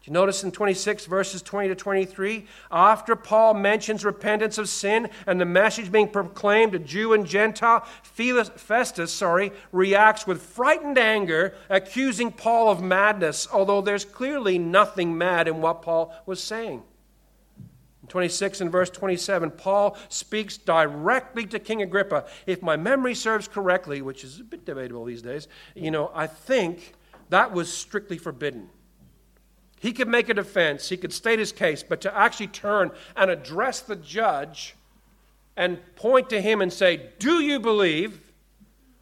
you 0.06 0.12
notice 0.12 0.44
in 0.44 0.52
26 0.52 1.06
verses 1.06 1.42
20 1.42 1.68
to 1.68 1.74
23? 1.74 2.46
After 2.70 3.16
Paul 3.16 3.54
mentions 3.54 4.04
repentance 4.04 4.56
of 4.56 4.68
sin 4.68 5.10
and 5.26 5.40
the 5.40 5.44
message 5.44 5.90
being 5.90 6.08
proclaimed 6.08 6.72
to 6.72 6.78
Jew 6.78 7.12
and 7.12 7.26
Gentile, 7.26 7.80
Festus, 8.02 9.12
sorry, 9.12 9.52
reacts 9.72 10.26
with 10.26 10.42
frightened 10.42 10.96
anger, 10.96 11.54
accusing 11.68 12.30
Paul 12.30 12.70
of 12.70 12.80
madness, 12.82 13.48
although 13.52 13.80
there's 13.80 14.04
clearly 14.04 14.58
nothing 14.58 15.18
mad 15.18 15.48
in 15.48 15.60
what 15.60 15.82
Paul 15.82 16.14
was 16.24 16.42
saying. 16.42 16.84
In 18.02 18.08
26 18.08 18.60
and 18.60 18.70
verse 18.70 18.90
27, 18.90 19.50
Paul 19.50 19.96
speaks 20.08 20.56
directly 20.56 21.44
to 21.46 21.58
King 21.58 21.82
Agrippa. 21.82 22.26
If 22.46 22.62
my 22.62 22.76
memory 22.76 23.16
serves 23.16 23.48
correctly, 23.48 24.02
which 24.02 24.22
is 24.22 24.38
a 24.38 24.44
bit 24.44 24.64
debatable 24.64 25.04
these 25.04 25.22
days, 25.22 25.48
you 25.74 25.90
know, 25.90 26.12
I 26.14 26.28
think 26.28 26.94
that 27.30 27.50
was 27.50 27.72
strictly 27.72 28.18
forbidden. 28.18 28.70
He 29.80 29.92
could 29.92 30.08
make 30.08 30.28
a 30.28 30.34
defense, 30.34 30.88
he 30.88 30.96
could 30.96 31.12
state 31.12 31.38
his 31.38 31.52
case, 31.52 31.82
but 31.82 32.00
to 32.02 32.16
actually 32.16 32.48
turn 32.48 32.90
and 33.14 33.30
address 33.30 33.80
the 33.80 33.96
judge 33.96 34.74
and 35.56 35.78
point 35.96 36.30
to 36.30 36.40
him 36.40 36.60
and 36.60 36.72
say, 36.72 37.10
Do 37.18 37.40
you 37.40 37.60
believe? 37.60 38.20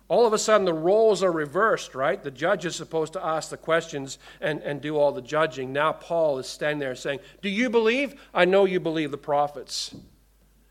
All 0.07 0.27
of 0.27 0.35
a 0.35 0.39
sudden, 0.39 0.67
the 0.67 0.75
roles 0.75 1.23
are 1.23 1.33
reversed, 1.33 1.95
right? 1.95 2.23
The 2.23 2.31
judge 2.31 2.67
is 2.67 2.77
supposed 2.77 3.15
to 3.15 3.25
ask 3.25 3.49
the 3.49 3.57
questions 3.57 4.19
and, 4.41 4.61
and 4.61 4.81
do 4.81 4.99
all 4.99 5.13
the 5.13 5.23
judging. 5.23 5.73
Now, 5.73 5.93
Paul 5.93 6.39
is 6.39 6.47
standing 6.47 6.79
there 6.79 6.95
saying, 6.95 7.21
Do 7.41 7.49
you 7.49 7.71
believe? 7.71 8.15
I 8.35 8.45
know 8.45 8.67
you 8.67 8.81
believe 8.81 9.11
the 9.11 9.17
prophets. 9.17 9.95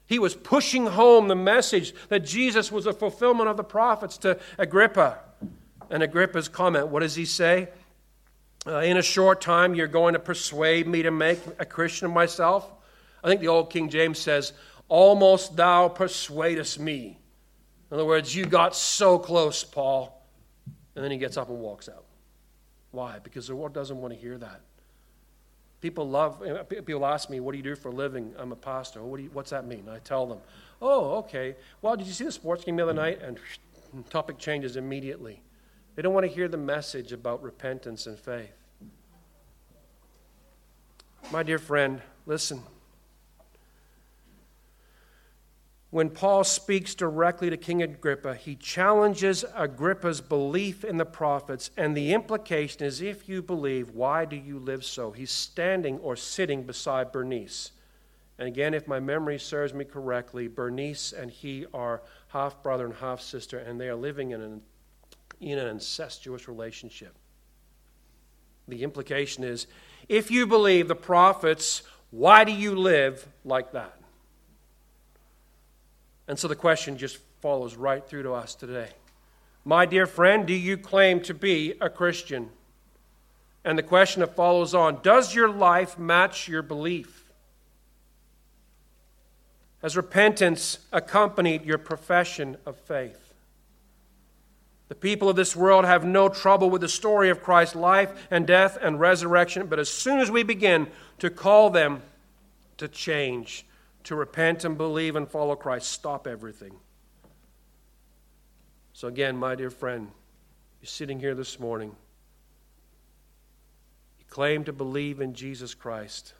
He 0.06 0.20
was 0.20 0.36
pushing 0.36 0.86
home 0.86 1.28
the 1.28 1.36
message 1.36 1.96
that 2.10 2.20
Jesus 2.20 2.72
was 2.72 2.86
a 2.86 2.94
fulfillment 2.94 3.50
of 3.50 3.58
the 3.58 3.64
prophets 3.64 4.18
to 4.20 4.40
Agrippa. 4.60 5.20
And 5.90 6.04
Agrippa's 6.04 6.48
comment, 6.48 6.90
what 6.90 7.00
does 7.00 7.16
he 7.16 7.26
say? 7.26 7.70
Uh, 8.66 8.80
in 8.80 8.98
a 8.98 9.02
short 9.02 9.42
time, 9.42 9.76
you're 9.76 9.88
going 9.88 10.14
to 10.14 10.20
persuade 10.20 10.88
me 10.88 11.04
to 11.04 11.12
make 11.12 11.40
a 11.60 11.66
Christian 11.66 12.08
of 12.08 12.14
myself. 12.14 12.70
I 13.24 13.28
think 13.28 13.42
the 13.42 13.50
old 13.50 13.70
King 13.70 13.90
James 13.90 14.20
says, 14.20 14.54
Almost 14.88 15.56
thou 15.56 15.90
persuadest 15.90 16.80
me. 16.80 17.18
In 17.90 17.96
other 17.96 18.06
words, 18.06 18.36
you 18.36 18.46
got 18.46 18.76
so 18.76 19.18
close, 19.18 19.64
Paul. 19.64 20.22
And 20.96 21.04
then 21.04 21.12
he 21.12 21.18
gets 21.18 21.38
up 21.38 21.50
and 21.50 21.60
walks 21.60 21.90
out. 21.90 22.06
Why? 22.92 23.20
Because 23.20 23.48
the 23.48 23.56
world 23.56 23.74
doesn't 23.74 24.00
want 24.00 24.14
to 24.14 24.20
hear 24.20 24.38
that. 24.38 24.62
People 25.82 26.08
love, 26.08 26.42
people 26.70 27.06
ask 27.06 27.30
me, 27.30 27.40
What 27.40 27.52
do 27.52 27.58
you 27.58 27.64
do 27.64 27.76
for 27.76 27.90
a 27.90 27.94
living? 27.94 28.34
I'm 28.38 28.52
a 28.52 28.56
pastor. 28.56 29.04
What 29.04 29.18
do 29.18 29.24
you, 29.24 29.30
what's 29.34 29.50
that 29.50 29.66
mean? 29.66 29.90
I 29.90 30.00
tell 30.00 30.26
them, 30.26 30.40
Oh, 30.82 31.18
okay. 31.18 31.56
Well, 31.82 31.96
did 31.98 32.08
you 32.08 32.14
see 32.14 32.24
the 32.24 32.32
sports 32.32 32.64
game 32.64 32.78
the 32.78 32.84
other 32.84 32.94
night? 32.94 33.22
And 33.22 33.38
topic 34.10 34.38
changes 34.38 34.78
immediately. 34.78 35.42
They 35.96 36.02
don't 36.02 36.14
want 36.14 36.26
to 36.26 36.32
hear 36.32 36.48
the 36.48 36.58
message 36.58 37.12
about 37.12 37.44
repentance 37.44 38.08
and 38.08 38.18
faith. 38.18 38.56
My 41.32 41.44
dear 41.44 41.60
friend, 41.60 42.02
listen. 42.26 42.62
When 45.92 46.10
Paul 46.10 46.44
speaks 46.44 46.96
directly 46.96 47.52
to 47.52 47.58
King 47.58 47.84
Agrippa, 47.84 48.34
he 48.34 48.56
challenges 48.56 49.46
Agrippa's 49.54 50.22
belief 50.22 50.84
in 50.84 50.98
the 50.98 51.06
prophets, 51.06 51.70
and 51.78 51.96
the 51.96 52.14
implication 52.14 52.84
is 52.84 53.00
if 53.00 53.30
you 53.30 53.44
believe, 53.44 53.92
why 53.92 54.26
do 54.26 54.36
you 54.36 54.58
live 54.58 54.84
so? 54.84 55.12
He's 55.12 55.30
standing 55.30 56.00
or 56.00 56.16
sitting 56.16 56.64
beside 56.64 57.12
Bernice. 57.12 57.72
And 58.40 58.48
again, 58.48 58.74
if 58.74 58.88
my 58.88 59.00
memory 59.00 59.38
serves 59.38 59.76
me 59.76 59.86
correctly, 59.86 60.48
Bernice 60.48 61.14
and 61.14 61.30
he 61.30 61.68
are 61.76 62.02
half 62.30 62.64
brother 62.64 62.86
and 62.86 62.96
half 62.96 63.22
sister, 63.22 63.60
and 63.60 63.80
they 63.80 63.88
are 63.88 63.96
living 63.96 64.32
in 64.32 64.42
an 64.42 64.62
in 65.40 65.58
an 65.58 65.68
incestuous 65.68 66.48
relationship. 66.48 67.16
The 68.68 68.84
implication 68.84 69.44
is 69.44 69.68
if 70.08 70.32
you 70.32 70.48
believe 70.48 70.88
the 70.88 70.96
prophets, 70.96 71.84
why 72.12 72.44
do 72.44 72.52
you 72.52 72.76
live 72.76 73.28
like 73.44 73.72
that? 73.74 73.98
And 76.28 76.38
so 76.38 76.48
the 76.48 76.56
question 76.56 76.98
just 76.98 77.18
follows 77.42 77.76
right 77.76 78.06
through 78.06 78.24
to 78.24 78.34
us 78.34 78.56
today. 78.56 78.90
My 79.66 79.86
dear 79.86 80.06
friend, 80.06 80.46
do 80.46 80.54
you 80.54 80.78
claim 80.78 81.22
to 81.22 81.34
be 81.34 81.74
a 81.80 81.90
Christian? 81.90 82.50
And 83.66 83.78
the 83.78 83.84
question 83.84 84.20
that 84.20 84.36
follows 84.36 84.74
on 84.74 85.02
Does 85.02 85.34
your 85.34 85.50
life 85.50 85.98
match 85.98 86.48
your 86.48 86.62
belief? 86.62 87.32
Has 89.82 89.98
repentance 89.98 90.80
accompanied 90.92 91.66
your 91.66 91.78
profession 91.78 92.58
of 92.66 92.78
faith? 92.78 93.23
The 94.90 94.96
people 94.96 95.30
of 95.30 95.36
this 95.36 95.56
world 95.56 95.86
have 95.86 96.06
no 96.06 96.30
trouble 96.30 96.70
with 96.70 96.82
the 96.82 96.90
story 96.90 97.30
of 97.30 97.42
Christ's 97.42 97.76
life 97.76 98.28
and 98.30 98.46
death 98.46 98.78
and 98.82 99.00
resurrection, 99.00 99.68
but 99.68 99.80
as 99.80 99.90
soon 99.90 100.20
as 100.20 100.30
we 100.30 100.44
begin 100.44 100.88
to 101.20 101.30
call 101.30 101.70
them 101.70 102.02
to 102.78 102.88
change, 102.88 103.66
to 104.04 104.16
repent 104.16 104.66
and 104.66 104.78
believe 104.78 105.16
and 105.16 105.28
follow 105.28 105.56
Christ, 105.56 105.90
stop 105.90 106.28
everything. 106.28 106.74
So, 108.92 109.08
again, 109.08 109.38
my 109.38 109.56
dear 109.56 109.70
friend, 109.70 110.12
you're 110.82 110.88
sitting 110.88 111.20
here 111.20 111.34
this 111.34 111.60
morning. 111.60 111.96
You 114.20 114.26
claim 114.30 114.66
to 114.66 114.74
believe 114.74 115.22
in 115.22 115.34
Jesus 115.34 115.74
Christ. 115.74 116.34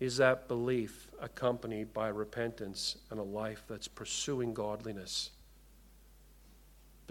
Is 0.00 0.16
that 0.16 0.48
belief 0.48 1.08
accompanied 1.20 1.94
by 1.94 2.08
repentance 2.08 2.96
and 3.10 3.20
a 3.20 3.22
life 3.22 3.62
that's 3.68 3.88
pursuing 3.88 4.52
godliness? 4.52 5.30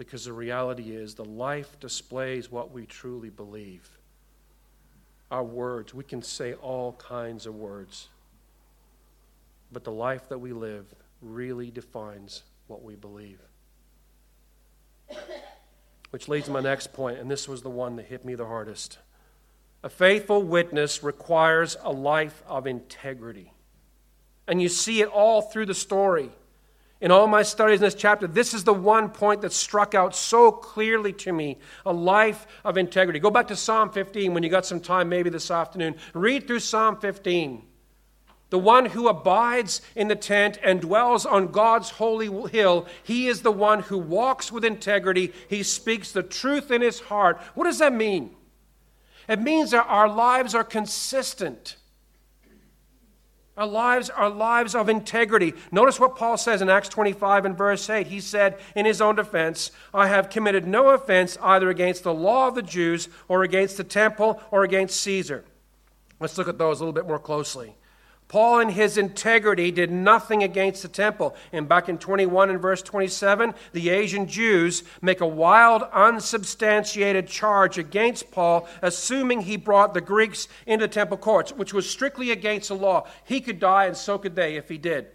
Because 0.00 0.24
the 0.24 0.32
reality 0.32 0.92
is 0.92 1.14
the 1.14 1.26
life 1.26 1.78
displays 1.78 2.50
what 2.50 2.72
we 2.72 2.86
truly 2.86 3.28
believe. 3.28 3.86
Our 5.30 5.44
words, 5.44 5.92
we 5.92 6.04
can 6.04 6.22
say 6.22 6.54
all 6.54 6.94
kinds 6.94 7.44
of 7.44 7.54
words, 7.54 8.08
but 9.70 9.84
the 9.84 9.92
life 9.92 10.26
that 10.30 10.38
we 10.38 10.54
live 10.54 10.86
really 11.20 11.70
defines 11.70 12.44
what 12.66 12.82
we 12.82 12.94
believe. 12.94 13.40
Which 16.08 16.28
leads 16.28 16.46
to 16.46 16.52
my 16.52 16.60
next 16.60 16.94
point, 16.94 17.18
and 17.18 17.30
this 17.30 17.46
was 17.46 17.60
the 17.60 17.68
one 17.68 17.96
that 17.96 18.06
hit 18.06 18.24
me 18.24 18.34
the 18.34 18.46
hardest. 18.46 18.96
A 19.82 19.90
faithful 19.90 20.42
witness 20.42 21.02
requires 21.02 21.76
a 21.82 21.92
life 21.92 22.42
of 22.46 22.66
integrity. 22.66 23.52
And 24.48 24.62
you 24.62 24.70
see 24.70 25.02
it 25.02 25.08
all 25.08 25.42
through 25.42 25.66
the 25.66 25.74
story. 25.74 26.30
In 27.00 27.10
all 27.10 27.26
my 27.26 27.42
studies 27.42 27.80
in 27.80 27.84
this 27.84 27.94
chapter, 27.94 28.26
this 28.26 28.52
is 28.52 28.64
the 28.64 28.74
one 28.74 29.08
point 29.08 29.40
that 29.40 29.52
struck 29.52 29.94
out 29.94 30.14
so 30.14 30.52
clearly 30.52 31.14
to 31.14 31.32
me 31.32 31.58
a 31.86 31.92
life 31.92 32.46
of 32.62 32.76
integrity. 32.76 33.18
Go 33.18 33.30
back 33.30 33.48
to 33.48 33.56
Psalm 33.56 33.90
15 33.90 34.34
when 34.34 34.42
you 34.42 34.50
got 34.50 34.66
some 34.66 34.80
time, 34.80 35.08
maybe 35.08 35.30
this 35.30 35.50
afternoon. 35.50 35.96
Read 36.12 36.46
through 36.46 36.60
Psalm 36.60 36.98
15. 36.98 37.62
The 38.50 38.58
one 38.58 38.86
who 38.86 39.08
abides 39.08 39.80
in 39.94 40.08
the 40.08 40.16
tent 40.16 40.58
and 40.62 40.80
dwells 40.80 41.24
on 41.24 41.52
God's 41.52 41.90
holy 41.90 42.50
hill, 42.50 42.86
he 43.02 43.28
is 43.28 43.42
the 43.42 43.52
one 43.52 43.80
who 43.80 43.96
walks 43.96 44.52
with 44.52 44.64
integrity. 44.64 45.32
He 45.48 45.62
speaks 45.62 46.12
the 46.12 46.22
truth 46.22 46.70
in 46.70 46.82
his 46.82 47.00
heart. 47.00 47.40
What 47.54 47.64
does 47.64 47.78
that 47.78 47.94
mean? 47.94 48.34
It 49.28 49.40
means 49.40 49.70
that 49.70 49.86
our 49.86 50.08
lives 50.08 50.54
are 50.54 50.64
consistent. 50.64 51.76
Our 53.56 53.66
lives 53.66 54.08
are 54.08 54.30
lives 54.30 54.74
of 54.74 54.88
integrity. 54.88 55.54
Notice 55.70 56.00
what 56.00 56.16
Paul 56.16 56.36
says 56.38 56.62
in 56.62 56.70
Acts 56.70 56.88
25 56.88 57.44
and 57.44 57.58
verse 57.58 57.90
8. 57.90 58.06
He 58.06 58.20
said 58.20 58.58
in 58.74 58.86
his 58.86 59.00
own 59.00 59.16
defense, 59.16 59.70
I 59.92 60.06
have 60.06 60.30
committed 60.30 60.66
no 60.66 60.90
offense 60.90 61.36
either 61.42 61.68
against 61.68 62.04
the 62.04 62.14
law 62.14 62.48
of 62.48 62.54
the 62.54 62.62
Jews 62.62 63.08
or 63.28 63.42
against 63.42 63.76
the 63.76 63.84
temple 63.84 64.40
or 64.50 64.64
against 64.64 65.00
Caesar. 65.00 65.44
Let's 66.20 66.38
look 66.38 66.48
at 66.48 66.58
those 66.58 66.80
a 66.80 66.84
little 66.84 66.94
bit 66.94 67.06
more 67.06 67.18
closely. 67.18 67.74
Paul, 68.30 68.60
in 68.60 68.68
his 68.68 68.96
integrity, 68.96 69.72
did 69.72 69.90
nothing 69.90 70.44
against 70.44 70.82
the 70.82 70.88
temple. 70.88 71.34
And 71.52 71.68
back 71.68 71.88
in 71.88 71.98
21 71.98 72.48
and 72.48 72.62
verse 72.62 72.80
27, 72.80 73.54
the 73.72 73.90
Asian 73.90 74.28
Jews 74.28 74.84
make 75.02 75.20
a 75.20 75.26
wild, 75.26 75.82
unsubstantiated 75.92 77.26
charge 77.26 77.76
against 77.76 78.30
Paul, 78.30 78.68
assuming 78.82 79.40
he 79.40 79.56
brought 79.56 79.94
the 79.94 80.00
Greeks 80.00 80.46
into 80.64 80.86
temple 80.86 81.16
courts, 81.16 81.50
which 81.50 81.74
was 81.74 81.90
strictly 81.90 82.30
against 82.30 82.68
the 82.68 82.76
law. 82.76 83.08
He 83.24 83.40
could 83.40 83.58
die, 83.58 83.86
and 83.86 83.96
so 83.96 84.16
could 84.16 84.36
they 84.36 84.54
if 84.54 84.68
he 84.68 84.78
did. 84.78 85.08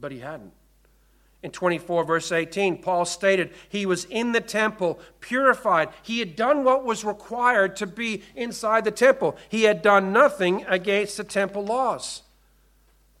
But 0.00 0.10
he 0.10 0.20
hadn't. 0.20 0.54
In 1.42 1.50
24, 1.50 2.04
verse 2.04 2.32
18, 2.32 2.80
Paul 2.80 3.04
stated 3.04 3.52
he 3.68 3.84
was 3.84 4.06
in 4.06 4.32
the 4.32 4.40
temple, 4.40 4.98
purified. 5.20 5.90
He 6.02 6.20
had 6.20 6.36
done 6.36 6.64
what 6.64 6.86
was 6.86 7.04
required 7.04 7.76
to 7.76 7.86
be 7.86 8.22
inside 8.34 8.86
the 8.86 8.90
temple. 8.90 9.36
He 9.50 9.64
had 9.64 9.82
done 9.82 10.10
nothing 10.10 10.64
against 10.66 11.18
the 11.18 11.24
temple 11.24 11.66
laws. 11.66 12.22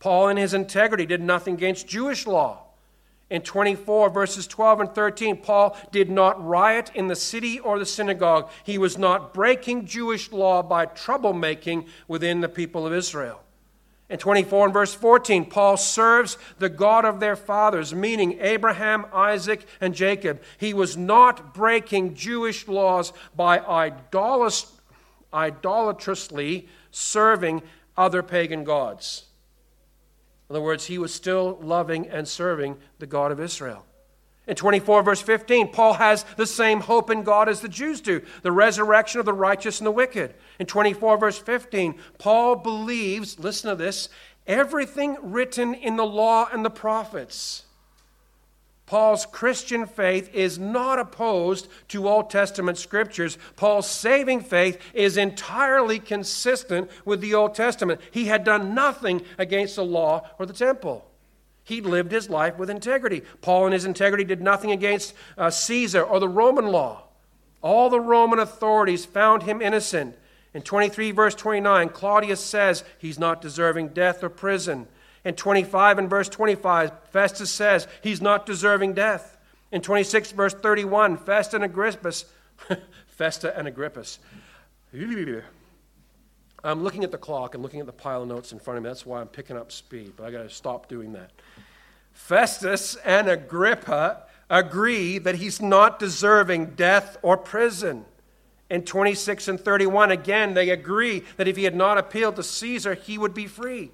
Paul, 0.00 0.28
in 0.28 0.36
his 0.36 0.54
integrity, 0.54 1.06
did 1.06 1.22
nothing 1.22 1.54
against 1.54 1.86
Jewish 1.86 2.26
law. 2.26 2.64
In 3.28 3.42
24, 3.42 4.10
verses 4.10 4.48
12 4.48 4.80
and 4.80 4.94
13, 4.94 5.36
Paul 5.36 5.76
did 5.92 6.10
not 6.10 6.44
riot 6.44 6.90
in 6.94 7.06
the 7.06 7.14
city 7.14 7.60
or 7.60 7.78
the 7.78 7.86
synagogue. 7.86 8.50
He 8.64 8.76
was 8.76 8.98
not 8.98 9.32
breaking 9.32 9.86
Jewish 9.86 10.32
law 10.32 10.62
by 10.62 10.86
troublemaking 10.86 11.86
within 12.08 12.40
the 12.40 12.48
people 12.48 12.86
of 12.86 12.92
Israel. 12.92 13.40
In 14.08 14.18
24 14.18 14.64
and 14.64 14.74
verse 14.74 14.92
14, 14.92 15.44
Paul 15.44 15.76
serves 15.76 16.36
the 16.58 16.68
God 16.68 17.04
of 17.04 17.20
their 17.20 17.36
fathers, 17.36 17.94
meaning 17.94 18.38
Abraham, 18.40 19.06
Isaac, 19.12 19.64
and 19.80 19.94
Jacob. 19.94 20.42
He 20.58 20.74
was 20.74 20.96
not 20.96 21.54
breaking 21.54 22.14
Jewish 22.14 22.66
laws 22.66 23.12
by 23.36 23.60
idolatrously 25.32 26.68
serving 26.90 27.62
other 27.96 28.24
pagan 28.24 28.64
gods. 28.64 29.26
In 30.50 30.56
other 30.56 30.64
words, 30.64 30.86
he 30.86 30.98
was 30.98 31.14
still 31.14 31.58
loving 31.62 32.08
and 32.08 32.26
serving 32.26 32.76
the 32.98 33.06
God 33.06 33.30
of 33.30 33.38
Israel. 33.38 33.86
In 34.48 34.56
24, 34.56 35.04
verse 35.04 35.22
15, 35.22 35.68
Paul 35.68 35.94
has 35.94 36.24
the 36.36 36.46
same 36.46 36.80
hope 36.80 37.08
in 37.08 37.22
God 37.22 37.48
as 37.48 37.60
the 37.60 37.68
Jews 37.68 38.00
do 38.00 38.20
the 38.42 38.50
resurrection 38.50 39.20
of 39.20 39.26
the 39.26 39.32
righteous 39.32 39.78
and 39.78 39.86
the 39.86 39.92
wicked. 39.92 40.34
In 40.58 40.66
24, 40.66 41.18
verse 41.18 41.38
15, 41.38 41.94
Paul 42.18 42.56
believes, 42.56 43.38
listen 43.38 43.70
to 43.70 43.76
this, 43.76 44.08
everything 44.44 45.16
written 45.22 45.72
in 45.72 45.94
the 45.94 46.04
law 46.04 46.48
and 46.52 46.64
the 46.64 46.70
prophets. 46.70 47.62
Paul's 48.90 49.24
Christian 49.24 49.86
faith 49.86 50.34
is 50.34 50.58
not 50.58 50.98
opposed 50.98 51.68
to 51.90 52.08
Old 52.08 52.28
Testament 52.28 52.76
scriptures. 52.76 53.38
Paul's 53.54 53.88
saving 53.88 54.40
faith 54.40 54.80
is 54.92 55.16
entirely 55.16 56.00
consistent 56.00 56.90
with 57.04 57.20
the 57.20 57.32
Old 57.32 57.54
Testament. 57.54 58.00
He 58.10 58.24
had 58.24 58.42
done 58.42 58.74
nothing 58.74 59.22
against 59.38 59.76
the 59.76 59.84
law 59.84 60.28
or 60.40 60.46
the 60.46 60.52
temple. 60.52 61.08
He 61.62 61.80
lived 61.80 62.10
his 62.10 62.28
life 62.28 62.58
with 62.58 62.68
integrity. 62.68 63.22
Paul, 63.42 63.68
in 63.68 63.72
his 63.74 63.84
integrity, 63.84 64.24
did 64.24 64.42
nothing 64.42 64.72
against 64.72 65.14
uh, 65.38 65.50
Caesar 65.50 66.02
or 66.02 66.18
the 66.18 66.28
Roman 66.28 66.66
law. 66.66 67.04
All 67.62 67.90
the 67.90 68.00
Roman 68.00 68.40
authorities 68.40 69.04
found 69.04 69.44
him 69.44 69.62
innocent. 69.62 70.16
In 70.52 70.62
23, 70.62 71.12
verse 71.12 71.36
29, 71.36 71.90
Claudius 71.90 72.44
says 72.44 72.82
he's 72.98 73.20
not 73.20 73.40
deserving 73.40 73.90
death 73.90 74.24
or 74.24 74.28
prison. 74.28 74.88
In 75.24 75.34
25 75.34 75.98
and 75.98 76.08
verse 76.08 76.28
25, 76.28 76.92
Festus 77.10 77.50
says 77.50 77.86
he's 78.02 78.22
not 78.22 78.46
deserving 78.46 78.94
death. 78.94 79.36
In 79.72 79.82
26, 79.82 80.32
verse 80.32 80.54
31, 80.54 81.18
Festus 81.18 81.54
and 81.54 81.64
Agrippus, 81.64 82.24
Festa 83.06 83.56
and 83.56 83.68
Agrippus. 83.68 84.18
I'm 86.64 86.82
looking 86.82 87.04
at 87.04 87.10
the 87.10 87.18
clock 87.18 87.54
and 87.54 87.62
looking 87.62 87.80
at 87.80 87.86
the 87.86 87.92
pile 87.92 88.22
of 88.22 88.28
notes 88.28 88.52
in 88.52 88.58
front 88.58 88.78
of 88.78 88.84
me. 88.84 88.90
That's 88.90 89.06
why 89.06 89.20
I'm 89.20 89.28
picking 89.28 89.56
up 89.56 89.72
speed, 89.72 90.14
but 90.16 90.24
I 90.24 90.30
got 90.30 90.42
to 90.42 90.50
stop 90.50 90.88
doing 90.88 91.12
that. 91.12 91.30
Festus 92.12 92.96
and 92.96 93.28
Agrippa 93.28 94.24
agree 94.50 95.18
that 95.18 95.36
he's 95.36 95.62
not 95.62 95.98
deserving 95.98 96.74
death 96.74 97.16
or 97.22 97.36
prison. 97.36 98.04
In 98.68 98.82
26 98.82 99.48
and 99.48 99.60
31, 99.60 100.10
again, 100.10 100.54
they 100.54 100.70
agree 100.70 101.24
that 101.36 101.48
if 101.48 101.56
he 101.56 101.64
had 101.64 101.74
not 101.74 101.98
appealed 101.98 102.36
to 102.36 102.42
Caesar, 102.42 102.94
he 102.94 103.16
would 103.16 103.34
be 103.34 103.46
free. 103.46 103.90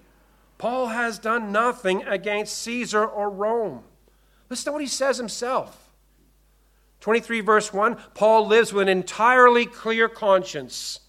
Paul 0.58 0.88
has 0.88 1.18
done 1.18 1.52
nothing 1.52 2.02
against 2.04 2.58
Caesar 2.62 3.04
or 3.04 3.28
Rome. 3.30 3.84
Listen 4.48 4.66
to 4.66 4.72
what 4.72 4.80
he 4.80 4.86
says 4.86 5.18
himself. 5.18 5.90
23, 7.00 7.40
verse 7.40 7.72
1 7.72 7.96
Paul 8.14 8.46
lives 8.46 8.72
with 8.72 8.82
an 8.82 8.88
entirely 8.88 9.66
clear 9.66 10.08
conscience. 10.08 11.00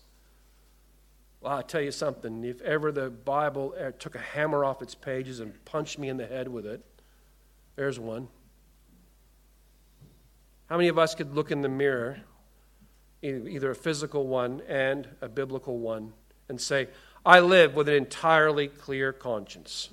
Well, 1.41 1.53
I'll 1.53 1.63
tell 1.63 1.81
you 1.81 1.91
something. 1.91 2.43
If 2.43 2.61
ever 2.61 2.91
the 2.91 3.09
Bible 3.09 3.73
er, 3.79 3.91
took 3.91 4.15
a 4.15 4.19
hammer 4.19 4.65
off 4.65 4.81
its 4.81 4.95
pages 4.95 5.39
and 5.39 5.53
punched 5.65 5.97
me 5.97 6.09
in 6.09 6.17
the 6.17 6.27
head 6.27 6.47
with 6.47 6.65
it, 6.65 6.83
there's 7.75 7.99
one. 7.99 8.27
How 10.67 10.75
many 10.75 10.89
of 10.89 10.97
us 10.97 11.15
could 11.15 11.33
look 11.33 11.51
in 11.51 11.61
the 11.61 11.69
mirror, 11.69 12.19
either 13.21 13.71
a 13.71 13.75
physical 13.75 14.27
one 14.27 14.61
and 14.67 15.07
a 15.21 15.29
biblical 15.29 15.77
one, 15.79 16.11
and 16.49 16.59
say, 16.59 16.89
I 17.27 17.41
live 17.41 17.75
with 17.75 17.89
an 17.89 17.95
entirely 17.95 18.69
clear 18.69 19.11
conscience. 19.11 19.89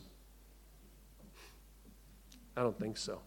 I 2.56 2.62
don't 2.62 2.78
think 2.78 2.96
so. 2.96 3.22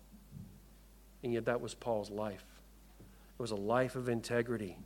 And 1.24 1.34
yet, 1.34 1.44
that 1.46 1.60
was 1.60 1.74
Paul's 1.74 2.10
life. 2.10 2.46
It 3.02 3.42
was 3.42 3.52
a 3.52 3.56
life 3.56 3.98
of 3.98 4.08
integrity. 4.08 4.78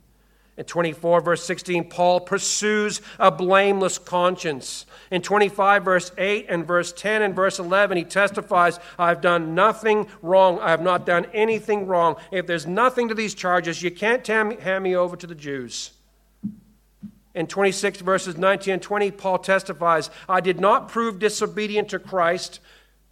In 0.56 0.64
24, 0.64 1.20
verse 1.20 1.44
16, 1.44 1.88
Paul 1.88 2.18
pursues 2.18 3.00
a 3.20 3.30
blameless 3.30 3.96
conscience. 3.96 4.86
In 5.12 5.22
25, 5.22 5.84
verse 5.84 6.10
8, 6.18 6.46
and 6.48 6.66
verse 6.66 6.92
10, 6.92 7.22
and 7.22 7.32
verse 7.32 7.60
11, 7.60 7.98
he 7.98 8.04
testifies, 8.04 8.80
I've 8.98 9.20
done 9.20 9.54
nothing 9.54 10.08
wrong. 10.20 10.58
I 10.58 10.70
have 10.70 10.82
not 10.82 11.06
done 11.06 11.26
anything 11.32 11.86
wrong. 11.86 12.16
If 12.32 12.48
there's 12.48 12.66
nothing 12.66 13.08
to 13.08 13.14
these 13.14 13.34
charges, 13.34 13.84
you 13.84 13.92
can't 13.92 14.26
hand 14.26 14.82
me 14.82 14.96
over 14.96 15.14
to 15.14 15.28
the 15.28 15.36
Jews. 15.36 15.92
In 17.34 17.46
26 17.46 18.00
verses 18.00 18.36
19 18.36 18.74
and 18.74 18.82
20, 18.82 19.10
Paul 19.12 19.38
testifies, 19.38 20.10
I 20.28 20.40
did 20.40 20.60
not 20.60 20.88
prove 20.88 21.18
disobedient 21.18 21.88
to 21.90 21.98
Christ. 21.98 22.60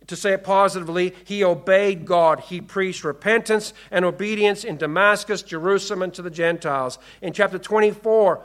To 0.09 0.17
say 0.17 0.33
it 0.33 0.45
positively, 0.45 1.15
he 1.25 1.45
obeyed 1.45 2.05
God. 2.05 2.41
He 2.41 2.61
preached 2.61 3.05
repentance 3.05 3.73
and 3.91 4.05
obedience 4.05 4.65
in 4.65 4.77
Damascus, 4.77 5.43
Jerusalem, 5.43 6.03
and 6.03 6.15
to 6.15 6.23
the 6.23 6.31
Gentiles. 6.31 6.99
In 7.23 7.33
chapter 7.33 7.59
24, 7.59 8.45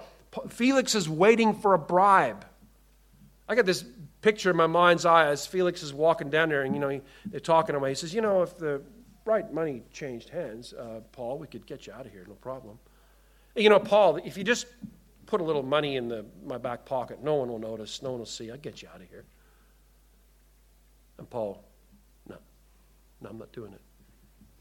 Felix 0.49 0.95
is 0.95 1.09
waiting 1.09 1.53
for 1.53 1.73
a 1.73 1.79
bribe. 1.79 2.45
I 3.47 3.55
got 3.55 3.65
this 3.65 3.83
picture 4.21 4.49
in 4.49 4.55
my 4.55 4.67
mind's 4.67 5.05
eye 5.05 5.27
as 5.27 5.45
Felix 5.45 5.83
is 5.83 5.93
walking 5.93 6.29
down 6.29 6.49
there, 6.49 6.63
and 6.63 6.73
you 6.73 6.81
know 6.81 7.01
they're 7.25 7.39
talking 7.39 7.73
to 7.73 7.79
him. 7.79 7.87
He 7.87 7.95
says, 7.95 8.13
"You 8.13 8.21
know, 8.21 8.41
if 8.41 8.57
the 8.57 8.81
right 9.23 9.51
money 9.53 9.83
changed 9.91 10.29
hands, 10.29 10.73
uh, 10.73 11.01
Paul, 11.11 11.37
we 11.37 11.47
could 11.47 11.65
get 11.65 11.85
you 11.85 11.93
out 11.93 12.05
of 12.05 12.11
here, 12.11 12.25
no 12.27 12.33
problem." 12.35 12.79
You 13.55 13.69
know, 13.69 13.79
Paul, 13.79 14.17
if 14.17 14.37
you 14.37 14.43
just 14.43 14.65
put 15.25 15.41
a 15.41 15.43
little 15.43 15.63
money 15.63 15.95
in 15.95 16.07
the, 16.07 16.25
my 16.45 16.57
back 16.57 16.85
pocket. 16.85 17.23
No 17.23 17.35
one 17.35 17.49
will 17.49 17.59
notice. 17.59 18.01
No 18.01 18.11
one 18.11 18.19
will 18.19 18.25
see. 18.25 18.51
I'll 18.51 18.57
get 18.57 18.81
you 18.81 18.87
out 18.93 19.01
of 19.01 19.09
here. 19.09 19.25
And 21.17 21.29
Paul, 21.29 21.63
no, 22.27 22.37
no, 23.21 23.29
I'm 23.29 23.37
not 23.37 23.51
doing 23.51 23.73
it. 23.73 23.81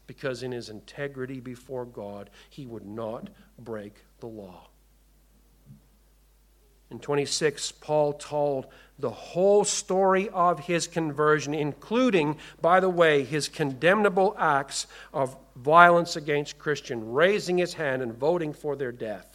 Because 0.07 0.43
in 0.43 0.51
his 0.51 0.69
integrity 0.69 1.39
before 1.39 1.85
God, 1.85 2.29
he 2.49 2.65
would 2.65 2.85
not 2.85 3.29
break 3.59 3.95
the 4.19 4.27
law. 4.27 4.69
In 6.91 6.99
26, 6.99 7.71
Paul 7.73 8.13
told 8.13 8.67
the 8.99 9.09
whole 9.09 9.65
story 9.65 10.29
of 10.29 10.59
his 10.59 10.87
conversion, 10.87 11.53
including, 11.53 12.37
by 12.61 12.79
the 12.79 12.89
way, 12.89 13.23
his 13.23 13.49
condemnable 13.49 14.35
acts 14.37 14.85
of 15.11 15.35
violence 15.55 16.15
against 16.15 16.59
Christian, 16.59 17.11
raising 17.11 17.57
his 17.57 17.73
hand 17.73 18.03
and 18.03 18.13
voting 18.13 18.53
for 18.53 18.75
their 18.75 18.91
death. 18.91 19.34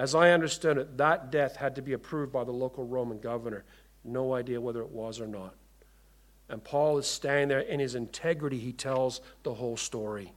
As 0.00 0.14
I 0.14 0.30
understood 0.30 0.78
it, 0.78 0.96
that 0.96 1.30
death 1.30 1.56
had 1.56 1.74
to 1.74 1.82
be 1.82 1.92
approved 1.92 2.32
by 2.32 2.42
the 2.42 2.52
local 2.52 2.86
Roman 2.86 3.20
governor. 3.20 3.64
No 4.02 4.32
idea 4.32 4.58
whether 4.58 4.80
it 4.80 4.88
was 4.88 5.20
or 5.20 5.26
not. 5.26 5.54
And 6.48 6.64
Paul 6.64 6.96
is 6.96 7.06
standing 7.06 7.48
there 7.48 7.60
in 7.60 7.80
his 7.80 7.94
integrity, 7.94 8.58
he 8.58 8.72
tells 8.72 9.20
the 9.42 9.52
whole 9.52 9.76
story. 9.76 10.32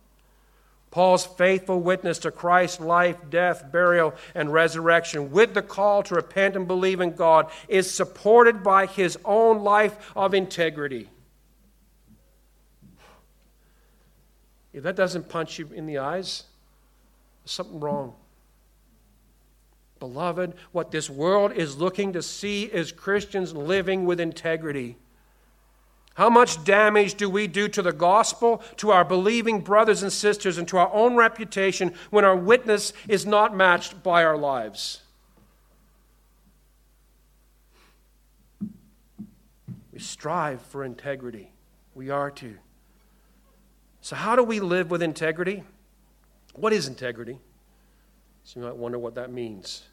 Paul's 0.91 1.25
faithful 1.25 1.79
witness 1.79 2.19
to 2.19 2.31
Christ's 2.31 2.81
life, 2.81 3.15
death, 3.29 3.71
burial, 3.71 4.13
and 4.35 4.51
resurrection, 4.51 5.31
with 5.31 5.53
the 5.53 5.61
call 5.61 6.03
to 6.03 6.15
repent 6.15 6.57
and 6.57 6.67
believe 6.67 6.99
in 6.99 7.15
God, 7.15 7.49
is 7.69 7.89
supported 7.89 8.63
by 8.63 8.85
his 8.85 9.17
own 9.23 9.63
life 9.63 10.11
of 10.13 10.33
integrity. 10.33 11.09
If 14.73 14.83
that 14.83 14.97
doesn't 14.97 15.29
punch 15.29 15.57
you 15.57 15.69
in 15.73 15.85
the 15.85 15.99
eyes, 15.99 16.43
there's 17.43 17.53
something 17.53 17.79
wrong. 17.79 18.15
Beloved, 20.03 20.55
what 20.73 20.91
this 20.91 21.09
world 21.09 21.53
is 21.53 21.77
looking 21.77 22.11
to 22.11 22.21
see 22.21 22.63
is 22.65 22.91
Christians 22.91 23.53
living 23.53 24.03
with 24.03 24.19
integrity. 24.19 24.97
How 26.15 26.29
much 26.29 26.61
damage 26.65 27.15
do 27.15 27.29
we 27.29 27.47
do 27.47 27.69
to 27.69 27.81
the 27.81 27.93
gospel, 27.93 28.61
to 28.75 28.91
our 28.91 29.05
believing 29.05 29.61
brothers 29.61 30.03
and 30.03 30.11
sisters, 30.11 30.57
and 30.57 30.67
to 30.67 30.77
our 30.77 30.91
own 30.91 31.15
reputation 31.15 31.93
when 32.09 32.25
our 32.25 32.35
witness 32.35 32.91
is 33.07 33.25
not 33.25 33.55
matched 33.55 34.03
by 34.03 34.25
our 34.25 34.35
lives? 34.35 35.03
We 39.93 39.99
strive 39.99 40.61
for 40.63 40.83
integrity. 40.83 41.49
We 41.95 42.09
are 42.09 42.29
to. 42.29 42.55
So, 44.01 44.17
how 44.17 44.35
do 44.35 44.43
we 44.43 44.59
live 44.59 44.91
with 44.91 45.01
integrity? 45.01 45.63
What 46.55 46.73
is 46.73 46.89
integrity? 46.89 47.39
So, 48.43 48.59
you 48.59 48.65
might 48.65 48.75
wonder 48.75 48.99
what 48.99 49.15
that 49.15 49.31
means. 49.31 49.83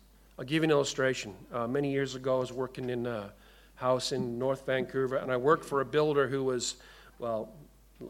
I'll 0.41 0.47
give 0.47 0.63
you 0.63 0.69
an 0.69 0.71
illustration. 0.71 1.35
Uh, 1.53 1.67
many 1.67 1.93
years 1.93 2.15
ago, 2.15 2.37
I 2.37 2.41
was 2.41 2.51
working 2.51 2.89
in 2.89 3.05
a 3.07 3.31
house 3.75 4.13
in 4.13 4.39
North 4.39 4.65
Vancouver, 4.65 5.17
and 5.17 5.31
I 5.31 5.37
worked 5.37 5.67
for 5.67 5.83
a 5.83 5.85
builder 5.85 6.29
who 6.29 6.43
was, 6.43 6.77
well, 7.19 7.51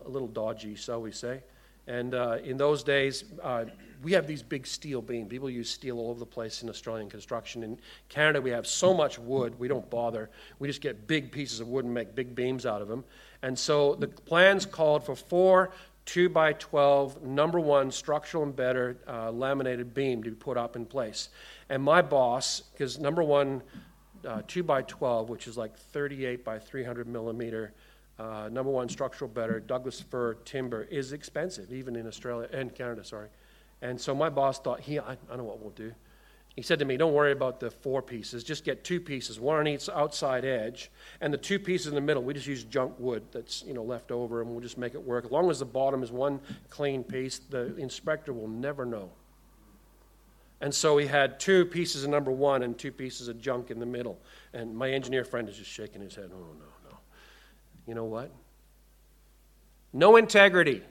a 0.05 0.09
little 0.09 0.29
dodgy, 0.29 0.77
shall 0.77 1.03
we 1.03 1.11
say. 1.11 1.43
And 1.89 2.15
uh, 2.15 2.39
in 2.45 2.57
those 2.57 2.85
days, 2.85 3.25
uh, 3.43 3.65
we 4.05 4.13
have 4.13 4.29
these 4.29 4.45
big 4.45 4.65
steel 4.65 5.03
beams. 5.03 5.29
People 5.29 5.51
use 5.51 5.69
steel 5.69 5.99
all 5.99 6.11
over 6.11 6.21
the 6.21 6.25
place 6.25 6.63
in 6.63 6.69
Australian 6.69 7.11
construction. 7.11 7.65
In 7.65 7.77
Canada, 8.09 8.41
we 8.41 8.51
have 8.51 8.65
so 8.65 8.95
much 8.95 9.19
wood, 9.19 9.59
we 9.59 9.67
don't 9.67 9.91
bother. 9.91 10.31
We 10.61 10.69
just 10.69 10.83
get 10.83 11.09
big 11.09 11.33
pieces 11.33 11.59
of 11.59 11.67
wood 11.67 11.85
and 11.85 11.93
make 11.93 12.15
big 12.15 12.37
beams 12.37 12.65
out 12.65 12.81
of 12.81 12.87
them. 12.87 13.03
And 13.43 13.59
so 13.59 13.97
the 13.97 14.07
plans 14.07 14.67
called 14.67 15.05
for 15.05 15.17
four 15.17 15.73
2 16.11 16.29
by 16.29 16.53
12 16.55 17.23
number 17.23 17.61
one 17.61 17.89
structural 17.89 18.43
and 18.43 18.57
better 18.57 18.97
uh, 19.07 19.31
laminated 19.31 19.95
beam 19.95 20.25
to 20.25 20.31
be 20.31 20.35
put 20.35 20.57
up 20.57 20.75
in 20.75 20.85
place. 20.85 21.29
And 21.69 21.81
my 21.81 22.03
boss, 22.03 22.63
because 22.73 22.99
number 22.99 23.23
one 23.23 23.63
uh, 24.27 24.43
2 24.49 24.65
by 24.65 24.83
12, 24.83 25.29
which 25.29 25.47
is 25.47 25.57
like 25.57 25.77
38 25.77 26.45
by 26.45 26.59
300 26.59 27.07
millimeter, 27.07 27.75
uh, 28.19 28.49
number 28.51 28.73
one 28.73 28.89
structural 28.89 29.31
better, 29.31 29.61
Douglas 29.61 30.01
fir 30.01 30.35
timber 30.45 30.83
is 30.91 31.13
expensive, 31.13 31.73
even 31.73 31.95
in 31.95 32.09
Australia 32.09 32.49
and 32.53 32.75
Canada, 32.75 33.05
sorry. 33.05 33.29
And 33.81 33.99
so 34.01 34.13
my 34.13 34.31
boss 34.31 34.59
thought, 34.59 34.81
he, 34.81 34.99
I, 34.99 35.17
I 35.31 35.37
know 35.37 35.45
what 35.45 35.61
we'll 35.61 35.71
do. 35.71 35.93
He 36.57 36.63
said 36.63 36.79
to 36.81 36.85
me, 36.85 36.97
Don't 36.97 37.15
worry 37.15 37.33
about 37.33 37.61
the 37.61 37.71
four 37.71 38.03
pieces. 38.03 38.45
Just 38.45 38.65
get 38.65 38.85
two 38.85 39.01
pieces, 39.01 39.39
one 39.39 39.59
on 39.59 39.69
each 39.69 39.89
outside 39.89 40.45
edge, 40.45 40.91
and 41.21 41.33
the 41.33 41.39
two 41.39 41.59
pieces 41.59 41.87
in 41.87 41.95
the 41.95 42.01
middle, 42.01 42.23
we 42.23 42.35
just 42.35 42.47
use 42.47 42.65
junk 42.65 42.95
wood 42.99 43.23
that's 43.33 43.63
you 43.67 43.75
know 43.75 43.83
left 43.83 44.11
over, 44.11 44.43
and 44.43 44.51
we'll 44.51 44.61
just 44.61 44.79
make 44.79 44.95
it 44.95 45.03
work. 45.03 45.25
As 45.25 45.31
long 45.31 45.51
as 45.51 45.61
the 45.61 45.65
bottom 45.65 46.03
is 46.03 46.11
one 46.11 46.41
clean 46.69 47.05
piece, 47.05 47.39
the 47.39 47.77
inspector 47.77 48.33
will 48.33 48.49
never 48.49 48.85
know. 48.85 49.11
And 50.61 50.75
so 50.75 50.99
he 50.99 51.07
had 51.07 51.41
two 51.41 51.65
pieces 51.65 52.05
of 52.05 52.11
number 52.11 52.31
one 52.31 52.63
and 52.63 52.77
two 52.77 52.93
pieces 52.93 53.29
of 53.29 53.41
junk 53.41 53.71
in 53.71 53.81
the 53.81 53.87
middle. 53.87 54.19
And 54.53 54.77
my 54.77 54.91
engineer 54.91 55.25
friend 55.25 55.49
is 55.49 55.57
just 55.57 55.71
shaking 55.71 56.03
his 56.03 56.15
head. 56.15 56.31
Oh, 56.35 56.39
no, 56.39 56.91
no. 56.91 56.99
You 57.87 57.95
know 57.95 58.05
what? 58.05 58.31
No 59.93 60.17
integrity. 60.17 60.83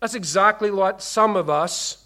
That's 0.00 0.14
exactly 0.14 0.70
what 0.70 1.02
some 1.02 1.36
of 1.36 1.50
us 1.50 2.03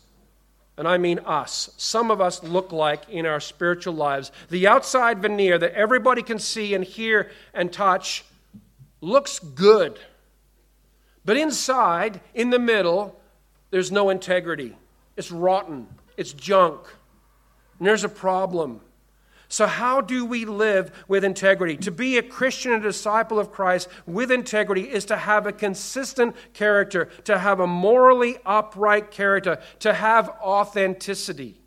and 0.79 0.87
I 0.87 0.97
mean 0.97 1.19
us, 1.21 1.71
some 1.77 2.11
of 2.11 2.21
us 2.21 2.43
look 2.43 2.71
like 2.71 3.09
in 3.09 3.27
our 3.27 3.41
spiritual 3.41 3.95
lives. 3.95 4.31
The 4.49 4.69
outside 4.69 5.21
veneer 5.21 5.59
that 5.59 5.75
everybody 5.75 6.23
can 6.23 6.39
see 6.39 6.73
and 6.73 6.85
hear 6.85 7.31
and 7.53 7.73
touch 7.73 8.25
looks 9.01 9.41
good. 9.41 9.99
But 11.25 11.37
inside, 11.37 12.21
in 12.33 12.51
the 12.51 12.59
middle, 12.59 13.21
there's 13.71 13.93
no 13.93 14.09
integrity. 14.09 14.77
It's 15.17 15.33
rotten, 15.33 15.89
it's 16.17 16.33
junk. 16.33 16.81
And 17.79 17.87
there's 17.87 18.05
a 18.05 18.09
problem. 18.09 18.81
So, 19.51 19.67
how 19.67 20.03
do 20.03 20.27
we 20.27 20.45
live 20.45 20.93
with 21.09 21.25
integrity? 21.25 21.79
To 21.79 21.91
be 21.91 22.19
a 22.19 22.23
Christian 22.23 22.73
and 22.73 22.85
a 22.85 22.89
disciple 22.89 23.39
of 23.39 23.51
Christ 23.51 23.89
with 24.07 24.31
integrity 24.31 24.83
is 24.83 25.07
to 25.07 25.17
have 25.17 25.47
a 25.47 25.53
consistent 25.53 26.37
character, 26.53 27.09
to 27.25 27.39
have 27.39 27.59
a 27.59 27.67
morally 27.67 28.37
upright 28.45 29.11
character, 29.11 29.59
to 29.81 29.95
have 29.95 30.29
authenticity. 30.43 31.63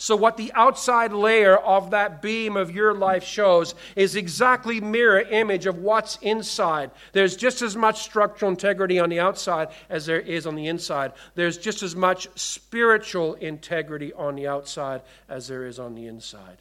So, 0.00 0.14
what 0.14 0.36
the 0.36 0.52
outside 0.54 1.12
layer 1.12 1.56
of 1.56 1.90
that 1.90 2.22
beam 2.22 2.56
of 2.56 2.70
your 2.70 2.94
life 2.94 3.24
shows 3.24 3.74
is 3.96 4.14
exactly 4.14 4.80
mirror 4.80 5.22
image 5.22 5.66
of 5.66 5.78
what's 5.78 6.18
inside. 6.18 6.92
There's 7.12 7.34
just 7.34 7.60
as 7.60 7.74
much 7.74 8.04
structural 8.04 8.52
integrity 8.52 9.00
on 9.00 9.08
the 9.08 9.18
outside 9.18 9.70
as 9.90 10.06
there 10.06 10.20
is 10.20 10.46
on 10.46 10.54
the 10.54 10.68
inside. 10.68 11.14
There's 11.34 11.58
just 11.58 11.82
as 11.82 11.96
much 11.96 12.28
spiritual 12.36 13.34
integrity 13.34 14.12
on 14.12 14.36
the 14.36 14.46
outside 14.46 15.02
as 15.28 15.48
there 15.48 15.66
is 15.66 15.80
on 15.80 15.96
the 15.96 16.06
inside. 16.06 16.58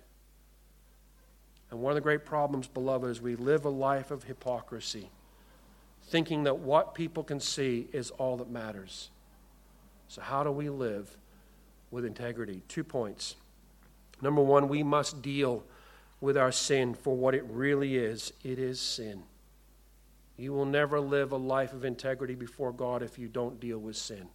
And 1.70 1.82
one 1.82 1.92
of 1.92 1.96
the 1.96 2.02
great 2.02 2.26
problems, 2.26 2.68
beloved, 2.68 3.10
is 3.10 3.22
we 3.22 3.36
live 3.36 3.66
a 3.66 3.70
life 3.70 4.12
of 4.12 4.24
hypocrisy, 4.24 5.10
thinking 6.04 6.44
that 6.44 6.60
what 6.60 6.96
people 6.96 7.24
can 7.24 7.40
see 7.40 7.88
is 7.92 8.10
all 8.12 8.38
that 8.38 8.50
matters. 8.50 9.10
So, 10.08 10.22
how 10.22 10.44
do 10.44 10.52
we 10.52 10.70
live 10.70 11.18
with 11.92 12.06
integrity? 12.06 12.62
Two 12.70 12.84
points. 12.84 13.36
Number 14.22 14.42
one, 14.42 14.70
we 14.70 14.82
must 14.82 15.22
deal 15.22 15.64
with 16.22 16.38
our 16.38 16.52
sin 16.52 16.94
for 16.94 17.16
what 17.16 17.36
it 17.36 17.44
really 17.50 17.98
is 17.98 18.32
it 18.44 18.58
is 18.60 18.80
sin. 18.80 19.24
You 20.38 20.54
will 20.54 20.66
never 20.66 21.00
live 21.00 21.32
a 21.32 21.38
life 21.38 21.74
of 21.74 21.84
integrity 21.84 22.36
before 22.36 22.72
God 22.72 23.04
if 23.04 23.20
you 23.20 23.28
don't 23.28 23.60
deal 23.60 23.80
with 23.80 23.98
sin. 23.98 24.30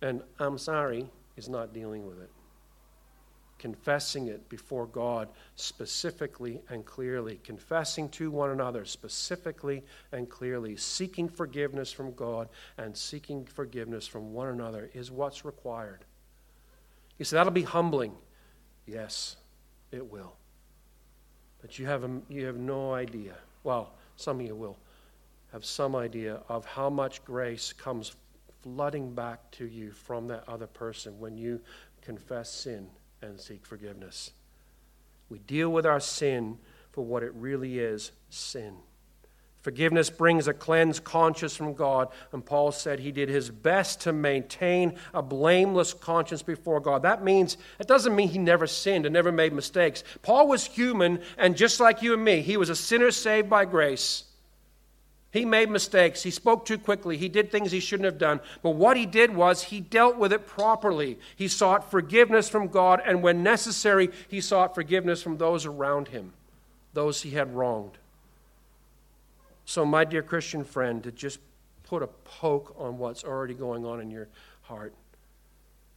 And 0.00 0.22
I'm 0.38 0.58
sorry, 0.58 1.08
is 1.36 1.48
not 1.48 1.72
dealing 1.72 2.06
with 2.06 2.20
it 2.20 2.30
confessing 3.58 4.28
it 4.28 4.48
before 4.48 4.86
God 4.86 5.28
specifically 5.54 6.60
and 6.68 6.84
clearly, 6.84 7.40
confessing 7.42 8.08
to 8.10 8.30
one 8.30 8.50
another 8.50 8.84
specifically 8.84 9.82
and 10.12 10.28
clearly, 10.28 10.76
seeking 10.76 11.28
forgiveness 11.28 11.90
from 11.92 12.12
God 12.14 12.48
and 12.78 12.96
seeking 12.96 13.44
forgiveness 13.44 14.06
from 14.06 14.32
one 14.32 14.48
another 14.48 14.90
is 14.94 15.10
what's 15.10 15.44
required. 15.44 16.04
You 17.18 17.24
say, 17.24 17.36
that'll 17.36 17.52
be 17.52 17.62
humbling. 17.62 18.12
Yes, 18.86 19.36
it 19.90 20.10
will. 20.10 20.36
But 21.62 21.78
you 21.78 21.86
have, 21.86 22.04
a, 22.04 22.20
you 22.28 22.44
have 22.46 22.58
no 22.58 22.92
idea. 22.92 23.34
Well, 23.64 23.94
some 24.16 24.40
of 24.40 24.46
you 24.46 24.54
will 24.54 24.78
have 25.52 25.64
some 25.64 25.96
idea 25.96 26.40
of 26.48 26.66
how 26.66 26.90
much 26.90 27.24
grace 27.24 27.72
comes 27.72 28.14
flooding 28.62 29.14
back 29.14 29.50
to 29.52 29.66
you 29.66 29.92
from 29.92 30.26
that 30.28 30.44
other 30.46 30.66
person 30.66 31.18
when 31.18 31.38
you 31.38 31.60
confess 32.02 32.50
sin 32.50 32.86
and 33.30 33.40
seek 33.40 33.64
forgiveness. 33.66 34.32
We 35.28 35.38
deal 35.38 35.70
with 35.70 35.86
our 35.86 36.00
sin 36.00 36.58
for 36.92 37.04
what 37.04 37.22
it 37.22 37.32
really 37.34 37.78
is 37.78 38.12
sin. 38.30 38.76
Forgiveness 39.66 40.10
brings 40.10 40.46
a 40.46 40.54
cleansed 40.54 41.02
conscience 41.02 41.56
from 41.56 41.74
God, 41.74 42.10
and 42.30 42.46
Paul 42.46 42.70
said 42.70 43.00
he 43.00 43.10
did 43.10 43.28
his 43.28 43.50
best 43.50 44.02
to 44.02 44.12
maintain 44.12 44.96
a 45.12 45.22
blameless 45.22 45.92
conscience 45.92 46.40
before 46.40 46.78
God. 46.78 47.02
That 47.02 47.24
means, 47.24 47.56
it 47.80 47.88
doesn't 47.88 48.14
mean 48.14 48.28
he 48.28 48.38
never 48.38 48.68
sinned 48.68 49.06
and 49.06 49.12
never 49.12 49.32
made 49.32 49.52
mistakes. 49.52 50.04
Paul 50.22 50.46
was 50.46 50.64
human, 50.66 51.20
and 51.36 51.56
just 51.56 51.80
like 51.80 52.00
you 52.00 52.14
and 52.14 52.24
me, 52.24 52.42
he 52.42 52.56
was 52.56 52.70
a 52.70 52.76
sinner 52.76 53.10
saved 53.10 53.50
by 53.50 53.64
grace. 53.64 54.22
He 55.36 55.44
made 55.44 55.68
mistakes. 55.68 56.22
He 56.22 56.30
spoke 56.30 56.64
too 56.64 56.78
quickly. 56.78 57.18
He 57.18 57.28
did 57.28 57.52
things 57.52 57.70
he 57.70 57.78
shouldn't 57.78 58.06
have 58.06 58.16
done. 58.16 58.40
But 58.62 58.70
what 58.70 58.96
he 58.96 59.04
did 59.04 59.36
was 59.36 59.64
he 59.64 59.80
dealt 59.80 60.16
with 60.16 60.32
it 60.32 60.46
properly. 60.46 61.18
He 61.36 61.46
sought 61.46 61.90
forgiveness 61.90 62.48
from 62.48 62.68
God, 62.68 63.02
and 63.04 63.22
when 63.22 63.42
necessary, 63.42 64.08
he 64.28 64.40
sought 64.40 64.74
forgiveness 64.74 65.22
from 65.22 65.36
those 65.36 65.66
around 65.66 66.08
him, 66.08 66.32
those 66.94 67.20
he 67.20 67.32
had 67.32 67.54
wronged. 67.54 67.98
So, 69.66 69.84
my 69.84 70.04
dear 70.04 70.22
Christian 70.22 70.64
friend, 70.64 71.02
to 71.02 71.12
just 71.12 71.38
put 71.82 72.02
a 72.02 72.06
poke 72.06 72.74
on 72.78 72.96
what's 72.96 73.22
already 73.22 73.52
going 73.52 73.84
on 73.84 74.00
in 74.00 74.10
your 74.10 74.28
heart. 74.62 74.94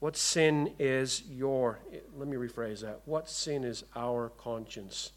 What 0.01 0.17
sin 0.17 0.73
is 0.79 1.23
your, 1.31 1.79
let 2.17 2.27
me 2.27 2.35
rephrase 2.35 2.81
that. 2.81 2.99
What 3.05 3.29
sin 3.29 3.63
is 3.63 3.85
our 3.95 4.33
conscience 4.37 5.13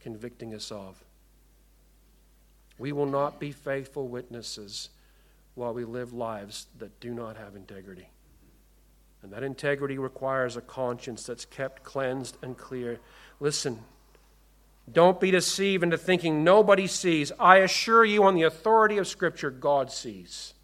convicting 0.00 0.54
us 0.54 0.72
of? 0.72 1.04
We 2.78 2.92
will 2.92 3.06
not 3.06 3.40
be 3.40 3.52
faithful 3.52 4.08
witnesses 4.08 4.90
while 5.54 5.74
we 5.74 5.84
live 5.84 6.12
lives 6.12 6.66
that 6.78 7.00
do 7.00 7.12
not 7.12 7.36
have 7.36 7.56
integrity. 7.56 8.08
And 9.22 9.32
that 9.32 9.42
integrity 9.42 9.98
requires 9.98 10.56
a 10.56 10.60
conscience 10.60 11.24
that's 11.24 11.44
kept 11.44 11.82
cleansed 11.82 12.36
and 12.40 12.56
clear. 12.56 13.00
Listen, 13.40 13.80
don't 14.90 15.20
be 15.20 15.32
deceived 15.32 15.82
into 15.82 15.98
thinking 15.98 16.44
nobody 16.44 16.86
sees. 16.86 17.32
I 17.38 17.56
assure 17.58 18.04
you, 18.04 18.22
on 18.22 18.36
the 18.36 18.44
authority 18.44 18.96
of 18.98 19.08
Scripture, 19.08 19.50
God 19.50 19.90
sees. 19.90 20.54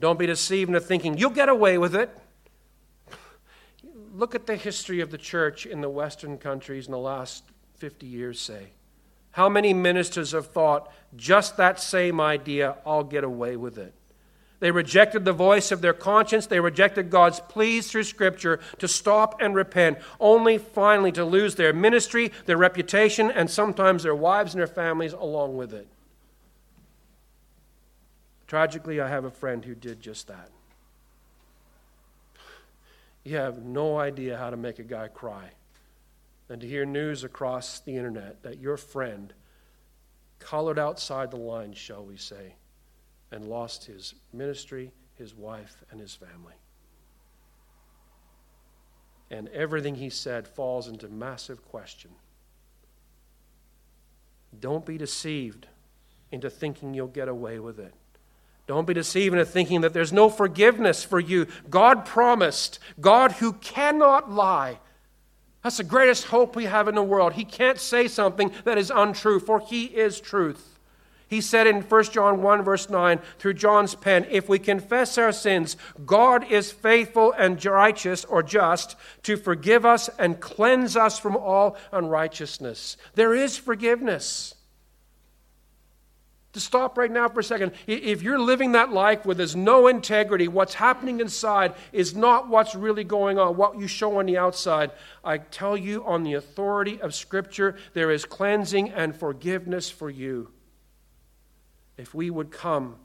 Don't 0.00 0.18
be 0.18 0.26
deceived 0.26 0.68
into 0.68 0.80
thinking 0.80 1.16
you'll 1.16 1.30
get 1.30 1.48
away 1.48 1.78
with 1.78 1.94
it. 1.94 2.10
Look 4.14 4.34
at 4.34 4.46
the 4.46 4.56
history 4.56 5.00
of 5.00 5.10
the 5.10 5.18
church 5.18 5.66
in 5.66 5.82
the 5.82 5.90
Western 5.90 6.38
countries 6.38 6.86
in 6.86 6.92
the 6.92 6.98
last 6.98 7.44
50 7.76 8.06
years, 8.06 8.40
say. 8.40 8.68
How 9.36 9.50
many 9.50 9.74
ministers 9.74 10.32
have 10.32 10.46
thought 10.46 10.90
just 11.14 11.58
that 11.58 11.78
same 11.78 12.22
idea, 12.22 12.76
I'll 12.86 13.04
get 13.04 13.22
away 13.22 13.58
with 13.58 13.76
it? 13.76 13.92
They 14.60 14.70
rejected 14.70 15.26
the 15.26 15.34
voice 15.34 15.70
of 15.70 15.82
their 15.82 15.92
conscience. 15.92 16.46
They 16.46 16.58
rejected 16.58 17.10
God's 17.10 17.40
pleas 17.40 17.90
through 17.90 18.04
Scripture 18.04 18.60
to 18.78 18.88
stop 18.88 19.38
and 19.42 19.54
repent, 19.54 19.98
only 20.18 20.56
finally 20.56 21.12
to 21.12 21.22
lose 21.22 21.54
their 21.56 21.74
ministry, 21.74 22.32
their 22.46 22.56
reputation, 22.56 23.30
and 23.30 23.50
sometimes 23.50 24.04
their 24.04 24.14
wives 24.14 24.54
and 24.54 24.60
their 24.60 24.66
families 24.66 25.12
along 25.12 25.58
with 25.58 25.74
it. 25.74 25.86
Tragically, 28.46 29.02
I 29.02 29.08
have 29.08 29.26
a 29.26 29.30
friend 29.30 29.62
who 29.62 29.74
did 29.74 30.00
just 30.00 30.28
that. 30.28 30.48
You 33.22 33.36
have 33.36 33.62
no 33.62 33.98
idea 33.98 34.38
how 34.38 34.48
to 34.48 34.56
make 34.56 34.78
a 34.78 34.82
guy 34.82 35.08
cry 35.08 35.50
than 36.48 36.60
to 36.60 36.66
hear 36.66 36.84
news 36.84 37.24
across 37.24 37.80
the 37.80 37.96
internet 37.96 38.42
that 38.42 38.58
your 38.58 38.76
friend 38.76 39.32
colored 40.38 40.78
outside 40.78 41.30
the 41.30 41.36
lines, 41.36 41.76
shall 41.76 42.04
we 42.04 42.16
say, 42.16 42.54
and 43.30 43.44
lost 43.46 43.84
his 43.84 44.14
ministry, 44.32 44.92
his 45.14 45.34
wife, 45.34 45.82
and 45.90 46.00
his 46.00 46.14
family. 46.14 46.54
And 49.30 49.48
everything 49.48 49.96
he 49.96 50.10
said 50.10 50.46
falls 50.46 50.86
into 50.86 51.08
massive 51.08 51.64
question. 51.64 52.12
Don't 54.60 54.86
be 54.86 54.98
deceived 54.98 55.66
into 56.30 56.48
thinking 56.48 56.94
you'll 56.94 57.08
get 57.08 57.28
away 57.28 57.58
with 57.58 57.80
it. 57.80 57.92
Don't 58.66 58.86
be 58.86 58.94
deceived 58.94 59.34
into 59.34 59.44
thinking 59.44 59.82
that 59.82 59.92
there's 59.92 60.12
no 60.12 60.28
forgiveness 60.28 61.04
for 61.04 61.20
you. 61.20 61.46
God 61.70 62.04
promised, 62.04 62.78
God 63.00 63.32
who 63.32 63.52
cannot 63.54 64.30
lie. 64.30 64.78
That's 65.66 65.78
the 65.78 65.82
greatest 65.82 66.26
hope 66.26 66.54
we 66.54 66.66
have 66.66 66.86
in 66.86 66.94
the 66.94 67.02
world. 67.02 67.32
He 67.32 67.44
can't 67.44 67.80
say 67.80 68.06
something 68.06 68.52
that 68.62 68.78
is 68.78 68.92
untrue, 68.94 69.40
for 69.40 69.58
He 69.58 69.86
is 69.86 70.20
truth. 70.20 70.78
He 71.26 71.40
said 71.40 71.66
in 71.66 71.82
1 71.82 72.04
John 72.04 72.40
1, 72.40 72.62
verse 72.62 72.88
9, 72.88 73.18
through 73.40 73.54
John's 73.54 73.96
pen, 73.96 74.28
if 74.30 74.48
we 74.48 74.60
confess 74.60 75.18
our 75.18 75.32
sins, 75.32 75.76
God 76.04 76.48
is 76.52 76.70
faithful 76.70 77.34
and 77.36 77.64
righteous 77.64 78.24
or 78.24 78.44
just 78.44 78.94
to 79.24 79.36
forgive 79.36 79.84
us 79.84 80.08
and 80.20 80.38
cleanse 80.38 80.96
us 80.96 81.18
from 81.18 81.36
all 81.36 81.76
unrighteousness. 81.90 82.96
There 83.16 83.34
is 83.34 83.58
forgiveness 83.58 84.54
to 86.56 86.60
stop 86.60 86.96
right 86.96 87.10
now 87.10 87.28
for 87.28 87.40
a 87.40 87.44
second. 87.44 87.72
If 87.86 88.22
you're 88.22 88.38
living 88.38 88.72
that 88.72 88.90
life 88.90 89.26
where 89.26 89.34
there's 89.34 89.54
no 89.54 89.88
integrity, 89.88 90.48
what's 90.48 90.72
happening 90.72 91.20
inside 91.20 91.74
is 91.92 92.16
not 92.16 92.48
what's 92.48 92.74
really 92.74 93.04
going 93.04 93.38
on, 93.38 93.56
what 93.56 93.78
you 93.78 93.86
show 93.86 94.18
on 94.18 94.24
the 94.24 94.38
outside. 94.38 94.90
I 95.22 95.36
tell 95.38 95.76
you, 95.76 96.02
on 96.06 96.22
the 96.22 96.32
authority 96.32 96.98
of 97.00 97.14
Scripture, 97.14 97.76
there 97.92 98.10
is 98.10 98.24
cleansing 98.24 98.88
and 98.88 99.14
forgiveness 99.14 99.90
for 99.90 100.08
you. 100.08 100.50
If 101.98 102.14
we 102.14 102.30
would 102.30 102.50
come 102.50 102.96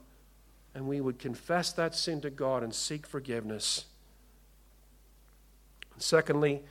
and 0.74 0.88
we 0.88 1.02
would 1.02 1.18
confess 1.18 1.72
that 1.72 1.94
sin 1.94 2.22
to 2.22 2.30
God 2.30 2.62
and 2.62 2.74
seek 2.74 3.06
forgiveness. 3.06 3.84
Secondly, 5.98 6.62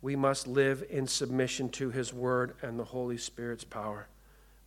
we 0.00 0.16
must 0.16 0.46
live 0.46 0.82
in 0.88 1.06
submission 1.06 1.68
to 1.70 1.90
His 1.90 2.12
Word 2.14 2.54
and 2.62 2.78
the 2.78 2.84
Holy 2.84 3.18
Spirit's 3.18 3.64
power. 3.64 4.08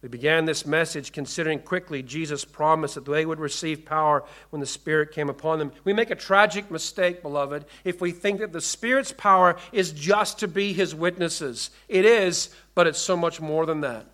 We 0.06 0.10
began 0.10 0.46
this 0.46 0.68
message 0.68 1.12
considering 1.12 1.58
quickly 1.58 2.04
Jesus' 2.04 2.46
promise 2.46 2.94
that 2.94 3.06
they 3.06 3.26
would 3.26 3.40
receive 3.40 3.86
power 3.86 4.24
when 4.52 4.60
the 4.60 4.68
Spirit 4.68 5.12
came 5.12 5.30
upon 5.30 5.58
them. 5.58 5.72
We 5.84 5.94
make 5.94 6.12
a 6.12 6.16
tragic 6.16 6.70
mistake, 6.70 7.24
beloved, 7.24 7.66
if 7.84 8.02
we 8.02 8.12
think 8.12 8.40
that 8.40 8.54
the 8.54 8.62
Spirit's 8.62 9.12
power 9.12 9.56
is 9.72 9.92
just 9.92 10.38
to 10.42 10.48
be 10.48 10.74
His 10.74 10.94
witnesses. 10.94 11.72
It 11.90 12.06
is, 12.06 12.52
but 12.76 12.86
it's 12.86 13.00
so 13.00 13.18
much 13.18 13.42
more 13.42 13.66
than 13.66 13.82
that. 13.82 14.06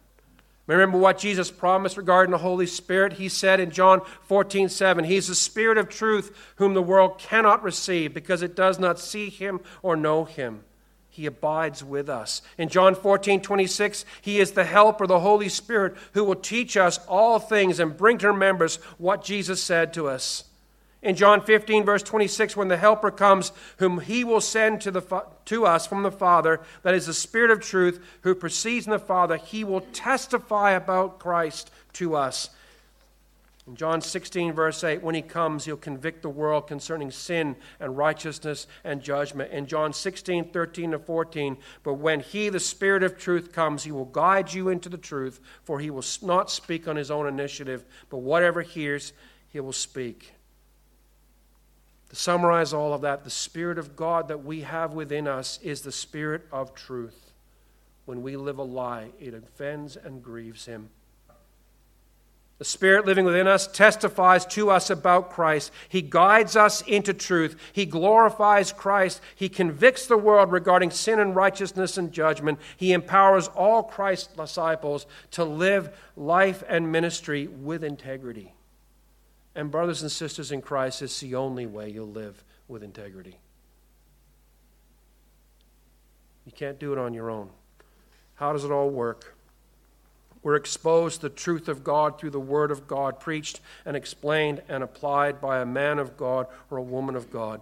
Remember 0.65 0.97
what 0.97 1.17
Jesus 1.17 1.51
promised 1.51 1.97
regarding 1.97 2.31
the 2.31 2.37
Holy 2.37 2.67
Spirit? 2.67 3.11
He 3.11 3.27
said 3.27 3.59
in 3.59 3.69
John 3.69 3.99
14, 4.27 4.69
7, 4.69 5.03
He's 5.03 5.27
the 5.27 5.35
Spirit 5.35 5.77
of 5.77 5.89
truth 5.89 6.53
whom 6.55 6.73
the 6.73 6.81
world 6.81 7.17
cannot 7.17 7.63
receive 7.63 8.13
because 8.13 8.41
it 8.41 8.55
does 8.55 8.79
not 8.79 8.97
see 8.97 9.27
Him 9.27 9.59
or 9.81 9.97
know 9.97 10.23
Him. 10.23 10.63
He 11.13 11.25
abides 11.25 11.83
with 11.83 12.09
us. 12.09 12.41
In 12.57 12.69
John 12.69 12.95
14, 12.95 13.41
26, 13.41 14.05
He 14.21 14.39
is 14.39 14.51
the 14.51 14.63
helper, 14.63 15.05
the 15.05 15.19
Holy 15.19 15.49
Spirit, 15.49 15.95
who 16.13 16.23
will 16.23 16.35
teach 16.35 16.77
us 16.77 16.99
all 17.05 17.37
things 17.37 17.81
and 17.81 17.97
bring 17.97 18.17
to 18.19 18.27
remembrance 18.27 18.77
what 18.97 19.21
Jesus 19.21 19.61
said 19.61 19.93
to 19.93 20.07
us. 20.07 20.45
In 21.01 21.17
John 21.17 21.41
15, 21.41 21.83
verse 21.83 22.01
26, 22.03 22.55
when 22.55 22.69
the 22.69 22.77
Helper 22.77 23.11
comes, 23.11 23.51
whom 23.77 23.99
He 23.99 24.23
will 24.23 24.39
send 24.39 24.79
to, 24.81 24.91
the, 24.91 25.25
to 25.45 25.65
us 25.65 25.85
from 25.85 26.03
the 26.03 26.11
Father, 26.11 26.61
that 26.83 26.93
is 26.93 27.07
the 27.07 27.13
Spirit 27.13 27.51
of 27.51 27.59
truth, 27.59 28.01
who 28.21 28.33
proceeds 28.33 28.85
from 28.85 28.91
the 28.91 28.99
Father, 28.99 29.35
He 29.35 29.65
will 29.65 29.81
testify 29.81 30.71
about 30.71 31.19
Christ 31.19 31.71
to 31.93 32.15
us. 32.15 32.51
In 33.67 33.75
John 33.75 34.01
16, 34.01 34.53
verse 34.53 34.83
8, 34.83 35.03
when 35.03 35.13
he 35.13 35.21
comes, 35.21 35.65
he'll 35.65 35.77
convict 35.77 36.23
the 36.23 36.29
world 36.29 36.65
concerning 36.65 37.11
sin 37.11 37.55
and 37.79 37.95
righteousness 37.95 38.65
and 38.83 39.03
judgment. 39.03 39.51
In 39.51 39.67
John 39.67 39.93
16, 39.93 40.45
13 40.51 40.91
to 40.91 40.99
14, 40.99 41.57
but 41.83 41.93
when 41.93 42.21
he, 42.21 42.49
the 42.49 42.59
Spirit 42.59 43.03
of 43.03 43.19
truth, 43.19 43.51
comes, 43.51 43.83
he 43.83 43.91
will 43.91 44.05
guide 44.05 44.51
you 44.51 44.69
into 44.69 44.89
the 44.89 44.97
truth, 44.97 45.39
for 45.63 45.79
he 45.79 45.91
will 45.91 46.03
not 46.23 46.49
speak 46.49 46.87
on 46.87 46.95
his 46.95 47.11
own 47.11 47.27
initiative, 47.27 47.85
but 48.09 48.17
whatever 48.17 48.63
he 48.63 48.81
hears, 48.81 49.13
he 49.49 49.59
will 49.59 49.73
speak. 49.73 50.33
To 52.09 52.15
summarize 52.15 52.73
all 52.73 52.93
of 52.93 53.01
that, 53.01 53.23
the 53.23 53.29
Spirit 53.29 53.77
of 53.77 53.95
God 53.95 54.27
that 54.29 54.43
we 54.43 54.61
have 54.61 54.93
within 54.93 55.27
us 55.27 55.59
is 55.61 55.81
the 55.81 55.91
Spirit 55.91 56.47
of 56.51 56.73
truth. 56.73 57.31
When 58.05 58.23
we 58.23 58.35
live 58.37 58.57
a 58.57 58.63
lie, 58.63 59.11
it 59.19 59.35
offends 59.35 59.95
and 59.95 60.23
grieves 60.23 60.65
him. 60.65 60.89
The 62.61 62.65
Spirit 62.65 63.07
living 63.07 63.25
within 63.25 63.47
us 63.47 63.65
testifies 63.65 64.45
to 64.45 64.69
us 64.69 64.91
about 64.91 65.31
Christ. 65.31 65.71
He 65.89 66.03
guides 66.03 66.55
us 66.55 66.81
into 66.83 67.11
truth. 67.11 67.59
He 67.73 67.87
glorifies 67.87 68.71
Christ. 68.71 69.19
He 69.33 69.49
convicts 69.49 70.05
the 70.05 70.15
world 70.15 70.51
regarding 70.51 70.91
sin 70.91 71.19
and 71.19 71.35
righteousness 71.35 71.97
and 71.97 72.11
judgment. 72.11 72.59
He 72.77 72.93
empowers 72.93 73.47
all 73.47 73.81
Christ's 73.81 74.35
disciples 74.35 75.07
to 75.31 75.43
live 75.43 75.89
life 76.15 76.63
and 76.69 76.91
ministry 76.91 77.47
with 77.47 77.83
integrity. 77.83 78.53
And, 79.55 79.71
brothers 79.71 80.03
and 80.03 80.11
sisters 80.11 80.51
in 80.51 80.61
Christ, 80.61 81.01
it's 81.01 81.19
the 81.19 81.33
only 81.33 81.65
way 81.65 81.89
you'll 81.89 82.11
live 82.11 82.43
with 82.67 82.83
integrity. 82.83 83.39
You 86.45 86.51
can't 86.51 86.77
do 86.77 86.93
it 86.93 86.99
on 86.99 87.15
your 87.15 87.31
own. 87.31 87.49
How 88.35 88.53
does 88.53 88.65
it 88.65 88.71
all 88.71 88.91
work? 88.91 89.35
We're 90.43 90.55
exposed 90.55 91.21
the 91.21 91.29
truth 91.29 91.67
of 91.67 91.83
God 91.83 92.19
through 92.19 92.31
the 92.31 92.39
Word 92.39 92.71
of 92.71 92.87
God, 92.87 93.19
preached 93.19 93.61
and 93.85 93.95
explained 93.95 94.61
and 94.67 94.83
applied 94.83 95.39
by 95.39 95.59
a 95.59 95.65
man 95.65 95.99
of 95.99 96.17
God 96.17 96.47
or 96.69 96.77
a 96.77 96.83
woman 96.83 97.15
of 97.15 97.31
God. 97.31 97.61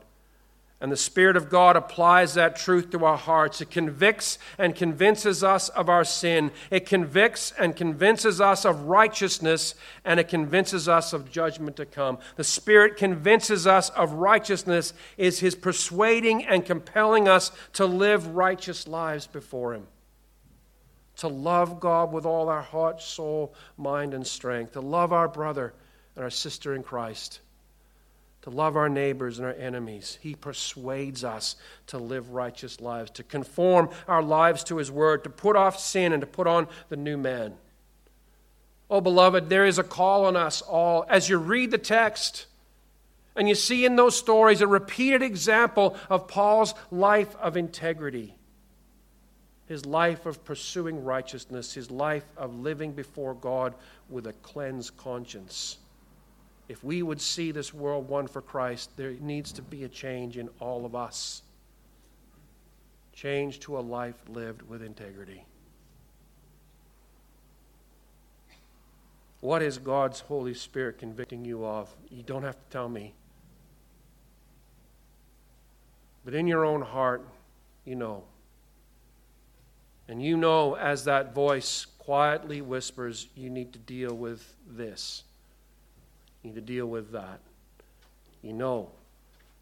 And 0.82 0.90
the 0.90 0.98
Spirit 0.98 1.36
of 1.36 1.50
God 1.50 1.76
applies 1.76 2.36
that 2.36 2.56
truth 2.56 2.90
to 2.92 3.04
our 3.04 3.18
hearts. 3.18 3.60
It 3.60 3.70
convicts 3.70 4.40
and 4.58 4.74
convinces 4.74 5.44
us 5.44 5.68
of 5.68 5.90
our 5.90 6.06
sin. 6.06 6.52
It 6.72 6.86
convicts 6.86 7.52
and 7.60 7.76
convinces 7.76 8.40
us 8.40 8.64
of 8.64 8.84
righteousness, 8.84 9.76
and 10.06 10.22
it 10.22 10.30
convinces 10.30 10.88
us 10.88 11.12
of 11.12 11.30
judgment 11.30 11.76
to 11.76 11.86
come. 11.86 12.18
The 12.38 12.46
Spirit 12.46 12.96
convinces 12.96 13.68
us 13.68 13.90
of 13.90 14.14
righteousness, 14.14 14.94
is 15.18 15.40
His 15.40 15.54
persuading 15.54 16.46
and 16.46 16.66
compelling 16.66 17.28
us 17.28 17.52
to 17.74 17.86
live 17.86 18.28
righteous 18.28 18.88
lives 18.88 19.28
before 19.28 19.74
Him 19.74 19.88
to 21.20 21.28
love 21.28 21.80
God 21.80 22.14
with 22.14 22.26
all 22.26 22.48
our 22.48 22.62
heart, 22.62 23.02
soul, 23.02 23.54
mind, 23.78 24.14
and 24.14 24.26
strength, 24.26 24.74
to 24.74 24.82
love 24.82 25.12
our 25.12 25.28
brother 25.28 25.74
and 26.16 26.24
our 26.24 26.30
sister 26.30 26.74
in 26.74 26.82
Christ, 26.82 27.42
to 28.44 28.50
love 28.50 28.78
our 28.78 28.88
neighbors 28.88 29.38
and 29.38 29.46
our 29.46 29.54
enemies. 29.54 30.18
He 30.22 30.34
persuades 30.34 31.26
us 31.26 31.58
to 31.88 31.98
live 31.98 32.32
righteous 32.32 32.80
lives, 32.80 33.12
to 33.12 33.24
conform 33.24 33.90
our 34.08 34.24
lives 34.24 34.64
to 34.66 34.78
His 34.78 34.90
word, 34.90 35.26
to 35.26 35.30
put 35.30 35.58
off 35.58 35.78
sin 35.78 36.14
and 36.14 36.22
to 36.22 36.28
put 36.28 36.48
on 36.48 36.68
the 36.88 36.98
new 36.98 37.18
man. 37.18 37.54
Oh, 38.90 39.02
beloved, 39.02 39.50
there 39.50 39.66
is 39.66 39.78
a 39.78 39.84
call 39.84 40.26
on 40.26 40.38
us 40.38 40.62
all. 40.62 41.06
As 41.10 41.28
you 41.28 41.38
read 41.38 41.72
the 41.72 41.78
text, 41.78 42.48
and 43.36 43.48
you 43.50 43.56
see 43.56 43.86
in 43.86 43.98
those 43.98 44.18
stories 44.18 44.62
a 44.62 44.68
repeated 44.68 45.22
example 45.22 45.98
of 46.10 46.30
Paul's 46.30 46.74
life 46.92 47.36
of 47.36 47.58
integrity 47.58 48.36
his 49.70 49.86
life 49.86 50.26
of 50.26 50.44
pursuing 50.44 51.04
righteousness, 51.04 51.76
his 51.76 51.92
life 51.92 52.26
of 52.36 52.60
living 52.60 52.92
before 52.92 53.36
God 53.36 53.76
with 54.10 54.26
a 54.26 54.34
cleansed 54.34 54.98
conscience. 54.98 55.78
If 56.68 56.84
we 56.84 57.04
would 57.04 57.22
see 57.22 57.52
this 57.52 57.72
world 57.72 58.10
won 58.10 58.26
for 58.28 58.42
Christ, 58.42 58.90
there 58.98 59.12
needs 59.12 59.52
to 59.54 59.62
be 59.62 59.84
a 59.84 59.88
change 59.88 60.38
in 60.38 60.50
all 60.60 60.88
of 60.88 60.96
us. 60.96 61.44
Change 63.14 63.60
to 63.62 63.78
a 63.78 63.80
life 63.80 64.16
lived 64.28 64.64
with 64.64 64.82
integrity. 64.82 65.46
What 69.40 69.62
is 69.62 69.78
God's 69.78 70.22
Holy 70.22 70.56
Spirit 70.56 70.98
convicting 70.98 71.46
you 71.46 71.64
of? 71.64 71.96
You 72.10 72.24
don't 72.24 72.44
have 72.44 72.56
to 72.56 72.72
tell 72.72 72.90
me. 72.90 73.14
But 76.26 76.34
in 76.34 76.48
your 76.48 76.66
own 76.66 76.82
heart, 76.82 77.24
you 77.86 77.96
know. 77.96 78.24
And 80.10 80.22
you 80.22 80.36
know, 80.36 80.76
as 80.76 81.06
that 81.06 81.34
voice 81.34 81.86
quietly 81.86 82.62
whispers, 82.62 83.28
you 83.36 83.50
need 83.50 83.72
to 83.74 83.80
deal 83.80 84.14
with 84.14 84.56
this. 84.68 85.24
You 86.44 86.50
need 86.50 86.56
to 86.56 86.62
deal 86.62 86.88
with 86.88 87.12
that. 87.12 87.40
You 88.42 88.54
know 88.54 88.90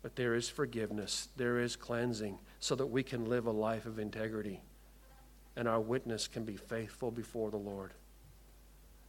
that 0.02 0.16
there 0.16 0.34
is 0.34 0.50
forgiveness, 0.50 1.28
there 1.38 1.60
is 1.60 1.76
cleansing, 1.76 2.40
so 2.60 2.74
that 2.76 2.86
we 2.88 3.04
can 3.04 3.26
live 3.26 3.46
a 3.46 3.52
life 3.52 3.86
of 3.86 4.00
integrity 4.00 4.62
and 5.58 5.68
our 5.68 5.82
witness 5.82 6.28
can 6.28 6.46
be 6.46 6.56
faithful 6.56 7.10
before 7.10 7.50
the 7.50 7.58
Lord. 7.58 7.92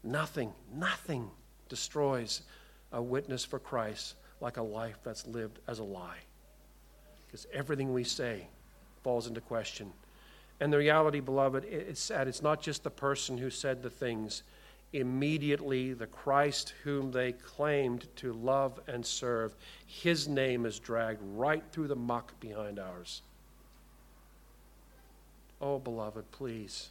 Nothing, 0.03 0.51
nothing 0.74 1.30
destroys 1.68 2.41
a 2.91 3.03
witness 3.03 3.45
for 3.45 3.59
Christ 3.59 4.14
like 4.41 4.57
a 4.57 4.62
life 4.62 4.97
that's 5.05 5.26
lived 5.26 5.59
as 5.68 5.78
a 5.78 5.84
lie. 5.84 6.16
Because 7.26 7.47
everything 7.53 7.93
we 7.93 8.03
say 8.03 8.49
falls 9.03 9.26
into 9.26 9.43
question. 9.43 9.93
And 10.61 10.73
the 10.73 10.79
reality, 10.79 11.21
beloved, 11.21 11.65
it's 11.65 12.01
sad. 12.01 12.27
It's 12.27 12.43
not 12.43 12.61
just 12.61 12.83
the 12.83 12.91
person 12.91 13.39
who 13.39 13.51
said 13.51 13.83
the 13.83 13.91
things. 13.91 14.43
Immediately, 14.93 15.93
the 15.93 16.07
Christ 16.07 16.75
whom 16.83 17.13
they 17.13 17.33
claimed 17.33 18.09
to 18.17 18.33
love 18.33 18.81
and 18.89 19.05
serve, 19.05 19.55
his 19.87 20.27
name 20.27 20.67
is 20.67 20.79
dragged 20.79 21.21
right 21.37 21.63
through 21.71 21.89
the 21.89 21.97
muck 21.97 22.39
behind 22.41 22.79
ours. 22.79 23.23
Oh, 25.61 25.79
beloved, 25.79 26.31
please. 26.33 26.89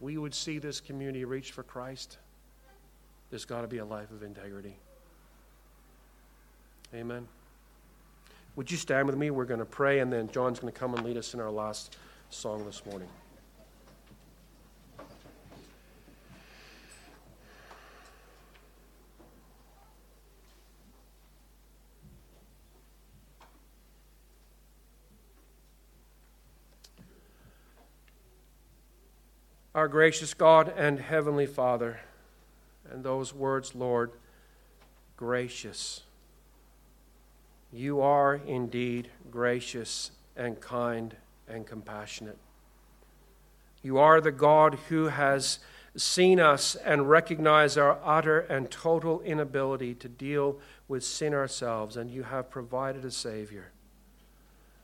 We 0.00 0.16
would 0.16 0.34
see 0.34 0.58
this 0.58 0.80
community 0.80 1.24
reach 1.24 1.50
for 1.50 1.64
Christ. 1.64 2.18
There's 3.30 3.44
got 3.44 3.62
to 3.62 3.66
be 3.68 3.78
a 3.78 3.84
life 3.84 4.10
of 4.10 4.22
integrity. 4.22 4.76
Amen. 6.94 7.26
Would 8.56 8.70
you 8.70 8.76
stand 8.76 9.06
with 9.06 9.16
me? 9.16 9.30
We're 9.30 9.44
going 9.44 9.60
to 9.60 9.66
pray, 9.66 9.98
and 9.98 10.12
then 10.12 10.30
John's 10.30 10.60
going 10.60 10.72
to 10.72 10.78
come 10.78 10.94
and 10.94 11.04
lead 11.04 11.16
us 11.16 11.34
in 11.34 11.40
our 11.40 11.50
last 11.50 11.96
song 12.30 12.64
this 12.66 12.84
morning. 12.84 13.08
Our 29.74 29.88
gracious 29.88 30.34
God 30.34 30.72
and 30.76 30.98
Heavenly 30.98 31.46
Father, 31.46 32.00
and 32.90 33.04
those 33.04 33.32
words, 33.32 33.74
Lord, 33.74 34.10
gracious. 35.16 36.02
You 37.72 38.00
are 38.00 38.34
indeed 38.34 39.08
gracious 39.30 40.10
and 40.36 40.60
kind 40.60 41.16
and 41.48 41.66
compassionate. 41.66 42.38
You 43.82 43.98
are 43.98 44.20
the 44.20 44.32
God 44.32 44.78
who 44.88 45.06
has 45.06 45.58
seen 45.96 46.40
us 46.40 46.74
and 46.76 47.08
recognized 47.08 47.78
our 47.78 47.98
utter 48.04 48.40
and 48.40 48.70
total 48.70 49.20
inability 49.22 49.94
to 49.94 50.08
deal 50.08 50.58
with 50.86 51.04
sin 51.04 51.34
ourselves, 51.34 51.96
and 51.96 52.10
you 52.10 52.22
have 52.24 52.50
provided 52.50 53.04
a 53.04 53.10
Savior. 53.10 53.72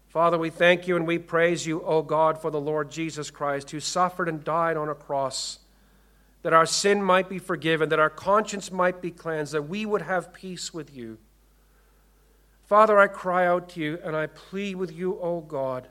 Father, 0.09 0.39
we 0.39 0.51
thank 0.51 0.87
you 0.87 0.95
and 0.95 1.07
we 1.07 1.19
praise 1.19 1.67
you, 1.67 1.83
O 1.83 2.01
God, 2.03 2.41
for 2.41 2.51
the 2.51 2.61
Lord 2.61 2.91
Jesus 2.91 3.31
Christ, 3.31 3.71
who 3.73 3.81
suffered 3.81 4.29
and 4.29 4.45
died 4.45 4.77
on 4.77 4.89
a 4.89 4.95
cross, 4.95 5.59
that 6.43 6.53
our 6.53 6.67
sin 6.67 7.03
might 7.03 7.29
be 7.29 7.39
forgiven, 7.39 7.89
that 7.89 7.99
our 7.99 8.11
conscience 8.11 8.71
might 8.71 9.03
be 9.03 9.11
cleansed, 9.11 9.55
that 9.55 9.63
we 9.63 9.85
would 9.85 10.03
have 10.03 10.33
peace 10.33 10.73
with 10.73 10.95
you. 10.95 11.19
Father, 12.67 12.99
I 12.99 13.09
cry 13.09 13.47
out 13.47 13.71
to 13.71 13.81
you 13.81 13.99
and 14.05 14.15
I 14.15 14.27
plead 14.27 14.77
with 14.77 14.93
you, 14.93 15.19
O 15.21 15.41
God, 15.41 15.89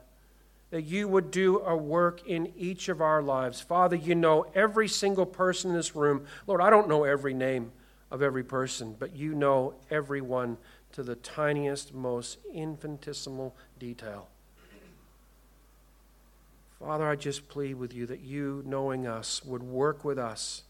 that 0.73 0.85
you 0.85 1.07
would 1.07 1.29
do 1.29 1.59
a 1.59 1.77
work 1.77 2.27
in 2.27 2.51
each 2.57 2.89
of 2.89 2.99
our 2.99 3.21
lives. 3.21 3.61
Father, 3.61 3.95
you 3.95 4.15
know 4.15 4.47
every 4.55 4.87
single 4.87 5.27
person 5.27 5.69
in 5.69 5.77
this 5.77 5.95
room. 5.95 6.25
Lord, 6.47 6.61
I 6.61 6.71
don't 6.71 6.89
know 6.89 7.03
every 7.03 7.35
name 7.35 7.71
of 8.09 8.23
every 8.23 8.43
person, 8.43 8.95
but 8.97 9.15
you 9.15 9.35
know 9.35 9.75
everyone 9.91 10.57
to 10.93 11.03
the 11.03 11.13
tiniest, 11.13 11.93
most 11.93 12.39
infinitesimal 12.51 13.55
detail. 13.77 14.29
Father, 16.79 17.07
I 17.07 17.17
just 17.17 17.47
plead 17.49 17.75
with 17.75 17.93
you 17.93 18.07
that 18.07 18.21
you, 18.21 18.63
knowing 18.65 19.05
us, 19.05 19.45
would 19.45 19.61
work 19.61 20.03
with 20.03 20.17
us. 20.17 20.63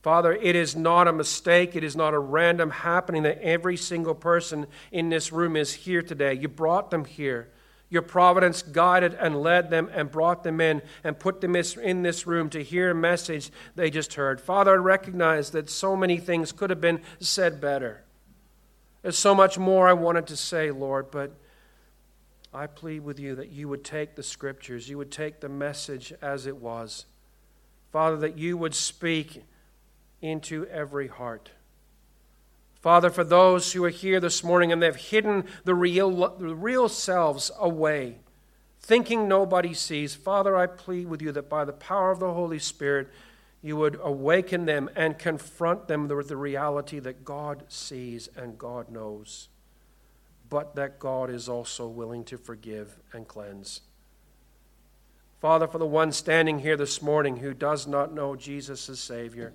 Father, 0.00 0.32
it 0.32 0.56
is 0.56 0.74
not 0.74 1.06
a 1.06 1.12
mistake. 1.12 1.76
It 1.76 1.84
is 1.84 1.94
not 1.94 2.14
a 2.14 2.18
random 2.18 2.70
happening 2.70 3.24
that 3.24 3.42
every 3.42 3.76
single 3.76 4.14
person 4.14 4.68
in 4.90 5.10
this 5.10 5.30
room 5.32 5.54
is 5.54 5.74
here 5.74 6.00
today. 6.00 6.32
You 6.32 6.48
brought 6.48 6.90
them 6.90 7.04
here. 7.04 7.50
Your 7.92 8.00
providence 8.00 8.62
guided 8.62 9.12
and 9.12 9.42
led 9.42 9.68
them 9.68 9.90
and 9.92 10.10
brought 10.10 10.44
them 10.44 10.62
in 10.62 10.80
and 11.04 11.18
put 11.18 11.42
them 11.42 11.54
in 11.54 12.00
this 12.00 12.26
room 12.26 12.48
to 12.48 12.62
hear 12.62 12.90
a 12.90 12.94
message 12.94 13.50
they 13.76 13.90
just 13.90 14.14
heard. 14.14 14.40
Father, 14.40 14.70
I 14.70 14.76
recognize 14.76 15.50
that 15.50 15.68
so 15.68 15.94
many 15.94 16.16
things 16.16 16.52
could 16.52 16.70
have 16.70 16.80
been 16.80 17.02
said 17.20 17.60
better. 17.60 18.02
There's 19.02 19.18
so 19.18 19.34
much 19.34 19.58
more 19.58 19.88
I 19.88 19.92
wanted 19.92 20.26
to 20.28 20.38
say, 20.38 20.70
Lord, 20.70 21.10
but 21.10 21.32
I 22.54 22.66
plead 22.66 23.00
with 23.00 23.20
you 23.20 23.34
that 23.34 23.50
you 23.50 23.68
would 23.68 23.84
take 23.84 24.14
the 24.14 24.22
scriptures, 24.22 24.88
you 24.88 24.96
would 24.96 25.12
take 25.12 25.40
the 25.40 25.50
message 25.50 26.14
as 26.22 26.46
it 26.46 26.56
was. 26.56 27.04
Father, 27.90 28.16
that 28.16 28.38
you 28.38 28.56
would 28.56 28.74
speak 28.74 29.44
into 30.22 30.64
every 30.68 31.08
heart. 31.08 31.50
Father, 32.82 33.10
for 33.10 33.22
those 33.22 33.72
who 33.72 33.84
are 33.84 33.90
here 33.90 34.18
this 34.18 34.42
morning 34.42 34.72
and 34.72 34.82
they've 34.82 34.96
hidden 34.96 35.44
the 35.64 35.74
real, 35.74 36.10
the 36.36 36.56
real 36.56 36.88
selves 36.88 37.52
away, 37.56 38.18
thinking 38.80 39.28
nobody 39.28 39.72
sees, 39.72 40.16
Father, 40.16 40.56
I 40.56 40.66
plead 40.66 41.06
with 41.06 41.22
you 41.22 41.30
that 41.30 41.48
by 41.48 41.64
the 41.64 41.72
power 41.72 42.10
of 42.10 42.18
the 42.18 42.34
Holy 42.34 42.58
Spirit, 42.58 43.08
you 43.62 43.76
would 43.76 44.00
awaken 44.02 44.64
them 44.64 44.90
and 44.96 45.16
confront 45.16 45.86
them 45.86 46.08
with 46.08 46.26
the 46.26 46.36
reality 46.36 46.98
that 46.98 47.24
God 47.24 47.62
sees 47.68 48.28
and 48.36 48.58
God 48.58 48.90
knows, 48.90 49.48
but 50.50 50.74
that 50.74 50.98
God 50.98 51.30
is 51.30 51.48
also 51.48 51.86
willing 51.86 52.24
to 52.24 52.36
forgive 52.36 52.98
and 53.12 53.28
cleanse. 53.28 53.82
Father, 55.40 55.68
for 55.68 55.78
the 55.78 55.86
one 55.86 56.10
standing 56.10 56.58
here 56.58 56.76
this 56.76 57.00
morning 57.00 57.36
who 57.36 57.54
does 57.54 57.86
not 57.86 58.12
know 58.12 58.34
Jesus 58.34 58.88
as 58.88 58.98
Savior, 58.98 59.52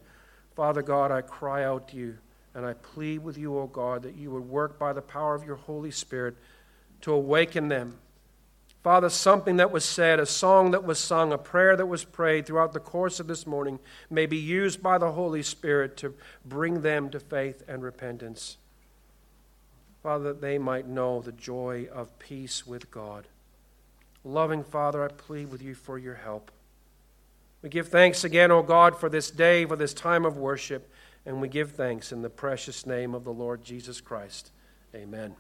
Father 0.56 0.82
God, 0.82 1.12
I 1.12 1.22
cry 1.22 1.66
out 1.66 1.90
to 1.90 1.98
you 1.98 2.18
and 2.58 2.66
I 2.66 2.74
plead 2.74 3.20
with 3.20 3.38
you, 3.38 3.58
O 3.58 3.68
God, 3.68 4.04
that 4.04 4.16
you 4.16 4.32
would 4.32 4.50
work 4.50 4.78
by 4.78 4.92
the 4.92 5.02
power 5.02 5.34
of 5.34 5.46
your 5.46 5.56
Holy 5.56 5.92
Spirit 5.92 6.36
to 7.00 7.14
awaken 7.14 7.70
them 7.70 8.00
Father, 8.88 9.10
something 9.10 9.58
that 9.58 9.70
was 9.70 9.84
said, 9.84 10.18
a 10.18 10.26
song 10.26 10.72
that 10.72 10.86
was 10.86 10.98
sung, 10.98 11.34
a 11.34 11.38
prayer 11.38 11.76
that 11.76 11.88
was 11.88 12.06
prayed 12.06 12.46
throughout 12.46 12.72
the 12.72 12.80
course 12.80 13.20
of 13.20 13.28
this 13.28 13.46
morning 13.46 13.80
may 14.10 14.26
be 14.26 14.38
used 14.38 14.82
by 14.82 14.98
the 14.98 15.12
Holy 15.12 15.44
Spirit 15.44 15.98
to 15.98 16.16
bring 16.46 16.84
them 16.84 17.10
to 17.10 17.20
faith 17.20 17.64
and 17.68 17.84
repentance. 17.84 18.56
Father, 20.02 20.26
that 20.30 20.40
they 20.40 20.58
might 20.58 20.88
know 20.88 21.22
the 21.22 21.34
joy 21.34 21.88
of 21.92 22.18
peace 22.18 22.66
with 22.66 22.90
God. 22.90 23.28
Loving 24.24 24.64
Father, 24.64 25.04
I 25.04 25.10
plead 25.10 25.52
with 25.52 25.62
you 25.62 25.76
for 25.76 25.98
your 25.98 26.16
help. 26.16 26.50
We 27.62 27.68
give 27.68 27.90
thanks 27.90 28.24
again, 28.24 28.52
O 28.52 28.64
God, 28.64 28.98
for 28.98 29.10
this 29.10 29.30
day, 29.30 29.66
for 29.66 29.76
this 29.76 29.94
time 29.94 30.24
of 30.24 30.38
worship, 30.38 30.90
and 31.28 31.42
we 31.42 31.50
give 31.50 31.72
thanks 31.72 32.14
in 32.14 32.22
the 32.22 32.30
precious 32.30 32.86
name 32.86 33.14
of 33.14 33.26
the 33.26 33.34
Lord 33.34 33.62
Jesus 33.62 34.00
Christ. 34.00 34.52
Amen. 34.96 35.36